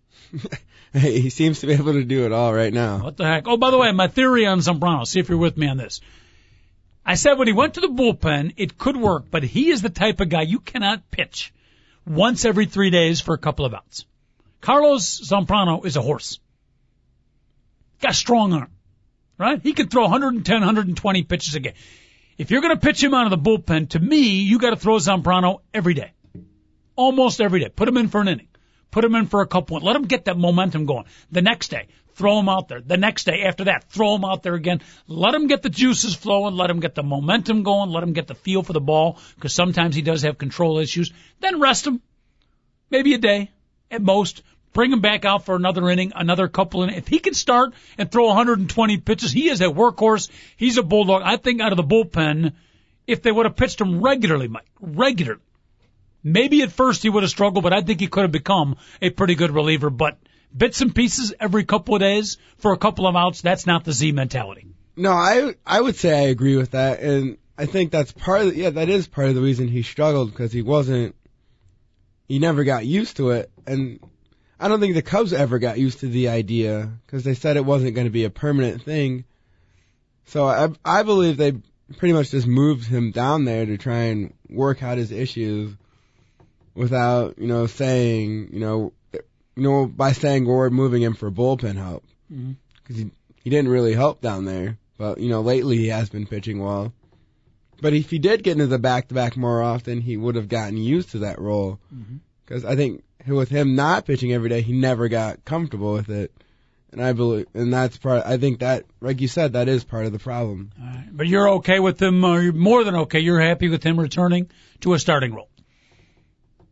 Hey, 0.93 1.19
he 1.21 1.29
seems 1.29 1.61
to 1.61 1.67
be 1.67 1.73
able 1.73 1.93
to 1.93 2.03
do 2.03 2.25
it 2.25 2.31
all 2.31 2.53
right 2.53 2.73
now. 2.73 2.99
What 2.99 3.17
the 3.17 3.25
heck? 3.25 3.47
Oh, 3.47 3.57
by 3.57 3.71
the 3.71 3.77
way, 3.77 3.91
my 3.91 4.07
theory 4.07 4.45
on 4.45 4.59
Zambrano. 4.59 5.05
See 5.05 5.19
if 5.19 5.29
you're 5.29 5.37
with 5.37 5.57
me 5.57 5.67
on 5.67 5.77
this. 5.77 6.01
I 7.07 7.15
said 7.15 7.37
when 7.37 7.47
he 7.47 7.53
went 7.53 7.75
to 7.75 7.79
the 7.79 7.87
bullpen, 7.87 8.55
it 8.57 8.77
could 8.77 8.97
work, 8.97 9.31
but 9.31 9.41
he 9.41 9.69
is 9.69 9.81
the 9.81 9.89
type 9.89 10.19
of 10.19 10.27
guy 10.27 10.41
you 10.41 10.59
cannot 10.59 11.09
pitch 11.09 11.53
once 12.05 12.43
every 12.43 12.65
three 12.65 12.89
days 12.89 13.21
for 13.21 13.33
a 13.33 13.37
couple 13.37 13.63
of 13.63 13.73
outs. 13.73 14.05
Carlos 14.59 15.21
Zambrano 15.21 15.85
is 15.85 15.95
a 15.95 16.01
horse. 16.01 16.41
Got 18.01 18.11
a 18.11 18.13
strong 18.13 18.51
arm, 18.51 18.71
right? 19.37 19.61
He 19.63 19.71
could 19.71 19.89
throw 19.89 20.01
110, 20.01 20.59
120 20.59 21.23
pitches 21.23 21.55
a 21.55 21.61
game. 21.61 21.75
If 22.37 22.51
you're 22.51 22.61
going 22.61 22.75
to 22.75 22.85
pitch 22.85 23.01
him 23.01 23.13
out 23.13 23.31
of 23.31 23.31
the 23.31 23.49
bullpen, 23.49 23.89
to 23.91 23.99
me, 23.99 24.41
you 24.41 24.59
got 24.59 24.71
to 24.71 24.75
throw 24.75 24.97
Zambrano 24.97 25.61
every 25.73 25.93
day, 25.93 26.11
almost 26.97 27.39
every 27.39 27.61
day. 27.61 27.69
Put 27.69 27.87
him 27.87 27.95
in 27.95 28.09
for 28.09 28.19
an 28.19 28.27
inning. 28.27 28.49
Put 28.91 29.05
him 29.05 29.15
in 29.15 29.27
for 29.27 29.41
a 29.41 29.47
couple. 29.47 29.79
Let 29.79 29.95
him 29.95 30.03
get 30.03 30.25
that 30.25 30.37
momentum 30.37 30.85
going. 30.85 31.05
The 31.31 31.41
next 31.41 31.69
day, 31.69 31.87
throw 32.17 32.39
him 32.39 32.49
out 32.49 32.67
there. 32.67 32.81
The 32.81 32.97
next 32.97 33.25
day 33.25 33.43
after 33.43 33.65
that, 33.65 33.89
throw 33.89 34.15
him 34.15 34.25
out 34.25 34.41
there 34.41 34.55
again. 34.55 34.81
Let 35.07 35.35
him 35.35 35.47
get 35.47 35.61
the 35.61 35.69
juices 35.69 36.15
flowing. 36.15 36.55
Let 36.55 36.69
him 36.69 36.79
get 36.79 36.95
the 36.95 37.03
momentum 37.03 37.63
going. 37.63 37.91
Let 37.91 38.03
him 38.03 38.13
get 38.13 38.27
the 38.27 38.35
feel 38.35 38.63
for 38.63 38.73
the 38.73 38.81
ball 38.81 39.19
because 39.35 39.53
sometimes 39.53 39.95
he 39.95 40.01
does 40.01 40.23
have 40.23 40.37
control 40.37 40.79
issues. 40.79 41.13
Then 41.39 41.59
rest 41.59 41.85
him. 41.85 42.01
Maybe 42.89 43.13
a 43.13 43.19
day 43.19 43.51
at 43.91 44.01
most. 44.01 44.41
Bring 44.73 44.91
him 44.91 45.01
back 45.01 45.25
out 45.25 45.45
for 45.45 45.55
another 45.55 45.89
inning, 45.89 46.11
another 46.15 46.47
couple 46.47 46.83
innings. 46.83 46.97
If 46.97 47.07
he 47.07 47.19
can 47.19 47.33
start 47.33 47.73
and 47.97 48.11
throw 48.11 48.27
120 48.27 48.97
pitches, 48.97 49.31
he 49.31 49.49
is 49.49 49.61
a 49.61 49.65
workhorse. 49.65 50.29
He's 50.57 50.77
a 50.77 50.83
bulldog. 50.83 51.21
I 51.23 51.37
think 51.37 51.61
out 51.61 51.71
of 51.71 51.77
the 51.77 51.83
bullpen, 51.83 52.53
if 53.05 53.21
they 53.21 53.31
would 53.31 53.45
have 53.45 53.55
pitched 53.55 53.79
him 53.79 54.01
regularly, 54.01 54.47
Mike, 54.47 54.67
regularly, 54.81 55.41
maybe 56.23 56.61
at 56.63 56.71
first 56.71 57.03
he 57.03 57.09
would 57.09 57.23
have 57.23 57.29
struggled, 57.29 57.63
but 57.63 57.73
I 57.73 57.81
think 57.81 57.99
he 57.99 58.07
could 58.07 58.23
have 58.23 58.31
become 58.31 58.75
a 59.01 59.09
pretty 59.09 59.35
good 59.35 59.51
reliever. 59.51 59.89
But 59.89 60.17
bits 60.55 60.81
and 60.81 60.93
pieces 60.93 61.33
every 61.39 61.63
couple 61.63 61.95
of 61.95 62.01
days 62.01 62.37
for 62.57 62.73
a 62.73 62.77
couple 62.77 63.07
of 63.07 63.15
outs, 63.15 63.41
that's 63.41 63.65
not 63.65 63.83
the 63.83 63.91
Z 63.91 64.11
mentality. 64.11 64.67
No, 64.95 65.11
I 65.11 65.55
I 65.65 65.79
would 65.79 65.95
say 65.95 66.17
I 66.17 66.29
agree 66.29 66.57
with 66.57 66.71
that, 66.71 66.99
and 66.99 67.37
I 67.57 67.65
think 67.65 67.91
that's 67.91 68.11
part 68.11 68.41
of 68.41 68.55
yeah 68.55 68.71
that 68.71 68.89
is 68.89 69.07
part 69.07 69.29
of 69.29 69.35
the 69.35 69.41
reason 69.41 69.67
he 69.67 69.83
struggled 69.83 70.31
because 70.31 70.51
he 70.51 70.61
wasn't 70.61 71.15
he 72.27 72.39
never 72.39 72.63
got 72.63 72.85
used 72.85 73.17
to 73.17 73.31
it, 73.31 73.51
and 73.65 73.99
I 74.59 74.67
don't 74.67 74.79
think 74.79 74.95
the 74.95 75.01
Cubs 75.01 75.33
ever 75.33 75.59
got 75.59 75.77
used 75.77 75.99
to 75.99 76.07
the 76.07 76.29
idea 76.29 76.91
because 77.05 77.23
they 77.23 77.35
said 77.35 77.57
it 77.57 77.65
wasn't 77.65 77.95
going 77.95 78.07
to 78.07 78.11
be 78.11 78.25
a 78.25 78.29
permanent 78.29 78.81
thing. 78.81 79.25
So 80.25 80.45
I 80.47 80.69
I 80.83 81.03
believe 81.03 81.37
they 81.37 81.53
pretty 81.97 82.13
much 82.13 82.31
just 82.31 82.47
moved 82.47 82.87
him 82.87 83.11
down 83.11 83.45
there 83.45 83.65
to 83.65 83.77
try 83.77 84.05
and 84.05 84.33
work 84.49 84.83
out 84.83 84.97
his 84.97 85.11
issues 85.11 85.73
without 86.73 87.37
you 87.37 87.47
know 87.47 87.67
saying 87.67 88.49
you 88.51 88.59
know 88.59 88.93
you 89.57 89.63
know 89.63 89.87
by 89.87 90.11
saying 90.11 90.45
we're 90.45 90.69
moving 90.69 91.01
him 91.01 91.15
for 91.15 91.31
bullpen 91.31 91.75
help 91.75 92.03
because 92.29 93.01
he 93.01 93.11
he 93.43 93.49
didn't 93.49 93.71
really 93.71 93.93
help 93.93 94.21
down 94.21 94.45
there. 94.45 94.77
But 94.97 95.19
you 95.19 95.29
know 95.29 95.41
lately 95.41 95.77
he 95.77 95.87
has 95.87 96.09
been 96.09 96.27
pitching 96.27 96.59
well. 96.59 96.93
But 97.81 97.93
if 97.93 98.09
he 98.09 98.19
did 98.19 98.43
get 98.43 98.53
into 98.53 98.67
the 98.67 98.79
back 98.79 99.07
to 99.09 99.13
back 99.13 99.37
more 99.37 99.61
often, 99.61 100.01
he 100.01 100.17
would 100.17 100.35
have 100.35 100.47
gotten 100.47 100.77
used 100.77 101.11
to 101.11 101.19
that 101.19 101.39
role. 101.39 101.79
Mm-hmm. 101.93 102.17
Because 102.45 102.65
I 102.65 102.75
think 102.75 103.03
with 103.27 103.49
him 103.49 103.75
not 103.75 104.05
pitching 104.05 104.33
every 104.33 104.49
day, 104.49 104.61
he 104.61 104.73
never 104.73 105.09
got 105.09 105.43
comfortable 105.45 105.93
with 105.93 106.09
it. 106.09 106.31
And 106.91 107.03
I 107.03 107.11
believe, 107.13 107.47
and 107.53 107.71
that's 107.71 107.97
part. 107.97 108.25
I 108.25 108.37
think 108.37 108.59
that, 108.59 108.85
like 109.01 109.19
you 109.19 109.27
said, 109.27 109.53
that 109.53 109.67
is 109.67 109.83
part 109.83 110.05
of 110.05 110.13
the 110.13 110.19
problem. 110.19 110.71
All 110.79 110.87
right. 110.87 111.09
But 111.11 111.27
you're 111.27 111.49
okay 111.55 111.79
with 111.79 112.01
him, 112.01 112.23
or 112.23 112.41
you're 112.41 112.53
more 112.53 112.83
than 112.85 112.95
okay. 112.95 113.19
You're 113.19 113.41
happy 113.41 113.67
with 113.67 113.83
him 113.83 113.99
returning 113.99 114.49
to 114.81 114.93
a 114.93 114.99
starting 114.99 115.33
role. 115.33 115.49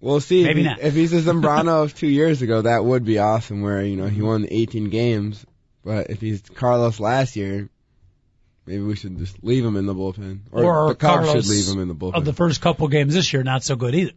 We'll 0.05 0.21
see. 0.21 0.43
Maybe 0.43 0.61
if, 0.61 0.67
not. 0.67 0.79
if 0.81 0.93
he's 0.93 1.13
a 1.13 1.21
Zambrano 1.33 1.81
of 1.81 1.95
two 1.95 2.05
years 2.05 2.43
ago, 2.43 2.61
that 2.61 2.85
would 2.85 3.05
be 3.05 3.17
awesome. 3.17 3.63
Where 3.63 3.83
you 3.83 3.95
know 3.95 4.05
he 4.05 4.21
won 4.21 4.45
18 4.47 4.91
games. 4.91 5.43
But 5.83 6.11
if 6.11 6.21
he's 6.21 6.41
Carlos 6.41 6.99
last 6.99 7.35
year, 7.35 7.69
maybe 8.67 8.83
we 8.83 8.95
should 8.95 9.17
just 9.17 9.43
leave 9.43 9.65
him 9.65 9.75
in 9.77 9.87
the 9.87 9.95
bullpen, 9.95 10.41
or, 10.51 10.63
Or 10.63 10.87
the 10.89 10.95
Cubs 10.95 11.25
Carlos 11.25 11.45
should 11.45 11.51
leave 11.51 11.67
him 11.67 11.81
in 11.81 11.87
the 11.87 11.95
bullpen. 11.95 12.17
Of 12.17 12.25
the 12.25 12.33
first 12.33 12.61
couple 12.61 12.87
games 12.87 13.15
this 13.15 13.33
year, 13.33 13.41
not 13.41 13.63
so 13.63 13.75
good 13.75 13.95
either. 13.95 14.11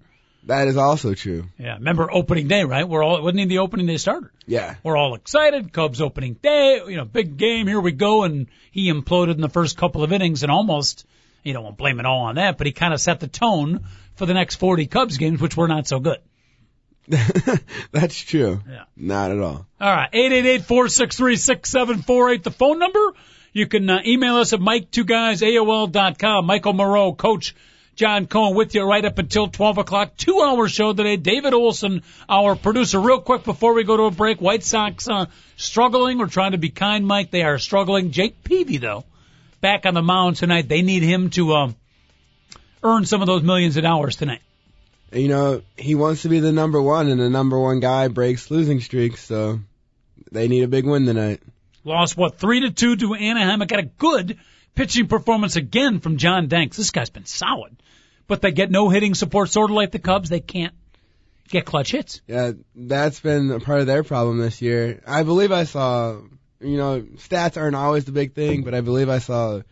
that 0.44 0.68
is 0.68 0.76
also 0.76 1.14
true. 1.14 1.46
Yeah. 1.58 1.76
Remember 1.76 2.12
opening 2.12 2.48
day, 2.48 2.64
right? 2.64 2.86
We're 2.86 3.02
all 3.02 3.22
wasn't 3.22 3.40
he 3.40 3.46
the 3.46 3.58
opening 3.60 3.86
day 3.86 3.96
starter? 3.96 4.30
Yeah. 4.46 4.74
We're 4.82 4.98
all 4.98 5.14
excited. 5.14 5.72
Cubs 5.72 6.02
opening 6.02 6.34
day, 6.34 6.82
you 6.86 6.96
know, 6.96 7.06
big 7.06 7.38
game. 7.38 7.66
Here 7.66 7.80
we 7.80 7.92
go. 7.92 8.24
And 8.24 8.48
he 8.72 8.92
imploded 8.92 9.36
in 9.36 9.40
the 9.40 9.48
first 9.48 9.78
couple 9.78 10.04
of 10.04 10.12
innings 10.12 10.42
and 10.42 10.52
almost, 10.52 11.06
you 11.44 11.54
don't 11.54 11.64
want 11.64 11.78
to 11.78 11.82
blame 11.82 11.98
it 11.98 12.04
all 12.04 12.24
on 12.24 12.34
that, 12.34 12.58
but 12.58 12.66
he 12.66 12.74
kind 12.74 12.92
of 12.92 13.00
set 13.00 13.20
the 13.20 13.26
tone 13.26 13.86
for 14.18 14.26
the 14.26 14.34
next 14.34 14.56
40 14.56 14.86
Cubs 14.86 15.16
games, 15.16 15.40
which 15.40 15.56
were 15.56 15.68
not 15.68 15.86
so 15.86 16.00
good. 16.00 16.18
That's 17.92 18.20
true. 18.20 18.60
Yeah. 18.68 18.84
Not 18.96 19.30
at 19.30 19.38
all. 19.38 19.64
All 19.80 19.94
right. 19.94 20.12
888-463-6748, 20.12 22.42
the 22.42 22.50
phone 22.50 22.78
number. 22.78 23.14
You 23.52 23.66
can 23.66 23.88
uh, 23.88 24.02
email 24.04 24.36
us 24.36 24.52
at 24.52 24.60
Mike2Guys, 24.60 26.44
Michael 26.44 26.74
Moreau, 26.74 27.14
Coach 27.14 27.54
John 27.98 28.28
Cohen 28.28 28.54
with 28.54 28.76
you 28.76 28.84
right 28.84 29.04
up 29.04 29.18
until 29.18 29.48
12 29.48 29.78
o'clock. 29.78 30.16
Two 30.16 30.40
hour 30.40 30.68
show 30.68 30.92
today. 30.92 31.16
David 31.16 31.52
Olson, 31.52 32.04
our 32.28 32.54
producer. 32.54 33.00
Real 33.00 33.20
quick 33.20 33.42
before 33.42 33.74
we 33.74 33.82
go 33.82 33.96
to 33.96 34.04
a 34.04 34.12
break, 34.12 34.40
White 34.40 34.62
Sox 34.62 35.08
uh, 35.08 35.26
struggling. 35.56 36.18
We're 36.18 36.28
trying 36.28 36.52
to 36.52 36.58
be 36.58 36.68
kind, 36.68 37.04
Mike. 37.04 37.32
They 37.32 37.42
are 37.42 37.58
struggling. 37.58 38.12
Jake 38.12 38.44
Peavy, 38.44 38.76
though, 38.76 39.04
back 39.60 39.84
on 39.84 39.94
the 39.94 40.02
mound 40.02 40.36
tonight. 40.36 40.68
They 40.68 40.82
need 40.82 41.02
him 41.02 41.30
to 41.30 41.54
um, 41.54 41.76
earn 42.82 43.04
some 43.04 43.20
of 43.20 43.26
those 43.26 43.42
millions 43.42 43.76
of 43.76 43.82
dollars 43.82 44.16
tonight. 44.16 44.40
You 45.12 45.28
know, 45.28 45.62
he 45.76 45.94
wants 45.94 46.22
to 46.22 46.28
be 46.28 46.40
the 46.40 46.52
number 46.52 46.80
one, 46.80 47.08
and 47.08 47.20
the 47.20 47.30
number 47.30 47.58
one 47.58 47.80
guy 47.80 48.08
breaks 48.08 48.50
losing 48.50 48.80
streaks, 48.80 49.24
so 49.24 49.60
they 50.30 50.48
need 50.48 50.64
a 50.64 50.68
big 50.68 50.84
win 50.84 51.06
tonight. 51.06 51.40
Lost 51.84 52.16
what 52.16 52.38
three 52.38 52.60
to 52.60 52.70
two 52.70 52.96
to 52.96 53.14
Anaheim. 53.14 53.62
I 53.62 53.64
got 53.64 53.78
a 53.78 53.84
good 53.84 54.38
pitching 54.74 55.06
performance 55.06 55.56
again 55.56 56.00
from 56.00 56.18
John 56.18 56.48
Danks. 56.48 56.76
This 56.76 56.90
guy's 56.90 57.08
been 57.08 57.24
solid, 57.24 57.76
but 58.26 58.42
they 58.42 58.52
get 58.52 58.70
no 58.70 58.90
hitting 58.90 59.14
support, 59.14 59.48
sort 59.48 59.70
of 59.70 59.76
like 59.76 59.92
the 59.92 59.98
Cubs. 59.98 60.28
They 60.28 60.40
can't 60.40 60.74
get 61.48 61.64
clutch 61.64 61.92
hits. 61.92 62.20
Yeah, 62.26 62.52
that's 62.74 63.20
been 63.20 63.50
a 63.50 63.60
part 63.60 63.80
of 63.80 63.86
their 63.86 64.04
problem 64.04 64.38
this 64.38 64.60
year. 64.60 65.02
I 65.06 65.22
believe 65.22 65.52
I 65.52 65.64
saw, 65.64 66.20
you 66.60 66.76
know, 66.76 67.00
stats 67.16 67.56
aren't 67.56 67.76
always 67.76 68.04
the 68.04 68.12
big 68.12 68.34
thing, 68.34 68.62
but 68.62 68.74
I 68.74 68.82
believe 68.82 69.08
I 69.08 69.18
saw 69.18 69.62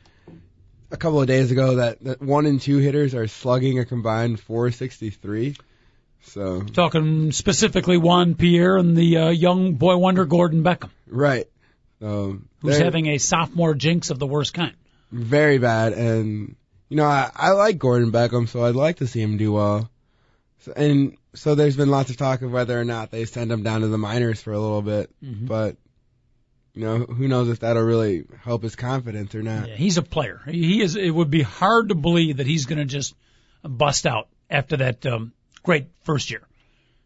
a 0.96 0.98
couple 0.98 1.20
of 1.20 1.26
days 1.26 1.50
ago 1.50 1.76
that, 1.76 2.02
that 2.04 2.22
one 2.22 2.46
and 2.46 2.60
two 2.60 2.78
hitters 2.78 3.14
are 3.14 3.28
slugging 3.28 3.78
a 3.78 3.84
combined 3.84 4.40
463. 4.40 5.54
So, 6.22 6.62
Talking 6.62 7.30
specifically 7.32 7.98
Juan 7.98 8.34
Pierre 8.34 8.76
and 8.78 8.96
the 8.96 9.16
uh, 9.18 9.28
young 9.28 9.74
boy 9.74 9.96
wonder 9.96 10.24
Gordon 10.24 10.64
Beckham, 10.64 10.90
right. 11.06 11.46
So, 12.00 12.38
who's 12.62 12.78
having 12.78 13.06
a 13.06 13.18
sophomore 13.18 13.74
jinx 13.74 14.10
of 14.10 14.18
the 14.18 14.26
worst 14.26 14.52
kind. 14.52 14.74
very 15.12 15.58
bad, 15.58 15.92
and 15.92 16.56
you 16.88 16.96
know, 16.96 17.04
I, 17.04 17.30
I 17.34 17.50
like 17.52 17.78
Gordon 17.78 18.10
Beckham, 18.10 18.48
so 18.48 18.64
I'd 18.64 18.74
like 18.74 18.96
to 18.96 19.06
see 19.06 19.20
him 19.22 19.36
do 19.36 19.52
well. 19.52 19.88
So, 20.60 20.72
and 20.76 21.16
so 21.34 21.54
there's 21.54 21.76
been 21.76 21.90
lots 21.90 22.10
of 22.10 22.16
talk 22.16 22.42
of 22.42 22.50
whether 22.50 22.78
or 22.80 22.84
not 22.84 23.10
they 23.12 23.24
send 23.24 23.52
him 23.52 23.62
down 23.62 23.82
to 23.82 23.88
the 23.88 23.98
minors 23.98 24.40
for 24.42 24.52
a 24.52 24.58
little 24.58 24.82
bit, 24.82 25.10
Mhm. 25.24 25.46
but 25.46 25.76
you 26.76 26.84
know, 26.84 26.98
who 26.98 27.26
knows 27.26 27.48
if 27.48 27.60
that'll 27.60 27.82
really 27.82 28.26
help 28.42 28.62
his 28.62 28.76
confidence 28.76 29.34
or 29.34 29.42
not. 29.42 29.68
Yeah, 29.68 29.76
he's 29.76 29.96
a 29.96 30.02
player. 30.02 30.42
He 30.46 30.82
is. 30.82 30.94
It 30.94 31.10
would 31.10 31.30
be 31.30 31.40
hard 31.40 31.88
to 31.88 31.94
believe 31.94 32.36
that 32.36 32.46
he's 32.46 32.66
going 32.66 32.78
to 32.78 32.84
just 32.84 33.14
bust 33.62 34.06
out 34.06 34.28
after 34.50 34.76
that 34.76 35.04
um, 35.06 35.32
great 35.62 35.86
first 36.04 36.30
year. 36.30 36.42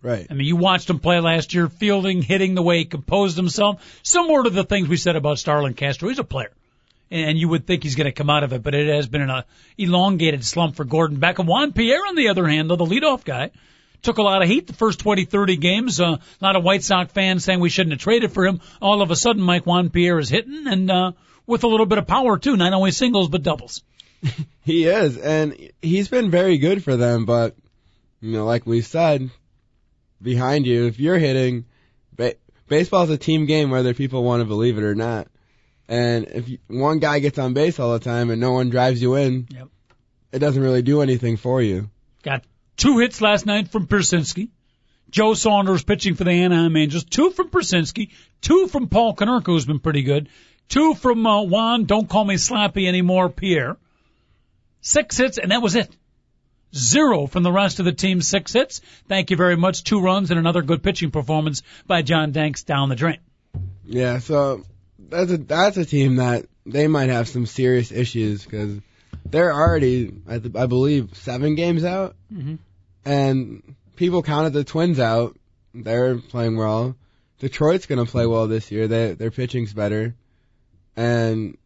Right. 0.02 0.26
I 0.28 0.34
mean, 0.34 0.46
you 0.46 0.56
watched 0.56 0.90
him 0.90 0.98
play 0.98 1.20
last 1.20 1.54
year, 1.54 1.68
fielding, 1.68 2.20
hitting 2.20 2.56
the 2.56 2.62
way 2.62 2.78
he 2.78 2.84
composed 2.84 3.36
himself. 3.36 4.00
Similar 4.02 4.44
to 4.44 4.50
the 4.50 4.64
things 4.64 4.88
we 4.88 4.96
said 4.96 5.14
about 5.14 5.38
Starlin 5.38 5.74
Castro. 5.74 6.08
He's 6.08 6.18
a 6.18 6.24
player. 6.24 6.52
And 7.12 7.38
you 7.38 7.48
would 7.48 7.66
think 7.66 7.84
he's 7.84 7.96
going 7.96 8.06
to 8.06 8.12
come 8.12 8.30
out 8.30 8.42
of 8.42 8.52
it, 8.52 8.62
but 8.62 8.74
it 8.74 8.92
has 8.92 9.06
been 9.06 9.22
an 9.22 9.44
elongated 9.78 10.44
slump 10.44 10.74
for 10.74 10.84
Gordon 10.84 11.18
Beckham. 11.18 11.46
Juan 11.46 11.72
Pierre, 11.72 12.06
on 12.08 12.16
the 12.16 12.28
other 12.28 12.46
hand, 12.46 12.70
though, 12.70 12.76
the 12.76 12.84
leadoff 12.84 13.24
guy, 13.24 13.50
took 14.02 14.18
a 14.18 14.22
lot 14.22 14.42
of 14.42 14.48
heat 14.48 14.66
the 14.66 14.72
first 14.72 15.00
20, 15.00 15.24
30 15.24 15.56
games. 15.56 16.00
Uh, 16.00 16.16
a 16.16 16.44
lot 16.44 16.56
of 16.56 16.64
White 16.64 16.82
Sox 16.82 17.12
fans 17.12 17.44
saying 17.44 17.60
we 17.60 17.68
shouldn't 17.70 17.92
have 17.92 18.00
traded 18.00 18.32
for 18.32 18.46
him. 18.46 18.60
All 18.80 19.02
of 19.02 19.10
a 19.10 19.16
sudden, 19.16 19.42
Mike 19.42 19.66
Juan 19.66 19.90
Pierre 19.90 20.18
is 20.18 20.28
hitting 20.28 20.66
and, 20.66 20.90
uh, 20.90 21.12
with 21.46 21.64
a 21.64 21.68
little 21.68 21.86
bit 21.86 21.98
of 21.98 22.06
power 22.06 22.38
too, 22.38 22.56
not 22.56 22.72
only 22.72 22.90
singles, 22.92 23.28
but 23.28 23.42
doubles. 23.42 23.82
He 24.62 24.84
is, 24.84 25.16
and 25.16 25.70
he's 25.80 26.08
been 26.08 26.30
very 26.30 26.58
good 26.58 26.84
for 26.84 26.94
them. 26.94 27.24
But 27.24 27.56
you 28.20 28.30
know, 28.32 28.44
like 28.44 28.66
we 28.66 28.82
said, 28.82 29.30
behind 30.22 30.66
you, 30.66 30.86
if 30.86 31.00
you're 31.00 31.18
hitting, 31.18 31.64
ba- 32.14 32.34
baseball's 32.68 33.10
a 33.10 33.16
team 33.16 33.46
game, 33.46 33.70
whether 33.70 33.94
people 33.94 34.22
want 34.22 34.42
to 34.42 34.44
believe 34.44 34.76
it 34.78 34.84
or 34.84 34.94
not. 34.94 35.28
And 35.88 36.26
if 36.28 36.48
you, 36.48 36.58
one 36.68 36.98
guy 36.98 37.18
gets 37.18 37.38
on 37.38 37.54
base 37.54 37.80
all 37.80 37.94
the 37.94 37.98
time 38.04 38.30
and 38.30 38.40
no 38.40 38.52
one 38.52 38.68
drives 38.70 39.00
you 39.02 39.14
in, 39.16 39.48
Yep. 39.50 39.68
it 40.32 40.38
doesn't 40.38 40.62
really 40.62 40.82
do 40.82 41.00
anything 41.00 41.36
for 41.38 41.60
you. 41.62 41.90
Got 42.22 42.44
two 42.80 42.98
hits 42.98 43.20
last 43.20 43.46
night 43.46 43.68
from 43.68 43.86
Pierzynski. 43.86 44.48
Joe 45.10 45.34
Saunders 45.34 45.82
pitching 45.82 46.14
for 46.14 46.24
the 46.24 46.30
Anaheim 46.30 46.76
Angels. 46.76 47.04
Two 47.04 47.30
from 47.30 47.48
Pierzynski. 47.50 48.10
Two 48.40 48.68
from 48.68 48.88
Paul 48.88 49.14
Konerko, 49.14 49.46
who's 49.46 49.66
been 49.66 49.80
pretty 49.80 50.02
good. 50.02 50.28
Two 50.68 50.94
from 50.94 51.26
uh, 51.26 51.42
Juan, 51.42 51.84
don't 51.84 52.08
call 52.08 52.24
me 52.24 52.36
Slappy 52.36 52.86
anymore, 52.86 53.28
Pierre. 53.28 53.76
Six 54.82 55.16
hits, 55.18 55.36
and 55.38 55.50
that 55.50 55.62
was 55.62 55.74
it. 55.74 55.94
Zero 56.74 57.26
from 57.26 57.42
the 57.42 57.50
rest 57.52 57.80
of 57.80 57.84
the 57.84 57.92
team, 57.92 58.22
six 58.22 58.52
hits. 58.52 58.80
Thank 59.08 59.30
you 59.30 59.36
very 59.36 59.56
much. 59.56 59.82
Two 59.82 60.00
runs 60.00 60.30
and 60.30 60.38
another 60.38 60.62
good 60.62 60.82
pitching 60.82 61.10
performance 61.10 61.62
by 61.86 62.02
John 62.02 62.30
Danks 62.30 62.62
down 62.62 62.88
the 62.88 62.94
drain. 62.94 63.18
Yeah, 63.84 64.20
so 64.20 64.62
that's 65.08 65.32
a 65.32 65.36
that's 65.38 65.76
a 65.76 65.84
team 65.84 66.16
that 66.16 66.46
they 66.64 66.86
might 66.86 67.08
have 67.10 67.28
some 67.28 67.46
serious 67.46 67.90
issues 67.90 68.44
because 68.44 68.78
they're 69.28 69.52
already, 69.52 70.12
I, 70.28 70.38
th- 70.38 70.54
I 70.54 70.66
believe, 70.66 71.10
seven 71.16 71.56
games 71.56 71.84
out, 71.84 72.14
Mhm. 72.32 72.58
And 73.04 73.74
people 73.96 74.22
counted 74.22 74.52
the 74.52 74.64
Twins 74.64 74.98
out. 74.98 75.36
They're 75.74 76.16
playing 76.16 76.56
well. 76.56 76.96
Detroit's 77.38 77.86
going 77.86 78.04
to 78.04 78.10
play 78.10 78.26
well 78.26 78.48
this 78.48 78.70
year. 78.70 78.88
They, 78.88 79.14
their 79.14 79.30
pitching's 79.30 79.72
better, 79.72 80.14
and 80.96 81.56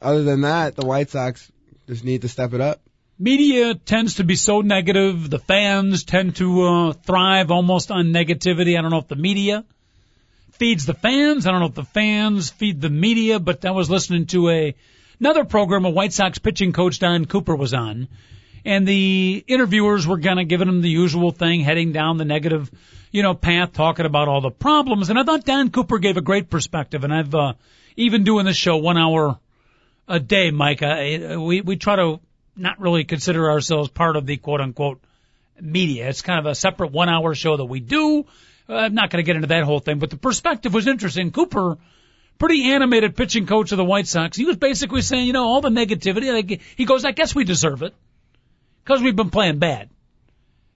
other 0.00 0.22
than 0.22 0.42
that, 0.42 0.76
the 0.76 0.86
White 0.86 1.10
Sox 1.10 1.50
just 1.86 2.04
need 2.04 2.22
to 2.22 2.28
step 2.28 2.54
it 2.54 2.60
up. 2.60 2.80
Media 3.18 3.74
tends 3.74 4.14
to 4.14 4.24
be 4.24 4.34
so 4.34 4.60
negative. 4.60 5.30
The 5.30 5.38
fans 5.38 6.04
tend 6.04 6.36
to 6.36 6.62
uh, 6.62 6.92
thrive 6.92 7.50
almost 7.50 7.90
on 7.90 8.06
negativity. 8.06 8.76
I 8.76 8.82
don't 8.82 8.90
know 8.90 8.98
if 8.98 9.08
the 9.08 9.16
media 9.16 9.64
feeds 10.52 10.86
the 10.86 10.94
fans. 10.94 11.46
I 11.46 11.50
don't 11.50 11.60
know 11.60 11.66
if 11.66 11.74
the 11.74 11.84
fans 11.84 12.50
feed 12.50 12.80
the 12.80 12.90
media, 12.90 13.38
but 13.38 13.64
I 13.64 13.70
was 13.70 13.88
listening 13.90 14.26
to 14.26 14.50
a 14.50 14.74
another 15.20 15.44
program 15.44 15.84
a 15.84 15.90
White 15.90 16.12
Sox 16.12 16.38
pitching 16.38 16.72
coach 16.72 16.98
Don 16.98 17.24
Cooper 17.24 17.54
was 17.54 17.72
on, 17.72 18.08
and 18.64 18.88
the 18.88 19.44
interviewers 19.46 20.06
were 20.06 20.16
of 20.16 20.48
giving 20.48 20.68
him 20.68 20.80
the 20.80 20.88
usual 20.88 21.30
thing, 21.32 21.60
heading 21.60 21.92
down 21.92 22.16
the 22.16 22.24
negative, 22.24 22.70
you 23.10 23.22
know, 23.22 23.34
path, 23.34 23.72
talking 23.72 24.06
about 24.06 24.28
all 24.28 24.40
the 24.40 24.50
problems. 24.50 25.10
And 25.10 25.18
I 25.18 25.24
thought 25.24 25.44
Dan 25.44 25.70
Cooper 25.70 25.98
gave 25.98 26.16
a 26.16 26.22
great 26.22 26.48
perspective. 26.48 27.04
And 27.04 27.12
I've 27.12 27.34
uh, 27.34 27.54
even 27.96 28.24
doing 28.24 28.46
this 28.46 28.56
show 28.56 28.76
one 28.76 28.96
hour 28.96 29.38
a 30.08 30.18
day, 30.18 30.50
Mike. 30.50 30.82
I, 30.82 31.36
we 31.36 31.60
we 31.60 31.76
try 31.76 31.96
to 31.96 32.20
not 32.56 32.80
really 32.80 33.04
consider 33.04 33.50
ourselves 33.50 33.90
part 33.90 34.16
of 34.16 34.26
the 34.26 34.36
quote 34.36 34.60
unquote 34.60 35.02
media. 35.60 36.08
It's 36.08 36.22
kind 36.22 36.38
of 36.38 36.46
a 36.46 36.54
separate 36.54 36.92
one 36.92 37.08
hour 37.08 37.34
show 37.34 37.56
that 37.56 37.64
we 37.64 37.80
do. 37.80 38.24
Uh, 38.68 38.74
I'm 38.74 38.94
not 38.94 39.10
going 39.10 39.22
to 39.22 39.26
get 39.26 39.36
into 39.36 39.48
that 39.48 39.64
whole 39.64 39.80
thing, 39.80 39.98
but 39.98 40.08
the 40.08 40.16
perspective 40.16 40.72
was 40.72 40.86
interesting. 40.86 41.32
Cooper, 41.32 41.76
pretty 42.38 42.72
animated 42.72 43.14
pitching 43.14 43.46
coach 43.46 43.72
of 43.72 43.76
the 43.76 43.84
White 43.84 44.06
Sox, 44.06 44.38
he 44.38 44.46
was 44.46 44.56
basically 44.56 45.02
saying, 45.02 45.26
you 45.26 45.34
know, 45.34 45.44
all 45.44 45.60
the 45.60 45.68
negativity, 45.68 46.32
like, 46.32 46.62
he 46.76 46.86
goes, 46.86 47.04
I 47.04 47.12
guess 47.12 47.34
we 47.34 47.44
deserve 47.44 47.82
it 47.82 47.94
because 48.84 49.02
we've 49.02 49.16
been 49.16 49.30
playing 49.30 49.58
bad. 49.58 49.88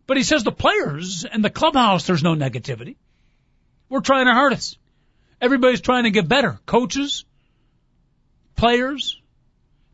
But 0.07 0.17
he 0.17 0.23
says 0.23 0.43
the 0.43 0.53
players 0.53 1.27
and 1.31 1.45
the 1.45 1.51
clubhouse, 1.51 2.07
there's 2.07 2.23
no 2.23 2.35
negativity. 2.35 2.97
We're 3.91 4.01
trying 4.01 4.27
our 4.27 4.35
hardest. 4.35 4.79
Everybody's 5.41 5.83
trying 5.83 6.05
to 6.05 6.11
get 6.11 6.27
better. 6.27 6.59
Coaches, 6.65 7.25
players, 8.57 9.21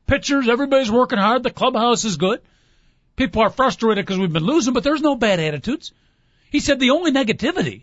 pitchers, 0.07 0.49
everybody's 0.49 0.91
working 0.91 1.19
hard. 1.19 1.43
The 1.43 1.51
clubhouse 1.51 2.05
is 2.05 2.17
good. 2.17 2.41
People 3.17 3.43
are 3.43 3.51
frustrated 3.51 4.05
because 4.05 4.19
we've 4.19 4.33
been 4.33 4.45
losing, 4.45 4.73
but 4.73 4.85
there's 4.85 5.03
no 5.03 5.17
bad 5.17 5.41
attitudes. 5.41 5.93
He 6.51 6.61
said 6.61 6.79
the 6.79 6.91
only 6.91 7.13
negativity 7.13 7.83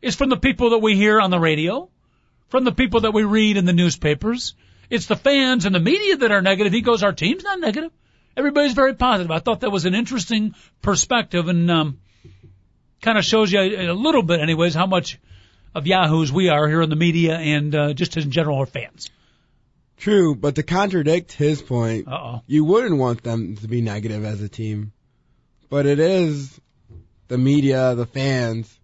is 0.00 0.14
from 0.14 0.28
the 0.28 0.36
people 0.36 0.70
that 0.70 0.78
we 0.78 0.94
hear 0.94 1.20
on 1.20 1.30
the 1.30 1.40
radio, 1.40 1.88
from 2.48 2.64
the 2.64 2.72
people 2.72 3.00
that 3.00 3.12
we 3.12 3.24
read 3.24 3.56
in 3.56 3.64
the 3.64 3.72
newspapers. 3.72 4.54
It's 4.88 5.06
the 5.06 5.16
fans 5.16 5.66
and 5.66 5.74
the 5.74 5.80
media 5.80 6.16
that 6.18 6.30
are 6.30 6.42
negative. 6.42 6.72
He 6.72 6.80
goes, 6.80 7.02
our 7.02 7.12
team's 7.12 7.42
not 7.42 7.60
negative. 7.60 7.90
Everybody's 8.36 8.74
very 8.74 8.94
positive. 8.94 9.30
I 9.30 9.38
thought 9.38 9.60
that 9.60 9.70
was 9.70 9.84
an 9.86 9.94
interesting 9.94 10.54
perspective 10.82 11.48
and 11.48 11.70
um, 11.70 11.98
kind 13.00 13.16
of 13.18 13.24
shows 13.24 13.50
you 13.50 13.60
a, 13.60 13.86
a 13.86 13.94
little 13.94 14.22
bit, 14.22 14.40
anyways, 14.40 14.74
how 14.74 14.86
much 14.86 15.18
of 15.74 15.86
yahoos 15.86 16.32
we 16.32 16.48
are 16.48 16.68
here 16.68 16.82
in 16.82 16.90
the 16.90 16.96
media 16.96 17.36
and 17.36 17.74
uh, 17.74 17.92
just 17.94 18.16
in 18.16 18.30
general 18.30 18.58
our 18.58 18.66
fans. 18.66 19.10
True, 19.98 20.34
but 20.34 20.56
to 20.56 20.62
contradict 20.62 21.32
his 21.32 21.62
point, 21.62 22.06
Uh 22.08 22.10
oh. 22.14 22.42
you 22.46 22.64
wouldn't 22.64 22.98
want 22.98 23.22
them 23.22 23.56
to 23.56 23.68
be 23.68 23.80
negative 23.80 24.24
as 24.24 24.42
a 24.42 24.48
team. 24.48 24.92
But 25.70 25.86
it 25.86 25.98
is 25.98 26.60
the 27.28 27.38
media, 27.38 27.94
the 27.94 28.06
fans. 28.06 28.78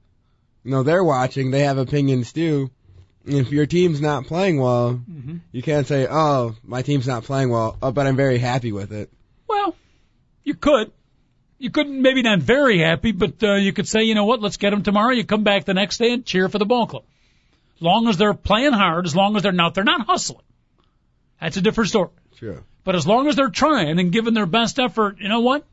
You 0.64 0.70
know, 0.70 0.82
they're 0.82 1.04
watching, 1.04 1.50
they 1.50 1.60
have 1.64 1.76
opinions 1.78 2.32
too. 2.32 2.70
And 3.26 3.34
if 3.36 3.52
your 3.52 3.66
team's 3.66 4.00
not 4.00 4.24
playing 4.26 4.58
well, 4.60 4.94
Mhm. 4.94 5.40
you 5.52 5.62
can't 5.62 5.86
say, 5.86 6.06
oh, 6.10 6.56
my 6.64 6.82
team's 6.82 7.06
not 7.06 7.24
playing 7.24 7.50
well, 7.50 7.76
oh, 7.82 7.92
but 7.92 8.06
I'm 8.06 8.16
very 8.16 8.38
happy 8.38 8.72
with 8.72 8.92
it. 8.92 9.10
Well, 9.52 9.76
you 10.44 10.54
could. 10.54 10.90
You 11.58 11.70
couldn't, 11.70 12.00
maybe 12.00 12.22
not 12.22 12.40
very 12.40 12.78
happy, 12.78 13.12
but 13.12 13.42
uh, 13.42 13.54
you 13.54 13.72
could 13.72 13.86
say, 13.86 14.02
you 14.04 14.14
know 14.14 14.24
what, 14.24 14.40
let's 14.40 14.56
get 14.56 14.70
them 14.70 14.82
tomorrow. 14.82 15.12
You 15.12 15.24
come 15.24 15.44
back 15.44 15.64
the 15.64 15.74
next 15.74 15.98
day 15.98 16.12
and 16.14 16.24
cheer 16.24 16.48
for 16.48 16.58
the 16.58 16.64
ball 16.64 16.86
club. 16.86 17.04
As 17.76 17.82
long 17.82 18.08
as 18.08 18.16
they're 18.16 18.34
playing 18.34 18.72
hard, 18.72 19.06
as 19.06 19.14
long 19.14 19.36
as 19.36 19.42
they're 19.42 19.52
not, 19.52 19.74
they're 19.74 19.84
not 19.84 20.06
hustling. 20.06 20.42
That's 21.40 21.56
a 21.58 21.60
different 21.60 21.90
story. 21.90 22.08
True. 22.38 22.64
But 22.82 22.96
as 22.96 23.06
long 23.06 23.28
as 23.28 23.36
they're 23.36 23.50
trying 23.50 23.98
and 24.00 24.10
giving 24.10 24.34
their 24.34 24.46
best 24.46 24.78
effort, 24.80 25.18
you 25.20 25.28
know 25.28 25.40
what? 25.40 25.64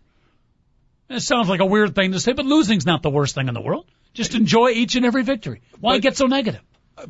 It 1.09 1.21
sounds 1.21 1.49
like 1.49 1.59
a 1.61 1.65
weird 1.65 1.95
thing 1.95 2.11
to 2.11 2.19
say, 2.19 2.34
but 2.34 2.45
losing's 2.45 2.86
not 2.86 3.01
the 3.01 3.09
worst 3.09 3.34
thing 3.34 3.47
in 3.47 3.53
the 3.55 3.61
world. 3.61 3.86
Just 4.13 4.36
enjoy 4.36 4.71
each 4.71 4.95
and 4.95 5.05
every 5.05 5.23
victory. 5.23 5.61
Why 5.80 5.95
But- 5.95 6.01
get 6.03 6.17
so 6.17 6.27
negative? 6.27 6.61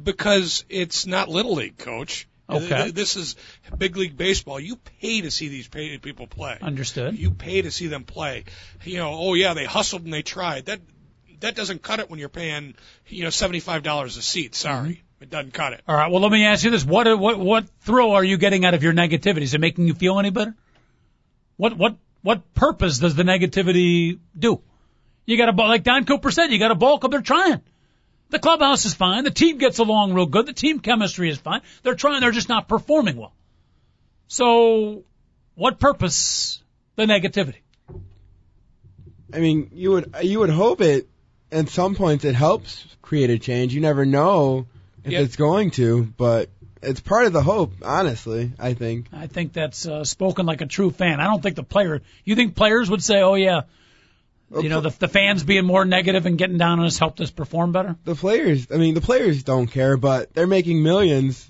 because 0.03 0.63
it's 0.69 1.07
not 1.07 1.29
little 1.29 1.55
league, 1.55 1.77
coach. 1.79 2.27
Okay. 2.49 2.91
This 2.91 3.15
is 3.15 3.35
big 3.77 3.95
league 3.95 4.17
baseball. 4.17 4.59
You 4.59 4.75
pay 4.75 5.21
to 5.21 5.31
see 5.31 5.49
these 5.49 5.67
people 5.67 6.27
play. 6.27 6.57
Understood. 6.61 7.17
You 7.17 7.31
pay 7.31 7.61
to 7.61 7.71
see 7.71 7.87
them 7.87 8.03
play. 8.03 8.45
You 8.83 8.97
know, 8.97 9.11
oh 9.13 9.33
yeah, 9.35 9.53
they 9.53 9.65
hustled 9.65 10.03
and 10.03 10.13
they 10.13 10.23
tried. 10.23 10.65
That 10.65 10.81
that 11.41 11.55
doesn't 11.55 11.81
cut 11.81 11.99
it 11.99 12.09
when 12.09 12.19
you're 12.19 12.27
paying, 12.29 12.75
you 13.07 13.23
know, 13.23 13.29
seventy 13.29 13.59
five 13.59 13.83
dollars 13.83 14.17
a 14.17 14.21
seat. 14.21 14.55
Sorry, 14.55 14.89
Mm-hmm. 14.89 15.23
it 15.23 15.29
doesn't 15.29 15.53
cut 15.53 15.73
it. 15.73 15.81
All 15.87 15.95
right. 15.95 16.11
Well, 16.11 16.21
let 16.21 16.31
me 16.31 16.45
ask 16.45 16.63
you 16.63 16.71
this: 16.71 16.83
what 16.85 17.07
what 17.19 17.39
what 17.39 17.69
thrill 17.81 18.11
are 18.11 18.23
you 18.23 18.37
getting 18.37 18.65
out 18.65 18.73
of 18.73 18.83
your 18.83 18.93
negativity? 18.93 19.43
Is 19.43 19.53
it 19.53 19.61
making 19.61 19.87
you 19.87 19.93
feel 19.93 20.17
any 20.19 20.31
better? 20.31 20.55
What 21.57 21.77
what 21.77 21.97
what 22.21 22.53
purpose 22.53 22.99
does 22.99 23.15
the 23.15 23.23
negativity 23.23 24.19
do? 24.37 24.61
You 25.25 25.37
got 25.37 25.55
to 25.55 25.63
like 25.63 25.83
Don 25.83 26.05
Cooper 26.05 26.31
said, 26.31 26.47
you 26.47 26.57
got 26.57 26.69
to 26.69 26.75
bulk 26.75 27.05
up. 27.05 27.11
They're 27.11 27.21
trying. 27.21 27.61
The 28.29 28.39
clubhouse 28.39 28.85
is 28.85 28.93
fine. 28.93 29.23
The 29.23 29.31
team 29.31 29.57
gets 29.57 29.79
along 29.79 30.13
real 30.13 30.27
good. 30.27 30.45
The 30.45 30.53
team 30.53 30.79
chemistry 30.79 31.29
is 31.29 31.37
fine. 31.37 31.61
They're 31.83 31.95
trying. 31.95 32.21
They're 32.21 32.31
just 32.31 32.49
not 32.49 32.67
performing 32.67 33.17
well. 33.17 33.33
So, 34.27 35.03
what 35.55 35.79
purpose 35.79 36.61
the 36.95 37.05
negativity? 37.05 37.55
I 39.33 39.39
mean, 39.39 39.69
you 39.73 39.91
would, 39.91 40.15
you 40.23 40.39
would 40.39 40.49
hope 40.49 40.81
it, 40.81 41.07
at 41.51 41.69
some 41.69 41.95
points 41.95 42.25
it 42.25 42.35
helps 42.35 42.85
create 43.01 43.29
a 43.29 43.39
change. 43.39 43.73
You 43.73 43.81
never 43.81 44.05
know 44.05 44.67
if 45.03 45.11
Yeah. 45.11 45.21
it's 45.21 45.35
going 45.35 45.71
to, 45.71 46.03
but 46.17 46.49
it's 46.81 46.99
part 46.99 47.25
of 47.25 47.33
the 47.33 47.41
hope, 47.41 47.73
honestly, 47.83 48.51
I 48.59 48.73
think. 48.73 49.07
I 49.11 49.27
think 49.27 49.53
that's 49.53 49.87
uh, 49.87 50.03
spoken 50.03 50.45
like 50.45 50.61
a 50.61 50.65
true 50.65 50.91
fan. 50.91 51.19
I 51.19 51.25
don't 51.25 51.41
think 51.41 51.55
the 51.55 51.63
player. 51.63 52.01
You 52.25 52.35
think 52.35 52.55
players 52.55 52.89
would 52.89 53.03
say, 53.03 53.21
"Oh 53.21 53.35
yeah, 53.35 53.61
you 54.51 54.69
know, 54.69 54.81
the, 54.81 54.89
the 54.89 55.07
fans 55.07 55.43
being 55.43 55.65
more 55.65 55.85
negative 55.85 56.25
and 56.25 56.37
getting 56.37 56.57
down 56.57 56.79
on 56.79 56.85
us 56.85 56.97
helped 56.97 57.21
us 57.21 57.31
perform 57.31 57.71
better." 57.71 57.95
the 58.03 58.15
players, 58.15 58.67
I 58.71 58.77
mean, 58.77 58.93
the 58.93 59.01
players 59.01 59.43
don't 59.43 59.67
care, 59.67 59.97
but 59.97 60.33
they're 60.33 60.47
making 60.47 60.81
millions. 60.83 61.47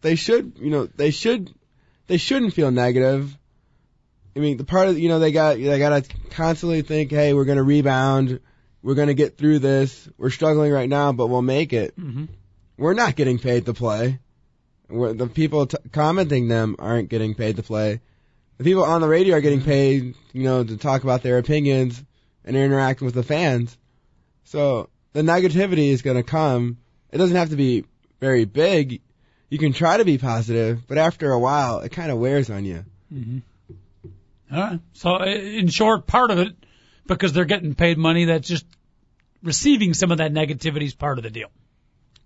They 0.00 0.16
should, 0.16 0.54
you 0.58 0.70
know, 0.70 0.86
they 0.86 1.10
should, 1.10 1.52
they 2.06 2.16
shouldn't 2.16 2.54
feel 2.54 2.70
negative. 2.70 3.36
I 4.34 4.40
mean, 4.40 4.56
the 4.56 4.64
part 4.64 4.88
of, 4.88 4.98
you 4.98 5.08
know, 5.08 5.18
they 5.18 5.32
got, 5.32 5.56
they 5.56 5.78
gotta 5.78 6.04
constantly 6.30 6.82
think, 6.82 7.10
hey, 7.10 7.34
we're 7.34 7.44
gonna 7.44 7.62
rebound, 7.62 8.40
we're 8.82 8.94
gonna 8.94 9.14
get 9.14 9.36
through 9.36 9.58
this, 9.58 10.08
we're 10.16 10.30
struggling 10.30 10.72
right 10.72 10.88
now, 10.88 11.12
but 11.12 11.26
we'll 11.26 11.42
make 11.42 11.72
it. 11.72 11.94
hmm 11.94 12.24
We're 12.78 12.94
not 12.94 13.16
getting 13.16 13.38
paid 13.38 13.66
to 13.66 13.74
play. 13.74 14.18
We're, 14.88 15.12
the 15.12 15.26
people 15.26 15.66
t- 15.66 15.76
commenting 15.92 16.48
them 16.48 16.76
aren't 16.78 17.08
getting 17.10 17.34
paid 17.34 17.56
to 17.56 17.62
play. 17.62 18.00
The 18.58 18.64
people 18.64 18.84
on 18.84 19.00
the 19.00 19.08
radio 19.08 19.36
are 19.36 19.40
getting 19.40 19.62
paid, 19.62 20.14
you 20.32 20.42
know, 20.42 20.64
to 20.64 20.76
talk 20.76 21.02
about 21.02 21.22
their 21.22 21.38
opinions 21.38 22.02
and 22.44 22.56
interacting 22.56 23.06
with 23.06 23.14
the 23.14 23.22
fans. 23.22 23.76
So 24.44 24.88
the 25.12 25.22
negativity 25.22 25.88
is 25.90 26.02
going 26.02 26.16
to 26.16 26.22
come. 26.22 26.78
It 27.10 27.18
doesn't 27.18 27.36
have 27.36 27.50
to 27.50 27.56
be 27.56 27.84
very 28.20 28.44
big. 28.44 29.00
You 29.48 29.58
can 29.58 29.72
try 29.72 29.96
to 29.96 30.04
be 30.04 30.18
positive, 30.18 30.86
but 30.86 30.98
after 30.98 31.32
a 31.32 31.38
while, 31.38 31.80
it 31.80 31.90
kind 31.90 32.10
of 32.10 32.18
wears 32.18 32.50
on 32.50 32.64
you. 32.64 32.84
hmm 33.12 33.38
All 34.52 34.60
right. 34.60 34.80
So, 34.92 35.16
in 35.22 35.68
short, 35.68 36.06
part 36.06 36.30
of 36.30 36.38
it 36.38 36.54
because 37.06 37.32
they're 37.32 37.44
getting 37.44 37.74
paid 37.74 37.98
money. 37.98 38.26
That's 38.26 38.46
just 38.46 38.64
receiving 39.42 39.94
some 39.94 40.12
of 40.12 40.18
that 40.18 40.32
negativity 40.32 40.84
is 40.84 40.94
part 40.94 41.18
of 41.18 41.24
the 41.24 41.30
deal. 41.30 41.48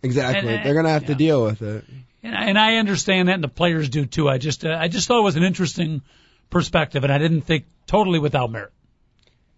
Exactly. 0.02 0.54
And, 0.54 0.64
They're 0.66 0.74
going 0.74 0.84
to 0.84 0.90
have 0.90 1.06
to 1.06 1.14
deal 1.14 1.42
with 1.42 1.62
it. 1.62 1.84
And 2.22 2.34
I, 2.34 2.44
and 2.46 2.58
I 2.58 2.76
understand 2.76 3.28
that, 3.28 3.34
and 3.34 3.44
the 3.44 3.48
players 3.48 3.88
do 3.88 4.04
too. 4.04 4.28
I 4.28 4.36
just, 4.36 4.64
uh, 4.64 4.76
I 4.78 4.88
just 4.88 5.08
thought 5.08 5.20
it 5.20 5.24
was 5.24 5.36
an 5.36 5.42
interesting 5.44 6.02
perspective, 6.50 7.04
and 7.04 7.12
I 7.12 7.16
didn't 7.18 7.42
think 7.42 7.64
totally 7.86 8.18
without 8.18 8.50
merit. 8.50 8.72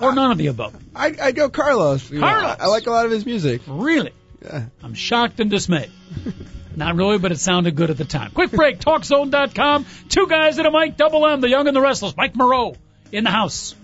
Or 0.00 0.14
none 0.14 0.30
of 0.30 0.38
the 0.38 0.48
above? 0.48 0.74
I 0.94 1.14
I 1.22 1.32
go 1.32 1.48
Carlos. 1.48 2.10
you 2.10 2.18
know, 2.18 2.26
Carlos! 2.26 2.56
I, 2.60 2.64
I 2.64 2.66
like 2.66 2.86
a 2.86 2.90
lot 2.90 3.06
of 3.06 3.12
his 3.12 3.24
music. 3.24 3.62
Really? 3.66 4.12
Yeah. 4.44 4.64
I'm 4.82 4.94
shocked 4.94 5.40
and 5.40 5.50
dismayed. 5.50 5.90
Not 6.76 6.94
really, 6.94 7.18
but 7.18 7.32
it 7.32 7.38
sounded 7.40 7.74
good 7.74 7.88
at 7.88 7.96
the 7.96 8.04
time. 8.04 8.32
Quick 8.32 8.50
break, 8.50 8.78
TalkZone.com. 8.78 9.86
Two 10.10 10.26
guys 10.26 10.58
and 10.58 10.66
a 10.66 10.70
mic, 10.70 10.98
double 10.98 11.26
M, 11.26 11.40
the 11.40 11.48
young 11.48 11.66
and 11.66 11.74
the 11.74 11.80
restless. 11.80 12.14
Mike 12.14 12.36
Moreau 12.36 12.76
in 13.12 13.24
the 13.24 13.30
house. 13.30 13.74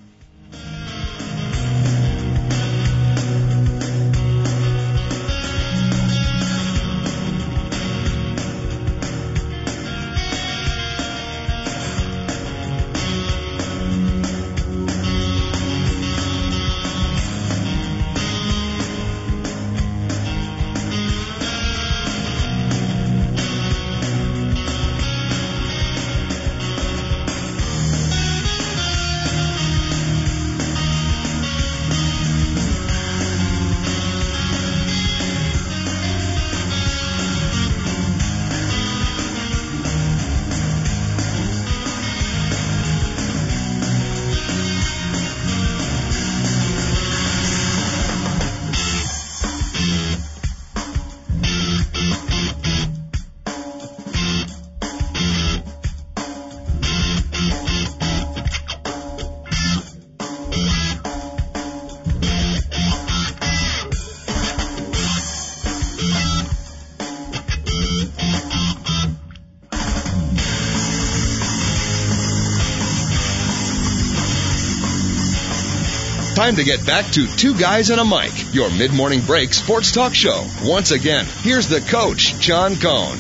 Time 76.53 76.59
to 76.59 76.65
get 76.65 76.85
back 76.85 77.07
to 77.13 77.27
Two 77.27 77.59
Guys 77.59 77.89
and 77.89 77.99
a 77.99 78.05
Mic, 78.05 78.31
your 78.53 78.69
mid 78.69 78.93
morning 78.93 79.23
break 79.23 79.55
sports 79.55 79.91
talk 79.91 80.15
show. 80.15 80.47
Once 80.65 80.91
again, 80.91 81.25
here's 81.41 81.67
the 81.67 81.81
coach, 81.81 82.39
John 82.41 82.77
Cohn. 82.77 83.19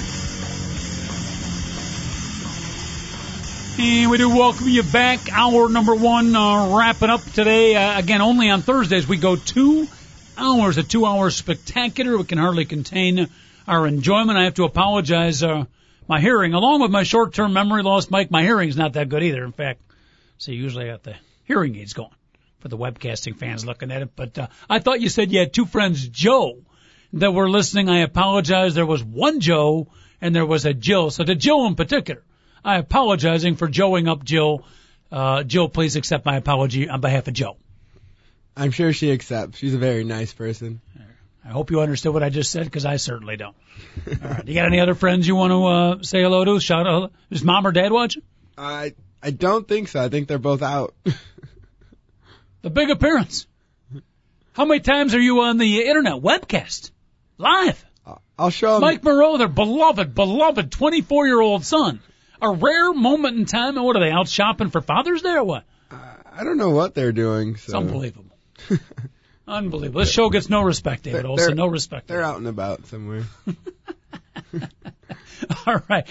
And 3.78 4.10
we 4.10 4.18
do 4.18 4.28
welcome 4.28 4.68
you 4.68 4.82
back. 4.82 5.32
Hour 5.32 5.70
number 5.70 5.94
one 5.94 6.36
uh, 6.36 6.76
wrapping 6.76 7.08
up 7.08 7.22
today. 7.32 7.74
Uh, 7.74 7.98
again, 7.98 8.20
only 8.20 8.50
on 8.50 8.60
Thursdays 8.60 9.08
we 9.08 9.16
go 9.16 9.36
two 9.36 9.88
hours, 10.36 10.76
a 10.76 10.82
two 10.82 11.06
hour 11.06 11.30
spectacular. 11.30 12.18
We 12.18 12.24
can 12.24 12.36
hardly 12.36 12.66
contain 12.66 13.30
our 13.66 13.86
enjoyment. 13.86 14.36
I 14.36 14.44
have 14.44 14.54
to 14.54 14.64
apologize. 14.64 15.42
Uh, 15.42 15.64
my 16.06 16.20
hearing, 16.20 16.52
along 16.52 16.82
with 16.82 16.90
my 16.90 17.04
short 17.04 17.32
term 17.32 17.54
memory 17.54 17.82
loss, 17.82 18.10
Mike, 18.10 18.30
my 18.30 18.42
hearing's 18.42 18.76
not 18.76 18.92
that 18.92 19.08
good 19.08 19.22
either. 19.22 19.42
In 19.42 19.52
fact, 19.52 19.80
see, 20.36 20.52
usually 20.52 20.84
I 20.84 20.92
got 20.92 21.04
the 21.04 21.14
hearing 21.44 21.76
aids 21.76 21.94
going 21.94 22.10
for 22.62 22.68
the 22.68 22.78
webcasting 22.78 23.36
fans 23.36 23.66
looking 23.66 23.90
at 23.90 24.02
it. 24.02 24.16
But 24.16 24.38
uh, 24.38 24.46
I 24.70 24.78
thought 24.78 25.00
you 25.00 25.08
said 25.08 25.32
you 25.32 25.40
had 25.40 25.52
two 25.52 25.66
friends, 25.66 26.08
Joe, 26.08 26.60
that 27.14 27.32
were 27.32 27.50
listening. 27.50 27.88
I 27.88 28.00
apologize. 28.00 28.74
There 28.74 28.86
was 28.86 29.04
one 29.04 29.40
Joe 29.40 29.88
and 30.20 30.34
there 30.34 30.46
was 30.46 30.64
a 30.64 30.72
Jill. 30.72 31.10
So 31.10 31.24
to 31.24 31.34
Jill 31.34 31.66
in 31.66 31.74
particular, 31.74 32.22
I 32.64 32.78
apologizing 32.78 33.56
for 33.56 33.68
Joeing 33.68 34.08
up 34.08 34.24
Jill. 34.24 34.64
Uh, 35.10 35.42
Jill, 35.42 35.68
please 35.68 35.96
accept 35.96 36.24
my 36.24 36.36
apology 36.36 36.88
on 36.88 37.00
behalf 37.00 37.28
of 37.28 37.34
Joe. 37.34 37.56
I'm 38.56 38.70
sure 38.70 38.92
she 38.92 39.10
accepts. 39.10 39.58
She's 39.58 39.74
a 39.74 39.78
very 39.78 40.04
nice 40.04 40.32
person. 40.32 40.80
I 41.44 41.48
hope 41.48 41.70
you 41.70 41.80
understood 41.80 42.14
what 42.14 42.22
I 42.22 42.28
just 42.28 42.52
said 42.52 42.64
because 42.64 42.86
I 42.86 42.96
certainly 42.96 43.36
don't. 43.36 43.56
All 44.06 44.30
right. 44.30 44.46
You 44.46 44.54
got 44.54 44.66
any 44.66 44.78
other 44.78 44.94
friends 44.94 45.26
you 45.26 45.34
want 45.34 45.50
to 45.50 45.66
uh, 45.66 46.02
say 46.02 46.22
hello 46.22 46.44
to? 46.44 46.60
Shout 46.60 46.86
out. 46.86 47.12
Is 47.30 47.42
mom 47.42 47.66
or 47.66 47.72
dad 47.72 47.90
watching? 47.90 48.22
I 48.56 48.94
I 49.22 49.30
don't 49.30 49.66
think 49.66 49.88
so. 49.88 50.02
I 50.02 50.08
think 50.08 50.28
they're 50.28 50.38
both 50.38 50.62
out. 50.62 50.94
The 52.62 52.70
big 52.70 52.90
appearance. 52.90 53.46
How 54.52 54.64
many 54.64 54.80
times 54.80 55.14
are 55.14 55.20
you 55.20 55.40
on 55.42 55.58
the 55.58 55.82
internet 55.84 56.14
webcast? 56.14 56.90
Live. 57.38 57.84
Uh, 58.06 58.16
I'll 58.38 58.50
show 58.50 58.72
them. 58.74 58.82
Mike 58.82 59.02
Moreau, 59.02 59.36
their 59.38 59.48
beloved, 59.48 60.14
beloved 60.14 60.70
24 60.70 61.26
year 61.26 61.40
old 61.40 61.64
son. 61.64 62.00
A 62.40 62.50
rare 62.50 62.92
moment 62.92 63.36
in 63.38 63.46
time. 63.46 63.76
And 63.76 63.84
what 63.84 63.96
are 63.96 64.00
they 64.04 64.10
out 64.10 64.28
shopping 64.28 64.70
for 64.70 64.80
Father's 64.80 65.22
Day 65.22 65.30
or 65.34 65.44
what? 65.44 65.64
Uh, 65.90 65.96
I 66.32 66.44
don't 66.44 66.56
know 66.58 66.70
what 66.70 66.94
they're 66.94 67.12
doing. 67.12 67.50
It's 67.54 67.72
unbelievable. 67.72 68.36
Unbelievable. 69.48 70.00
This 70.00 70.10
show 70.10 70.30
gets 70.30 70.48
no 70.48 70.62
respect, 70.62 71.02
David 71.02 71.22
They're- 71.22 71.30
Olson. 71.30 71.56
No 71.56 71.66
respect. 71.66 72.06
they're 72.06 72.22
out 72.22 72.38
and 72.38 72.46
about 72.46 72.86
somewhere. 72.86 73.24
All 75.66 75.82
right. 75.88 76.06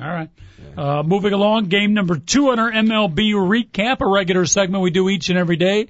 All 0.02 0.10
right. 0.10 0.30
Uh, 0.78 1.04
moving 1.04 1.34
along, 1.34 1.66
game 1.66 1.94
number 1.94 2.18
two 2.18 2.50
on 2.50 2.60
our 2.60 2.72
MLB 2.72 3.34
recap, 3.34 4.02
a 4.02 4.08
regular 4.08 4.46
segment 4.46 4.82
we 4.82 4.92
do 4.92 5.10
each 5.10 5.30
and 5.30 5.38
every 5.38 5.56
day 5.58 5.88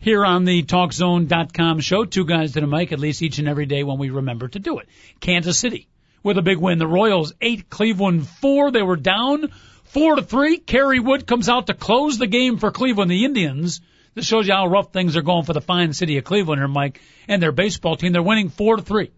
here 0.00 0.24
on 0.24 0.44
the 0.44 0.62
TalkZone.com 0.62 1.80
show. 1.80 2.04
Two 2.04 2.24
guys 2.24 2.52
to 2.52 2.60
the 2.60 2.66
mic, 2.66 2.90
at 2.92 2.98
least 2.98 3.22
each 3.22 3.38
and 3.38 3.48
every 3.48 3.66
day 3.66 3.84
when 3.84 3.98
we 3.98 4.10
remember 4.10 4.48
to 4.48 4.58
do 4.58 4.78
it. 4.78 4.88
Kansas 5.20 5.58
City 5.58 5.88
with 6.22 6.38
a 6.38 6.42
big 6.42 6.58
win. 6.58 6.78
The 6.78 6.86
Royals 6.86 7.34
eight, 7.40 7.70
Cleveland 7.70 8.26
four. 8.26 8.70
They 8.70 8.82
were 8.82 8.96
down 8.96 9.50
four 9.84 10.16
to 10.16 10.22
three. 10.22 10.56
Kerry 10.56 11.00
Wood 11.00 11.26
comes 11.26 11.48
out 11.48 11.66
to 11.68 11.74
close 11.74 12.18
the 12.18 12.26
game 12.26 12.56
for 12.56 12.70
Cleveland. 12.70 13.10
The 13.10 13.24
Indians. 13.24 13.80
This 14.14 14.26
shows 14.26 14.48
you 14.48 14.54
how 14.54 14.66
rough 14.66 14.92
things 14.92 15.16
are 15.16 15.22
going 15.22 15.44
for 15.44 15.52
the 15.52 15.60
fine 15.60 15.92
city 15.92 16.18
of 16.18 16.24
Cleveland 16.24 16.60
here, 16.60 16.66
Mike, 16.66 17.00
and 17.28 17.40
their 17.40 17.52
baseball 17.52 17.96
team. 17.96 18.12
They're 18.12 18.22
winning 18.22 18.48
four 18.48 18.76
to 18.76 18.82
three. 18.82 19.12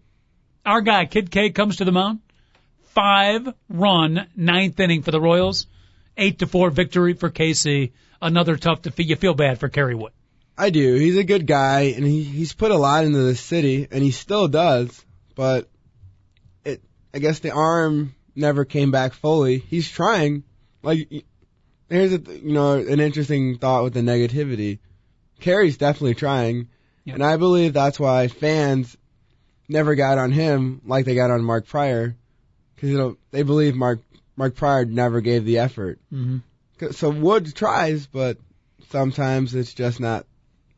Our 0.65 0.81
guy, 0.81 1.05
Kid 1.05 1.31
K, 1.31 1.49
comes 1.49 1.77
to 1.77 1.85
the 1.85 1.91
mound. 1.91 2.19
Five 2.89 3.51
run 3.69 4.27
ninth 4.35 4.79
inning 4.79 5.01
for 5.01 5.11
the 5.11 5.19
Royals. 5.19 5.65
Eight 6.15 6.39
to 6.39 6.47
four 6.47 6.69
victory 6.69 7.13
for 7.13 7.31
KC. 7.31 7.91
Another 8.21 8.55
tough 8.55 8.83
defeat. 8.83 9.07
You 9.07 9.15
feel 9.15 9.33
bad 9.33 9.59
for 9.59 9.67
Kerry 9.67 9.95
Wood. 9.95 10.13
I 10.57 10.69
do. 10.69 10.95
He's 10.95 11.17
a 11.17 11.23
good 11.23 11.47
guy, 11.47 11.93
and 11.95 12.05
he 12.05 12.23
he's 12.23 12.53
put 12.53 12.71
a 12.71 12.77
lot 12.77 13.05
into 13.05 13.19
the 13.19 13.35
city, 13.35 13.87
and 13.89 14.03
he 14.03 14.11
still 14.11 14.47
does. 14.47 15.03
But 15.35 15.67
it, 16.63 16.81
I 17.13 17.19
guess 17.19 17.39
the 17.39 17.51
arm 17.51 18.13
never 18.35 18.65
came 18.65 18.91
back 18.91 19.13
fully. 19.13 19.57
He's 19.59 19.89
trying. 19.89 20.43
Like, 20.83 21.09
here's 21.89 22.13
a 22.13 22.19
you 22.19 22.53
know 22.53 22.73
an 22.73 22.99
interesting 22.99 23.57
thought 23.57 23.83
with 23.83 23.93
the 23.93 24.01
negativity. 24.01 24.79
Kerry's 25.39 25.77
definitely 25.77 26.15
trying, 26.15 26.67
Yeah. 27.03 27.15
and 27.15 27.23
I 27.23 27.37
believe 27.37 27.73
that's 27.73 27.99
why 27.99 28.27
fans 28.27 28.95
never 29.67 29.95
got 29.95 30.17
on 30.17 30.31
him 30.31 30.81
like 30.85 31.05
they 31.05 31.15
got 31.15 31.31
on 31.31 31.43
Mark 31.43 31.65
Prior, 31.67 32.15
because 32.75 32.89
you 32.91 32.97
know 32.97 33.17
they 33.31 33.43
believe 33.43 33.75
Mark 33.75 34.01
Mark 34.35 34.55
Prior 34.55 34.85
never 34.85 35.19
gave 35.21 35.45
the 35.45 35.57
effort. 35.59 35.99
Mm-hmm. 36.13 36.91
So 36.91 37.09
Wood 37.09 37.55
tries, 37.55 38.05
but 38.05 38.37
sometimes 38.89 39.55
it's 39.55 39.73
just 39.73 39.99
not. 39.99 40.25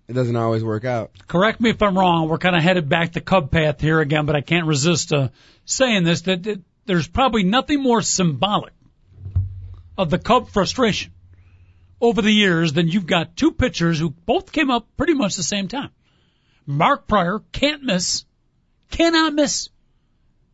It 0.08 0.14
doesn't 0.14 0.36
always 0.36 0.64
work 0.64 0.86
out. 0.86 1.12
correct 1.28 1.60
me 1.60 1.72
if 1.72 1.82
I'm 1.82 1.98
wrong. 1.98 2.30
We're 2.30 2.38
kind 2.38 2.56
of 2.56 2.62
headed 2.62 2.88
back 2.88 3.14
the 3.14 3.22
Cub 3.22 3.50
path 3.50 3.82
here 3.82 4.00
again, 4.00 4.26
but 4.26 4.36
I 4.36 4.42
can't 4.42 4.68
resist 4.68 5.12
uh, 5.12 5.30
saying 5.66 6.04
this 6.04 6.22
that, 6.22 6.44
that 6.44 6.62
there's 6.86 7.08
probably 7.08 7.44
nothing 7.44 7.82
more 7.82 8.02
symbolic 8.02 8.74
of 9.98 10.10
the 10.10 10.20
Cub 10.20 10.50
frustration 10.50 11.12
over 12.00 12.22
the 12.22 12.32
years 12.32 12.74
than 12.74 12.88
you've 12.88 13.08
got 13.08 13.36
two 13.36 13.52
pitchers 13.52 13.98
who 13.98 14.12
both 14.12 14.52
came 14.52 14.70
up 14.70 14.88
pretty 14.96 15.16
much 15.16 15.36
the 15.36 15.44
same 15.44 15.68
time. 15.68 15.90
Mark 16.68 17.08
Prior 17.08 17.40
can't 17.52 17.84
miss, 17.84 18.26
cannot 18.92 19.34
miss, 19.34 19.70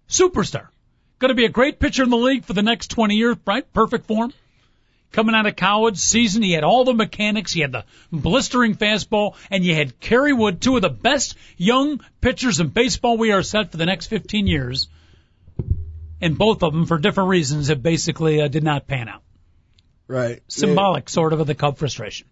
superstar. 0.08 0.68
Going 1.20 1.30
to 1.30 1.36
be 1.36 1.45
a 1.45 1.49
great 1.49 1.80
pitcher 1.80 2.04
in 2.04 2.10
the 2.10 2.18
league 2.18 2.45
for 2.45 2.54
the 2.54 2.64
next 2.64 2.88
20 2.91 3.16
years, 3.16 3.38
right? 3.45 3.72
Perfect 3.74 4.08
form 4.08 4.34
coming 5.12 5.36
out 5.36 5.45
of 5.45 5.55
college 5.55 5.97
season. 5.97 6.41
He 6.41 6.53
had 6.53 6.64
all 6.64 6.84
the 6.84 6.93
mechanics. 6.93 7.51
He 7.51 7.62
had 7.62 7.72
the 7.72 7.86
blistering 8.12 8.76
fastball, 8.76 9.36
and 9.49 9.64
you 9.64 9.76
had 9.76 9.99
Kerry 9.99 10.34
Wood, 10.34 10.62
two 10.62 10.76
of 10.76 10.82
the 10.82 10.89
best 10.89 11.36
young 11.57 12.01
pitchers 12.22 12.59
in 12.59 12.68
baseball. 12.68 13.18
We 13.18 13.32
are 13.32 13.43
set 13.43 13.72
for 13.72 13.78
the 13.78 13.86
next 13.86 14.07
15 14.07 14.47
years, 14.47 14.88
and 16.20 16.38
both 16.38 16.64
of 16.64 16.74
them, 16.74 16.86
for 16.86 16.97
different 16.97 17.30
reasons, 17.30 17.68
have 17.68 17.84
basically 17.84 18.41
uh, 18.41 18.47
did 18.47 18.64
not 18.64 18.88
pan 18.88 19.09
out. 19.09 19.22
Right. 20.07 20.41
Symbolic, 20.47 21.09
sort 21.09 21.34
of, 21.34 21.39
of 21.39 21.47
the 21.47 21.55
Cub 21.55 21.78
frustration. 21.78 22.28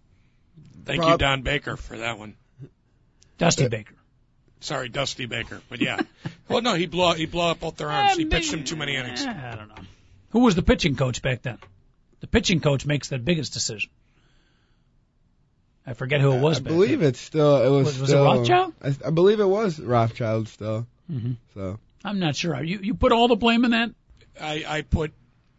Thank 0.84 1.04
you, 1.04 1.16
Don 1.16 1.42
Baker, 1.42 1.76
for 1.76 1.98
that 1.98 2.18
one. 2.18 2.34
Dusty 3.38 3.68
Baker. 3.68 3.94
Sorry, 4.60 4.90
Dusty 4.90 5.24
Baker, 5.24 5.62
but 5.70 5.80
yeah. 5.80 6.00
well, 6.48 6.60
no, 6.60 6.74
he 6.74 6.84
blew 6.84 7.14
he 7.14 7.24
blew 7.24 7.42
up 7.42 7.60
both 7.60 7.76
their 7.76 7.90
arms. 7.90 8.16
He 8.16 8.26
pitched 8.26 8.50
them 8.50 8.64
too 8.64 8.76
many 8.76 8.96
innings. 8.96 9.24
I 9.24 9.54
don't 9.56 9.68
know. 9.68 9.82
Who 10.30 10.40
was 10.40 10.54
the 10.54 10.62
pitching 10.62 10.96
coach 10.96 11.22
back 11.22 11.42
then? 11.42 11.58
The 12.20 12.26
pitching 12.26 12.60
coach 12.60 12.84
makes 12.86 13.08
the 13.08 13.18
biggest 13.18 13.52
decision. 13.52 13.90
I 15.86 15.94
forget 15.94 16.20
who 16.20 16.32
it 16.32 16.40
was. 16.40 16.58
I 16.58 16.60
back 16.60 16.72
believe 16.72 17.00
then. 17.00 17.08
it's 17.08 17.20
still. 17.20 17.56
It 17.64 17.68
was. 17.70 17.86
Was- 17.86 18.00
was 18.00 18.10
it 18.10 18.12
still, 18.12 18.24
Rothschild? 18.24 18.74
I, 18.82 18.94
I 19.06 19.10
believe 19.10 19.40
it 19.40 19.48
was 19.48 19.80
Rothschild 19.80 20.48
still. 20.48 20.86
Mhm. 21.10 21.36
So 21.54 21.78
I'm 22.04 22.18
not 22.18 22.36
sure. 22.36 22.62
You 22.62 22.80
you 22.82 22.94
put 22.94 23.12
all 23.12 23.28
the 23.28 23.36
blame 23.36 23.64
in 23.64 23.70
that? 23.72 23.90
I, 24.40 24.64
I 24.66 24.82
put 24.82 25.12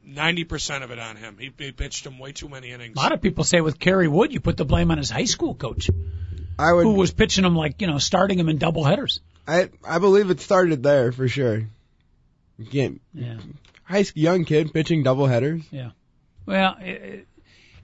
90% 0.08 0.84
of 0.84 0.92
it 0.92 0.98
on 1.00 1.16
him. 1.16 1.38
He, 1.40 1.52
he 1.58 1.72
pitched 1.72 2.06
him 2.06 2.18
way 2.18 2.32
too 2.32 2.50
many 2.50 2.72
innings. 2.72 2.96
A 2.96 3.00
lot 3.00 3.12
of 3.12 3.22
people 3.22 3.44
say 3.44 3.62
with 3.62 3.78
Kerry 3.80 4.08
Wood, 4.08 4.34
you 4.34 4.40
put 4.40 4.58
the 4.58 4.66
blame 4.66 4.90
on 4.92 4.98
his 4.98 5.10
high 5.10 5.26
school 5.26 5.54
coach, 5.54 5.90
I 6.58 6.72
would. 6.74 6.84
who 6.84 6.94
was 6.94 7.12
pitching 7.12 7.44
him 7.46 7.56
like 7.56 7.82
you 7.82 7.88
know, 7.88 7.98
starting 7.98 8.40
him 8.40 8.48
in 8.50 8.58
double 8.58 8.84
headers. 8.84 9.20
I 9.48 9.70
I 9.84 9.98
believe 10.00 10.30
it 10.30 10.40
started 10.40 10.84
there 10.84 11.12
for 11.12 11.28
sure. 11.28 11.68
You 12.58 12.66
can't. 12.66 13.02
Yeah, 13.14 13.38
High 13.84 14.04
school 14.04 14.22
young 14.22 14.46
kid 14.46 14.72
pitching 14.74 15.04
double 15.04 15.26
headers. 15.26 15.64
Well, 16.46 16.76
it, 16.80 17.28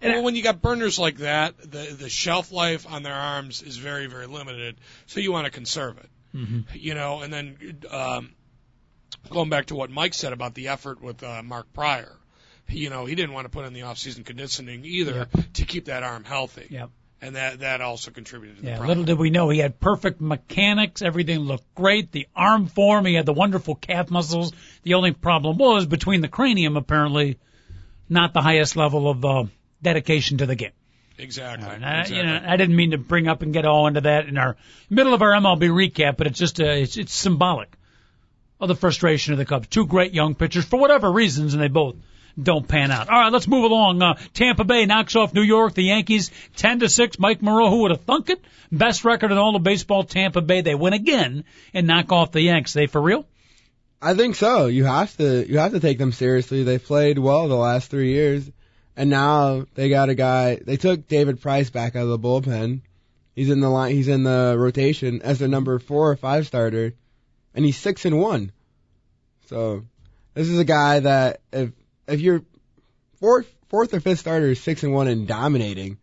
it, 0.01 0.07
well, 0.09 0.23
when 0.23 0.35
you 0.35 0.43
got 0.43 0.61
burners 0.61 0.99
like 0.99 1.17
that, 1.17 1.57
the 1.59 1.95
the 1.97 2.09
shelf 2.09 2.51
life 2.51 2.85
on 2.87 3.03
their 3.03 3.13
arms 3.13 3.61
is 3.61 3.77
very 3.77 4.07
very 4.07 4.27
limited. 4.27 4.77
So 5.05 5.19
you 5.19 5.31
want 5.31 5.45
to 5.45 5.51
conserve 5.51 5.97
it, 5.97 6.09
Mhm. 6.35 6.65
you 6.73 6.93
know. 6.93 7.21
And 7.21 7.31
then 7.33 7.79
um, 7.89 8.31
going 9.29 9.49
back 9.49 9.67
to 9.67 9.75
what 9.75 9.89
Mike 9.89 10.13
said 10.13 10.33
about 10.33 10.53
the 10.53 10.69
effort 10.69 11.01
with 11.01 11.23
uh, 11.23 11.41
Mark 11.43 11.71
Prior, 11.73 12.15
you 12.69 12.89
know, 12.89 13.05
he 13.05 13.15
didn't 13.15 13.33
want 13.33 13.45
to 13.45 13.49
put 13.49 13.65
in 13.65 13.73
the 13.73 13.83
off-season 13.83 14.23
conditioning 14.23 14.85
either 14.85 15.27
to 15.53 15.65
keep 15.65 15.85
that 15.85 16.03
arm 16.03 16.23
healthy. 16.23 16.67
Yep. 16.69 16.89
And 17.19 17.35
that 17.35 17.61
that 17.61 17.81
also 17.81 18.11
contributed 18.11 18.57
to 18.57 18.61
the 18.61 18.67
yeah. 18.69 18.75
problem. 18.77 18.89
Little 18.99 19.03
did 19.05 19.17
we 19.19 19.31
know 19.31 19.49
he 19.49 19.57
had 19.57 19.79
perfect 19.79 20.21
mechanics. 20.21 21.01
Everything 21.01 21.39
looked 21.39 21.73
great. 21.73 22.11
The 22.11 22.27
arm 22.35 22.67
form, 22.67 23.05
he 23.05 23.15
had 23.15 23.25
the 23.25 23.33
wonderful 23.33 23.73
calf 23.73 24.11
muscles. 24.11 24.51
The 24.83 24.93
only 24.93 25.13
problem 25.13 25.57
was 25.57 25.87
between 25.87 26.21
the 26.21 26.27
cranium, 26.27 26.77
apparently, 26.77 27.39
not 28.09 28.33
the 28.33 28.41
highest 28.41 28.75
level 28.75 29.09
of 29.09 29.25
uh, 29.25 29.43
dedication 29.81 30.39
to 30.39 30.45
the 30.45 30.55
game. 30.55 30.71
Exactly. 31.17 31.67
And 31.67 31.85
I, 31.85 32.01
exactly. 32.01 32.17
you 32.17 32.23
know, 32.23 32.41
I 32.45 32.57
didn't 32.57 32.75
mean 32.75 32.91
to 32.91 32.97
bring 32.97 33.27
up 33.27 33.41
and 33.41 33.51
get 33.51 33.65
all 33.65 33.87
into 33.87 34.01
that 34.01 34.27
in 34.27 34.37
our 34.37 34.55
middle 34.89 35.13
of 35.13 35.21
our 35.21 35.31
MLB 35.31 35.69
recap, 35.69 36.17
but 36.17 36.27
it's 36.27 36.37
just 36.37 36.59
uh 36.59 36.65
it's, 36.65 36.97
it's 36.97 37.13
symbolic 37.13 37.69
of 38.59 38.67
the 38.67 38.75
frustration 38.75 39.33
of 39.33 39.39
the 39.39 39.45
Cubs. 39.45 39.67
Two 39.67 39.85
great 39.85 40.13
young 40.13 40.35
pitchers 40.35 40.65
for 40.65 40.79
whatever 40.79 41.11
reasons, 41.11 41.53
and 41.53 41.61
they 41.61 41.67
both 41.67 41.95
don't 42.41 42.67
pan 42.67 42.91
out. 42.91 43.09
All 43.09 43.19
right, 43.19 43.31
let's 43.31 43.47
move 43.47 43.63
along. 43.63 44.01
Uh, 44.01 44.19
Tampa 44.33 44.63
Bay 44.63 44.85
knocks 44.85 45.15
off 45.15 45.33
New 45.33 45.41
York. 45.41 45.73
The 45.73 45.83
Yankees 45.83 46.29
ten 46.55 46.79
to 46.79 46.89
six. 46.89 47.17
Mike 47.17 47.41
Moreau, 47.41 47.71
who 47.71 47.81
would 47.81 47.91
have 47.91 48.01
thunk 48.01 48.29
it? 48.29 48.43
Best 48.71 49.03
record 49.03 49.31
in 49.31 49.39
all 49.39 49.55
of 49.55 49.63
baseball. 49.63 50.03
Tampa 50.03 50.41
Bay. 50.41 50.61
They 50.61 50.75
win 50.75 50.93
again 50.93 51.45
and 51.73 51.87
knock 51.87 52.11
off 52.11 52.31
the 52.31 52.41
Yanks. 52.41 52.73
They 52.73 52.85
for 52.85 53.01
real? 53.01 53.25
I 54.01 54.13
think 54.13 54.35
so. 54.35 54.67
You 54.67 54.85
have 54.85 55.15
to. 55.17 55.49
You 55.49 55.57
have 55.57 55.71
to 55.71 55.79
take 55.79 55.97
them 55.97 56.11
seriously. 56.11 56.63
They 56.63 56.77
played 56.77 57.17
well 57.17 57.47
the 57.47 57.55
last 57.55 57.89
three 57.89 58.11
years, 58.11 58.49
and 58.95 59.09
now 59.09 59.65
they 59.73 59.89
got 59.89 60.09
a 60.09 60.15
guy. 60.15 60.55
They 60.63 60.77
took 60.77 61.07
David 61.07 61.41
Price 61.41 61.69
back 61.69 61.95
out 61.95 62.03
of 62.03 62.09
the 62.09 62.19
bullpen. 62.19 62.81
He's 63.35 63.49
in 63.49 63.59
the 63.59 63.69
line. 63.69 63.93
He's 63.93 64.07
in 64.07 64.23
the 64.23 64.55
rotation 64.57 65.21
as 65.23 65.39
their 65.39 65.47
number 65.47 65.79
four 65.79 66.11
or 66.11 66.15
five 66.15 66.45
starter, 66.45 66.93
and 67.55 67.65
he's 67.65 67.77
six 67.77 68.05
and 68.05 68.19
one. 68.19 68.51
So 69.47 69.83
this 70.35 70.47
is 70.47 70.59
a 70.59 70.65
guy 70.65 70.99
that 70.99 71.41
if 71.51 71.71
if 72.07 72.19
you're 72.19 72.43
fourth 73.19 73.51
fourth 73.69 73.95
or 73.95 73.99
fifth 73.99 74.19
starter 74.19 74.47
is 74.47 74.61
six 74.61 74.83
and 74.83 74.93
one 74.93 75.07
and 75.07 75.27
dominating, 75.27 75.97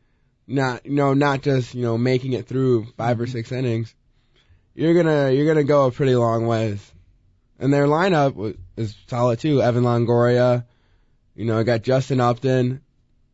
not 0.49 0.85
you 0.85 0.95
know 0.95 1.15
not 1.15 1.43
just 1.43 1.75
you 1.75 1.83
know 1.83 1.97
making 1.97 2.33
it 2.33 2.49
through 2.49 2.87
five 2.97 3.21
or 3.21 3.29
six 3.29 3.53
innings, 3.53 3.95
you're 4.75 4.95
gonna 4.95 5.31
you're 5.31 5.47
gonna 5.47 5.63
go 5.63 5.87
a 5.87 5.93
pretty 5.93 6.17
long 6.17 6.47
ways. 6.47 6.91
And 7.59 7.73
their 7.73 7.87
lineup 7.87 8.57
is 8.77 8.95
solid 9.07 9.39
too. 9.41 9.63
Evan 9.63 9.85
Longoria, 9.85 10.65
you 11.35 11.45
know, 11.45 11.59
I 11.59 11.63
got 11.63 11.83
Justin 11.83 12.21
Upton, 12.21 12.81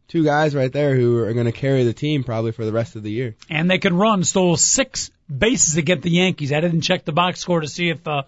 two 0.08 0.24
guys 0.24 0.54
right 0.54 0.72
there 0.72 0.94
who 0.94 1.18
are 1.18 1.32
going 1.32 1.46
to 1.46 1.52
carry 1.52 1.84
the 1.84 1.92
team 1.92 2.24
probably 2.24 2.52
for 2.52 2.64
the 2.64 2.72
rest 2.72 2.96
of 2.96 3.02
the 3.02 3.10
year. 3.10 3.36
and 3.48 3.70
they 3.70 3.78
can 3.78 3.96
run. 3.96 4.24
Stole 4.24 4.56
six 4.56 5.10
bases 5.34 5.76
against 5.76 6.02
the 6.02 6.10
Yankees. 6.10 6.52
I 6.52 6.60
didn't 6.60 6.82
check 6.82 7.04
the 7.04 7.12
box 7.12 7.40
score 7.40 7.60
to 7.60 7.68
see 7.68 7.88
if 7.88 8.06
uh, 8.06 8.22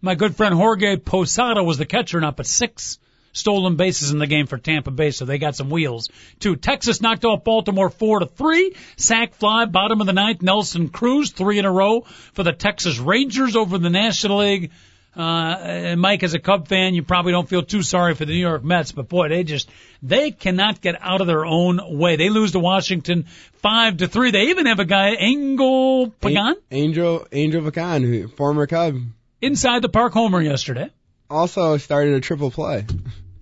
my 0.00 0.14
good 0.14 0.36
friend 0.36 0.54
Jorge 0.54 0.96
Posada 0.96 1.62
was 1.62 1.78
the 1.78 1.86
catcher 1.86 2.18
or 2.18 2.20
not, 2.20 2.36
but 2.36 2.46
six 2.46 2.98
stolen 3.32 3.74
bases 3.74 4.12
in 4.12 4.18
the 4.18 4.28
game 4.28 4.46
for 4.46 4.58
Tampa 4.58 4.92
Bay, 4.92 5.10
so 5.10 5.24
they 5.24 5.38
got 5.38 5.56
some 5.56 5.68
wheels. 5.68 6.08
Two, 6.38 6.54
Texas 6.54 7.00
knocked 7.00 7.24
off 7.24 7.42
Baltimore 7.42 7.90
four 7.90 8.20
to 8.20 8.26
three. 8.26 8.76
Sac 8.96 9.34
fly, 9.34 9.64
bottom 9.64 10.00
of 10.00 10.06
the 10.06 10.12
ninth. 10.12 10.40
Nelson 10.40 10.88
Cruz 10.88 11.32
three 11.32 11.58
in 11.58 11.64
a 11.64 11.72
row 11.72 12.02
for 12.32 12.44
the 12.44 12.52
Texas 12.52 12.98
Rangers 12.98 13.56
over 13.56 13.76
the 13.76 13.90
National 13.90 14.38
League. 14.38 14.70
Uh, 15.16 15.20
and 15.62 16.00
Mike, 16.00 16.24
as 16.24 16.34
a 16.34 16.40
Cub 16.40 16.66
fan, 16.66 16.94
you 16.94 17.04
probably 17.04 17.30
don't 17.32 17.48
feel 17.48 17.62
too 17.62 17.82
sorry 17.82 18.14
for 18.14 18.24
the 18.24 18.32
New 18.32 18.38
York 18.40 18.64
Mets, 18.64 18.90
but 18.90 19.08
boy, 19.08 19.28
they 19.28 19.44
just, 19.44 19.70
they 20.02 20.32
cannot 20.32 20.80
get 20.80 20.96
out 21.00 21.20
of 21.20 21.28
their 21.28 21.44
own 21.46 21.80
way. 21.98 22.16
They 22.16 22.30
lose 22.30 22.52
to 22.52 22.58
Washington 22.58 23.26
five 23.54 23.98
to 23.98 24.08
three. 24.08 24.32
They 24.32 24.48
even 24.48 24.66
have 24.66 24.80
a 24.80 24.84
guy, 24.84 25.10
Angel 25.10 26.10
Pagan, 26.20 26.56
Angel 26.70 27.26
Angel 27.30 27.60
who 27.62 28.28
former 28.28 28.66
Cub, 28.66 28.96
inside 29.40 29.82
the 29.82 29.88
park 29.88 30.12
homer 30.14 30.40
yesterday, 30.42 30.90
also 31.30 31.76
started 31.76 32.14
a 32.14 32.20
triple 32.20 32.50
play. 32.50 32.84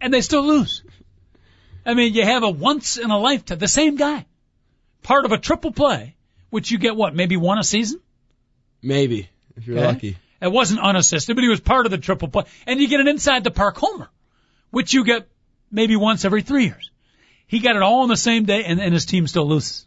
and 0.00 0.12
they 0.12 0.20
still 0.20 0.44
lose. 0.44 0.82
I 1.86 1.94
mean, 1.94 2.12
you 2.12 2.24
have 2.24 2.42
a 2.42 2.50
once 2.50 2.98
in 2.98 3.10
a 3.10 3.18
lifetime, 3.18 3.58
the 3.58 3.66
same 3.66 3.96
guy, 3.96 4.26
part 5.02 5.24
of 5.24 5.32
a 5.32 5.38
triple 5.38 5.72
play, 5.72 6.16
which 6.50 6.70
you 6.70 6.78
get 6.78 6.94
what, 6.96 7.14
maybe 7.14 7.36
one 7.36 7.58
a 7.58 7.64
season? 7.64 7.98
Maybe 8.82 9.28
if 9.56 9.66
you're 9.66 9.78
Okay. 9.78 9.86
lucky. 9.86 10.16
It 10.42 10.50
wasn't 10.50 10.80
unassisted, 10.80 11.36
but 11.36 11.42
he 11.42 11.48
was 11.48 11.60
part 11.60 11.86
of 11.86 11.92
the 11.92 11.98
triple 11.98 12.28
play. 12.28 12.44
And 12.66 12.80
you 12.80 12.88
get 12.88 13.00
an 13.00 13.08
inside 13.08 13.44
the 13.44 13.50
park 13.50 13.76
homer, 13.76 14.08
which 14.70 14.92
you 14.92 15.04
get 15.04 15.28
maybe 15.70 15.94
once 15.96 16.24
every 16.24 16.42
three 16.42 16.64
years. 16.64 16.90
He 17.46 17.60
got 17.60 17.76
it 17.76 17.82
all 17.82 18.00
on 18.02 18.08
the 18.08 18.16
same 18.16 18.44
day, 18.44 18.64
and, 18.64 18.80
and 18.80 18.92
his 18.92 19.06
team 19.06 19.26
still 19.26 19.48
loses. 19.48 19.86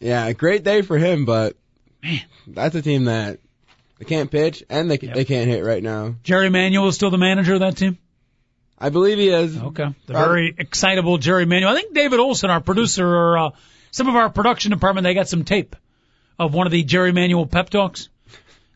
Yeah, 0.00 0.30
great 0.32 0.62
day 0.62 0.82
for 0.82 0.98
him, 0.98 1.24
but 1.24 1.56
Man. 2.02 2.20
that's 2.46 2.74
a 2.74 2.82
team 2.82 3.04
that 3.06 3.38
they 3.98 4.04
can't 4.04 4.30
pitch 4.30 4.62
and 4.70 4.90
they 4.90 4.98
Yep. 5.00 5.14
they 5.14 5.24
can't 5.24 5.48
hit 5.48 5.64
right 5.64 5.82
now. 5.82 6.14
Jerry 6.22 6.50
Manuel 6.50 6.86
is 6.88 6.94
still 6.94 7.10
the 7.10 7.18
manager 7.18 7.54
of 7.54 7.60
that 7.60 7.76
team. 7.76 7.98
I 8.78 8.90
believe 8.90 9.18
he 9.18 9.28
is. 9.30 9.56
Okay. 9.56 9.86
The 10.06 10.12
Probably- 10.12 10.28
very 10.28 10.54
excitable 10.58 11.18
Jerry 11.18 11.46
Manuel. 11.46 11.72
I 11.72 11.74
think 11.80 11.94
David 11.94 12.20
Olson, 12.20 12.48
our 12.50 12.60
producer, 12.60 13.06
or 13.06 13.38
uh, 13.38 13.50
some 13.90 14.08
of 14.08 14.14
our 14.14 14.30
production 14.30 14.70
department, 14.70 15.02
they 15.04 15.14
got 15.14 15.28
some 15.28 15.44
tape 15.44 15.74
of 16.38 16.54
one 16.54 16.66
of 16.68 16.72
the 16.72 16.84
Jerry 16.84 17.10
Manuel 17.10 17.46
pep 17.46 17.70
talks. 17.70 18.08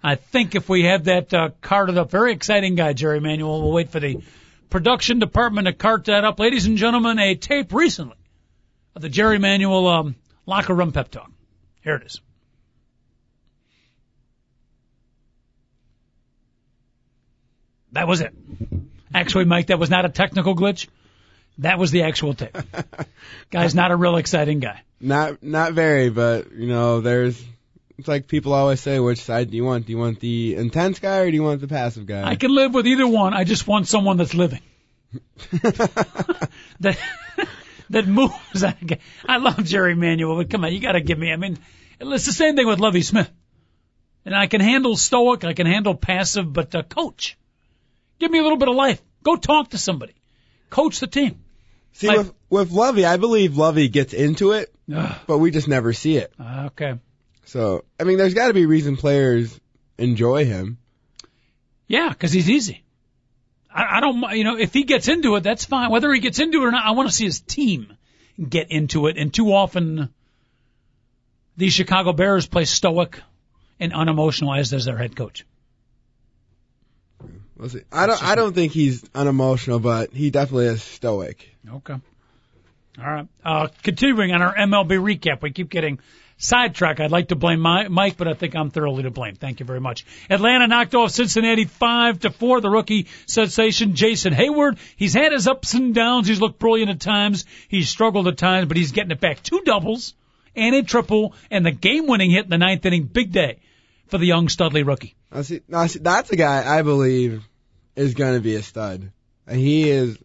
I 0.03 0.17
think 0.17 0.55
if 0.55 0.69
we 0.69 0.85
have 0.85 1.05
that 1.05 1.33
uh, 1.33 1.51
carted 1.61 1.97
up, 1.97 2.11
very 2.11 2.33
exciting 2.33 2.75
guy, 2.75 2.93
Jerry 2.93 3.21
Manuel. 3.21 3.63
We'll 3.63 3.73
wait 3.73 3.91
for 3.91 4.01
the 4.01 4.21
production 4.69 5.19
department 5.21 5.67
to 5.67 5.73
cart 5.73 6.07
that 6.07 6.25
up. 6.25 6.41
Ladies 6.41 6.67
and 6.67 6.77
gentlemen, 6.77 7.19
a 7.19 7.35
tape 7.37 7.73
recently 7.73 8.17
of 8.97 9.03
the 9.03 9.09
Jerry 9.09 9.39
Manuel 9.39 9.87
um, 9.87 10.17
locker 10.45 10.75
room 10.75 10.93
pep 10.93 11.11
talk. 11.11 11.31
Here 11.83 11.95
it 11.95 12.07
is. 12.07 12.21
That 17.93 18.09
was 18.09 18.23
it. 18.23 18.35
Actually, 19.15 19.45
Mike, 19.45 19.67
that 19.67 19.79
was 19.79 19.91
not 19.91 20.05
a 20.05 20.09
technical 20.09 20.57
glitch. 20.57 20.89
That 21.59 21.79
was 21.79 21.91
the 21.91 22.05
actual 22.05 22.35
tape. 22.35 22.57
Guy's 23.51 23.75
not 23.75 23.91
a 23.91 23.97
real 23.97 24.17
exciting 24.17 24.61
guy. 24.61 24.81
Not 25.01 25.43
not 25.43 25.75
very, 25.75 26.09
but 26.09 26.51
you 26.53 26.67
know, 26.67 27.03
there's 27.03 27.43
it's 28.03 28.09
like 28.09 28.27
people 28.27 28.53
always 28.53 28.81
say, 28.81 28.99
which 28.99 29.21
side 29.21 29.53
do 29.53 29.57
you 29.57 29.65
want? 29.65 29.87
Do 29.87 29.93
you 29.93 29.99
want 29.99 30.19
the 30.19 30.57
intense 30.57 30.99
guy 30.99 31.19
or 31.19 31.31
do 31.31 31.37
you 31.37 31.45
want 31.45 31.61
the 31.61 31.69
passive 31.69 32.05
guy? 32.05 32.29
I 32.29 32.35
can 32.35 32.53
live 32.53 32.75
with 32.75 32.85
either 32.85 33.07
one. 33.07 33.33
I 33.33 33.45
just 33.45 33.69
want 33.69 33.87
someone 33.87 34.17
that's 34.17 34.35
living. 34.35 34.61
that 36.81 36.99
that 37.91 38.09
moves. 38.09 38.65
I 39.29 39.37
love 39.37 39.63
Jerry 39.63 39.95
Manuel, 39.95 40.37
but 40.37 40.51
come 40.51 40.65
on, 40.65 40.73
you 40.73 40.81
got 40.81 40.93
to 40.93 41.01
give 41.01 41.17
me. 41.17 41.33
I 41.33 41.37
mean, 41.37 41.59
it's 42.01 42.27
the 42.27 42.33
same 42.33 42.57
thing 42.57 42.67
with 42.67 42.81
Lovie 42.81 43.03
Smith. 43.03 43.31
And 44.25 44.35
I 44.35 44.49
can 44.49 44.61
handle 44.61 44.97
stoic, 44.97 45.45
I 45.45 45.53
can 45.53 45.69
handle 45.69 45.95
passive, 45.95 46.53
but 46.53 46.75
uh, 46.75 46.83
coach, 46.83 47.39
give 48.19 48.33
me 48.33 48.41
a 48.41 48.43
little 48.43 48.59
bit 48.59 48.69
of 48.69 48.75
life. 48.75 49.01
Go 49.23 49.37
talk 49.37 49.71
to 49.71 49.79
somebody. 49.79 50.15
Coach 50.71 50.99
the 50.99 51.07
team. 51.07 51.45
See, 51.93 52.09
like- 52.09 52.19
with 52.19 52.35
with 52.51 52.71
Lovie, 52.73 53.05
I 53.05 53.17
believe 53.17 53.57
Lovie 53.57 53.89
gets 53.89 54.13
into 54.13 54.53
it, 54.53 54.75
Ugh. 54.93 55.21
but 55.29 55.39
we 55.39 55.53
just 55.53 55.69
never 55.69 55.93
see 55.93 56.17
it. 56.17 56.33
Okay. 56.41 56.99
So, 57.45 57.85
I 57.99 58.05
mean, 58.05 58.19
there's 58.19 58.35
got 58.35 58.49
to 58.49 58.55
be 58.55 58.65
a 58.65 58.69
reason 58.69 58.97
players 58.97 59.59
enjoy 59.99 60.45
him. 60.45 60.79
Yeah, 61.87 62.09
because 62.09 62.33
he's 62.33 62.49
easy. 62.49 62.83
I, 63.75 63.99
I 63.99 64.01
don't, 64.01 64.37
you 64.37 64.45
know, 64.45 64.57
if 64.57 64.73
he 64.73 64.85
gets 64.85 65.09
into 65.09 65.37
it, 65.37 65.43
that's 65.43 65.65
fine. 65.65 65.91
Whether 65.91 66.13
he 66.13 66.21
gets 66.21 66.39
into 66.39 66.63
it 66.63 66.67
or 66.67 66.71
not, 66.71 66.85
I 66.85 66.93
want 66.93 67.09
to 67.09 67.15
see 67.15 67.25
his 67.25 67.41
team 67.41 67.97
get 68.49 68.71
into 68.71 69.07
it. 69.07 69.17
And 69.19 69.33
too 69.33 69.53
often, 69.53 70.13
these 71.57 71.73
Chicago 71.73 72.13
Bears 72.13 72.47
play 72.47 72.65
stoic 72.65 73.21
and 73.79 73.93
unemotional 73.93 74.55
as 74.55 74.71
does 74.71 74.85
their 74.85 74.97
head 74.97 75.17
coach. 75.17 75.45
We'll 77.57 77.69
see. 77.69 77.83
I 77.93 78.07
don't 78.07 78.23
I 78.23 78.35
don't 78.35 78.55
think 78.55 78.73
he's 78.73 79.05
unemotional, 79.15 79.79
but 79.79 80.13
he 80.13 80.31
definitely 80.31 80.67
is 80.67 80.83
stoic. 80.83 81.49
Okay. 81.69 81.95
All 82.99 83.05
right. 83.05 83.29
Uh, 83.45 83.69
continuing 83.83 84.33
on 84.33 84.43
our 84.43 84.55
MLB 84.55 84.99
recap, 84.99 85.43
we 85.43 85.53
keep 85.53 85.71
getting 85.71 86.01
sidetracked. 86.43 87.01
I'd 87.01 87.11
like 87.11 87.29
to 87.29 87.37
blame 87.37 87.61
my, 87.61 87.89
Mike, 87.89 88.17
but 88.17 88.29
I 88.29 88.35
think 88.35 88.55
I'm 88.55 88.71
thoroughly 88.71 89.05
to 89.05 89.11
blame. 89.11 89.37
Thank 89.37 89.61
you 89.61 89.67
very 89.67 89.81
much. 89.81 90.05
Atlanta 90.29 90.67
knocked 90.67 90.95
off 90.95 91.13
Cincinnati 91.13 91.65
five 91.65 92.21
to 92.21 92.31
four. 92.31 92.61
The 92.61 92.69
rookie 92.69 93.07
sensation 93.27 93.95
Jason 93.95 94.35
Heyward. 94.35 94.79
He's 94.97 95.15
had 95.15 95.33
his 95.33 95.47
ups 95.47 95.75
and 95.75 95.95
downs. 95.95 96.27
He's 96.29 96.41
looked 96.41 96.59
brilliant 96.59 96.91
at 96.91 97.01
times. 97.01 97.47
He's 97.69 97.89
struggled 97.89 98.29
at 98.29 98.37
times, 98.37 98.67
but 98.67 98.77
he's 98.77 98.93
getting 98.93 99.13
it 99.13 99.21
back. 99.21 99.43
Two 99.43 99.63
doubles 99.65 100.15
and 100.55 100.75
a 100.75 100.83
triple 100.83 101.35
and 101.51 101.65
the 101.65 101.71
game-winning 101.71 102.31
hit 102.31 102.45
in 102.45 102.51
the 102.51 102.59
ninth 102.59 102.85
inning. 102.85 103.05
Big 103.05 103.33
day 103.33 103.61
for 104.09 104.19
the 104.19 104.27
young 104.27 104.49
Studley 104.49 104.83
rookie. 104.83 105.15
I 105.31 105.43
see, 105.43 105.61
now, 105.69 105.87
see, 105.87 106.01
that's 106.01 106.31
a 106.31 106.37
guy 106.37 106.79
I 106.79 106.83
believe 106.83 107.43
is 107.97 108.15
going 108.15 108.35
to 108.35 108.41
be 108.41 108.57
a 108.57 108.63
stud. 108.63 109.13
He 109.51 109.89
is. 109.89 110.19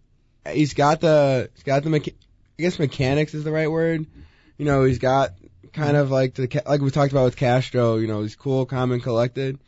He's 0.52 0.74
got 0.74 1.00
the. 1.02 1.50
He's 1.54 1.64
got 1.64 1.84
the. 1.84 1.90
Mecha- 1.90 2.14
I 2.60 2.64
guess 2.64 2.80
mechanics 2.80 3.34
is 3.34 3.44
the 3.44 3.52
right 3.52 3.70
word. 3.70 4.06
You 4.58 4.66
know, 4.66 4.84
he's 4.84 4.98
got 4.98 5.32
kind 5.78 5.96
of 5.96 6.12
like 6.12 6.34
the 6.34 6.62
like 6.66 6.82
we 6.82 6.92
talked 6.92 7.12
about 7.12 7.26
with 7.26 7.38
Castro. 7.38 7.98
You 7.98 8.08
know, 8.08 8.24
he's 8.24 8.36
cool, 8.36 8.66
calm, 8.66 8.92
and 8.92 9.02
collected, 9.02 9.60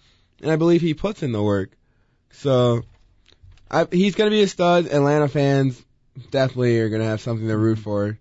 and 0.42 0.52
I 0.52 0.56
believe 0.56 0.82
he 0.82 0.94
puts 0.94 1.24
in 1.24 1.32
the 1.32 1.42
work. 1.42 1.72
So, 2.32 2.84
I, 3.70 3.88
he's 3.92 4.16
going 4.16 4.30
to 4.30 4.36
be 4.36 4.42
a 4.42 4.48
stud. 4.48 4.88
Atlanta 4.88 5.28
fans 5.28 5.82
definitely 6.32 6.80
are 6.80 6.90
going 6.90 7.02
to 7.02 7.08
have 7.08 7.22
something 7.22 7.48
to 7.48 7.58
root 7.58 7.80
for 7.80 8.18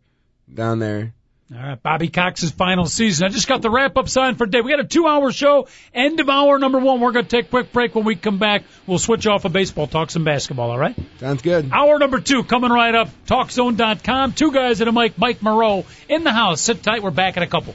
down 0.52 0.78
there. 0.78 1.14
All 1.50 1.62
right, 1.62 1.82
Bobby 1.82 2.08
Cox's 2.08 2.50
final 2.50 2.84
season. 2.84 3.24
I 3.26 3.30
just 3.30 3.48
got 3.48 3.62
the 3.62 3.70
wrap 3.70 3.96
up 3.96 4.10
sign 4.10 4.34
for 4.34 4.44
today. 4.44 4.60
We 4.60 4.70
got 4.70 4.80
a 4.80 4.84
two 4.84 5.06
hour 5.06 5.32
show. 5.32 5.66
End 5.94 6.20
of 6.20 6.28
hour 6.28 6.58
number 6.58 6.78
one. 6.78 7.00
We're 7.00 7.12
going 7.12 7.24
to 7.24 7.30
take 7.30 7.46
a 7.46 7.48
quick 7.48 7.72
break. 7.72 7.94
When 7.94 8.04
we 8.04 8.16
come 8.16 8.36
back, 8.36 8.64
we'll 8.86 8.98
switch 8.98 9.26
off 9.26 9.46
of 9.46 9.52
baseball, 9.54 9.86
talk 9.86 10.10
some 10.10 10.24
basketball. 10.24 10.70
All 10.70 10.78
right. 10.78 10.94
Sounds 11.20 11.40
good. 11.40 11.70
Hour 11.72 11.98
number 11.98 12.20
two 12.20 12.44
coming 12.44 12.70
right 12.70 12.94
up. 12.94 13.08
TalkZone.com. 13.26 14.32
Two 14.32 14.52
guys 14.52 14.82
and 14.82 14.90
a 14.90 14.92
mic. 14.92 15.16
Mike 15.16 15.40
Moreau 15.40 15.86
in 16.06 16.22
the 16.22 16.32
house. 16.32 16.60
Sit 16.60 16.82
tight. 16.82 17.02
We're 17.02 17.12
back 17.12 17.38
in 17.38 17.42
a 17.42 17.46
couple. 17.46 17.74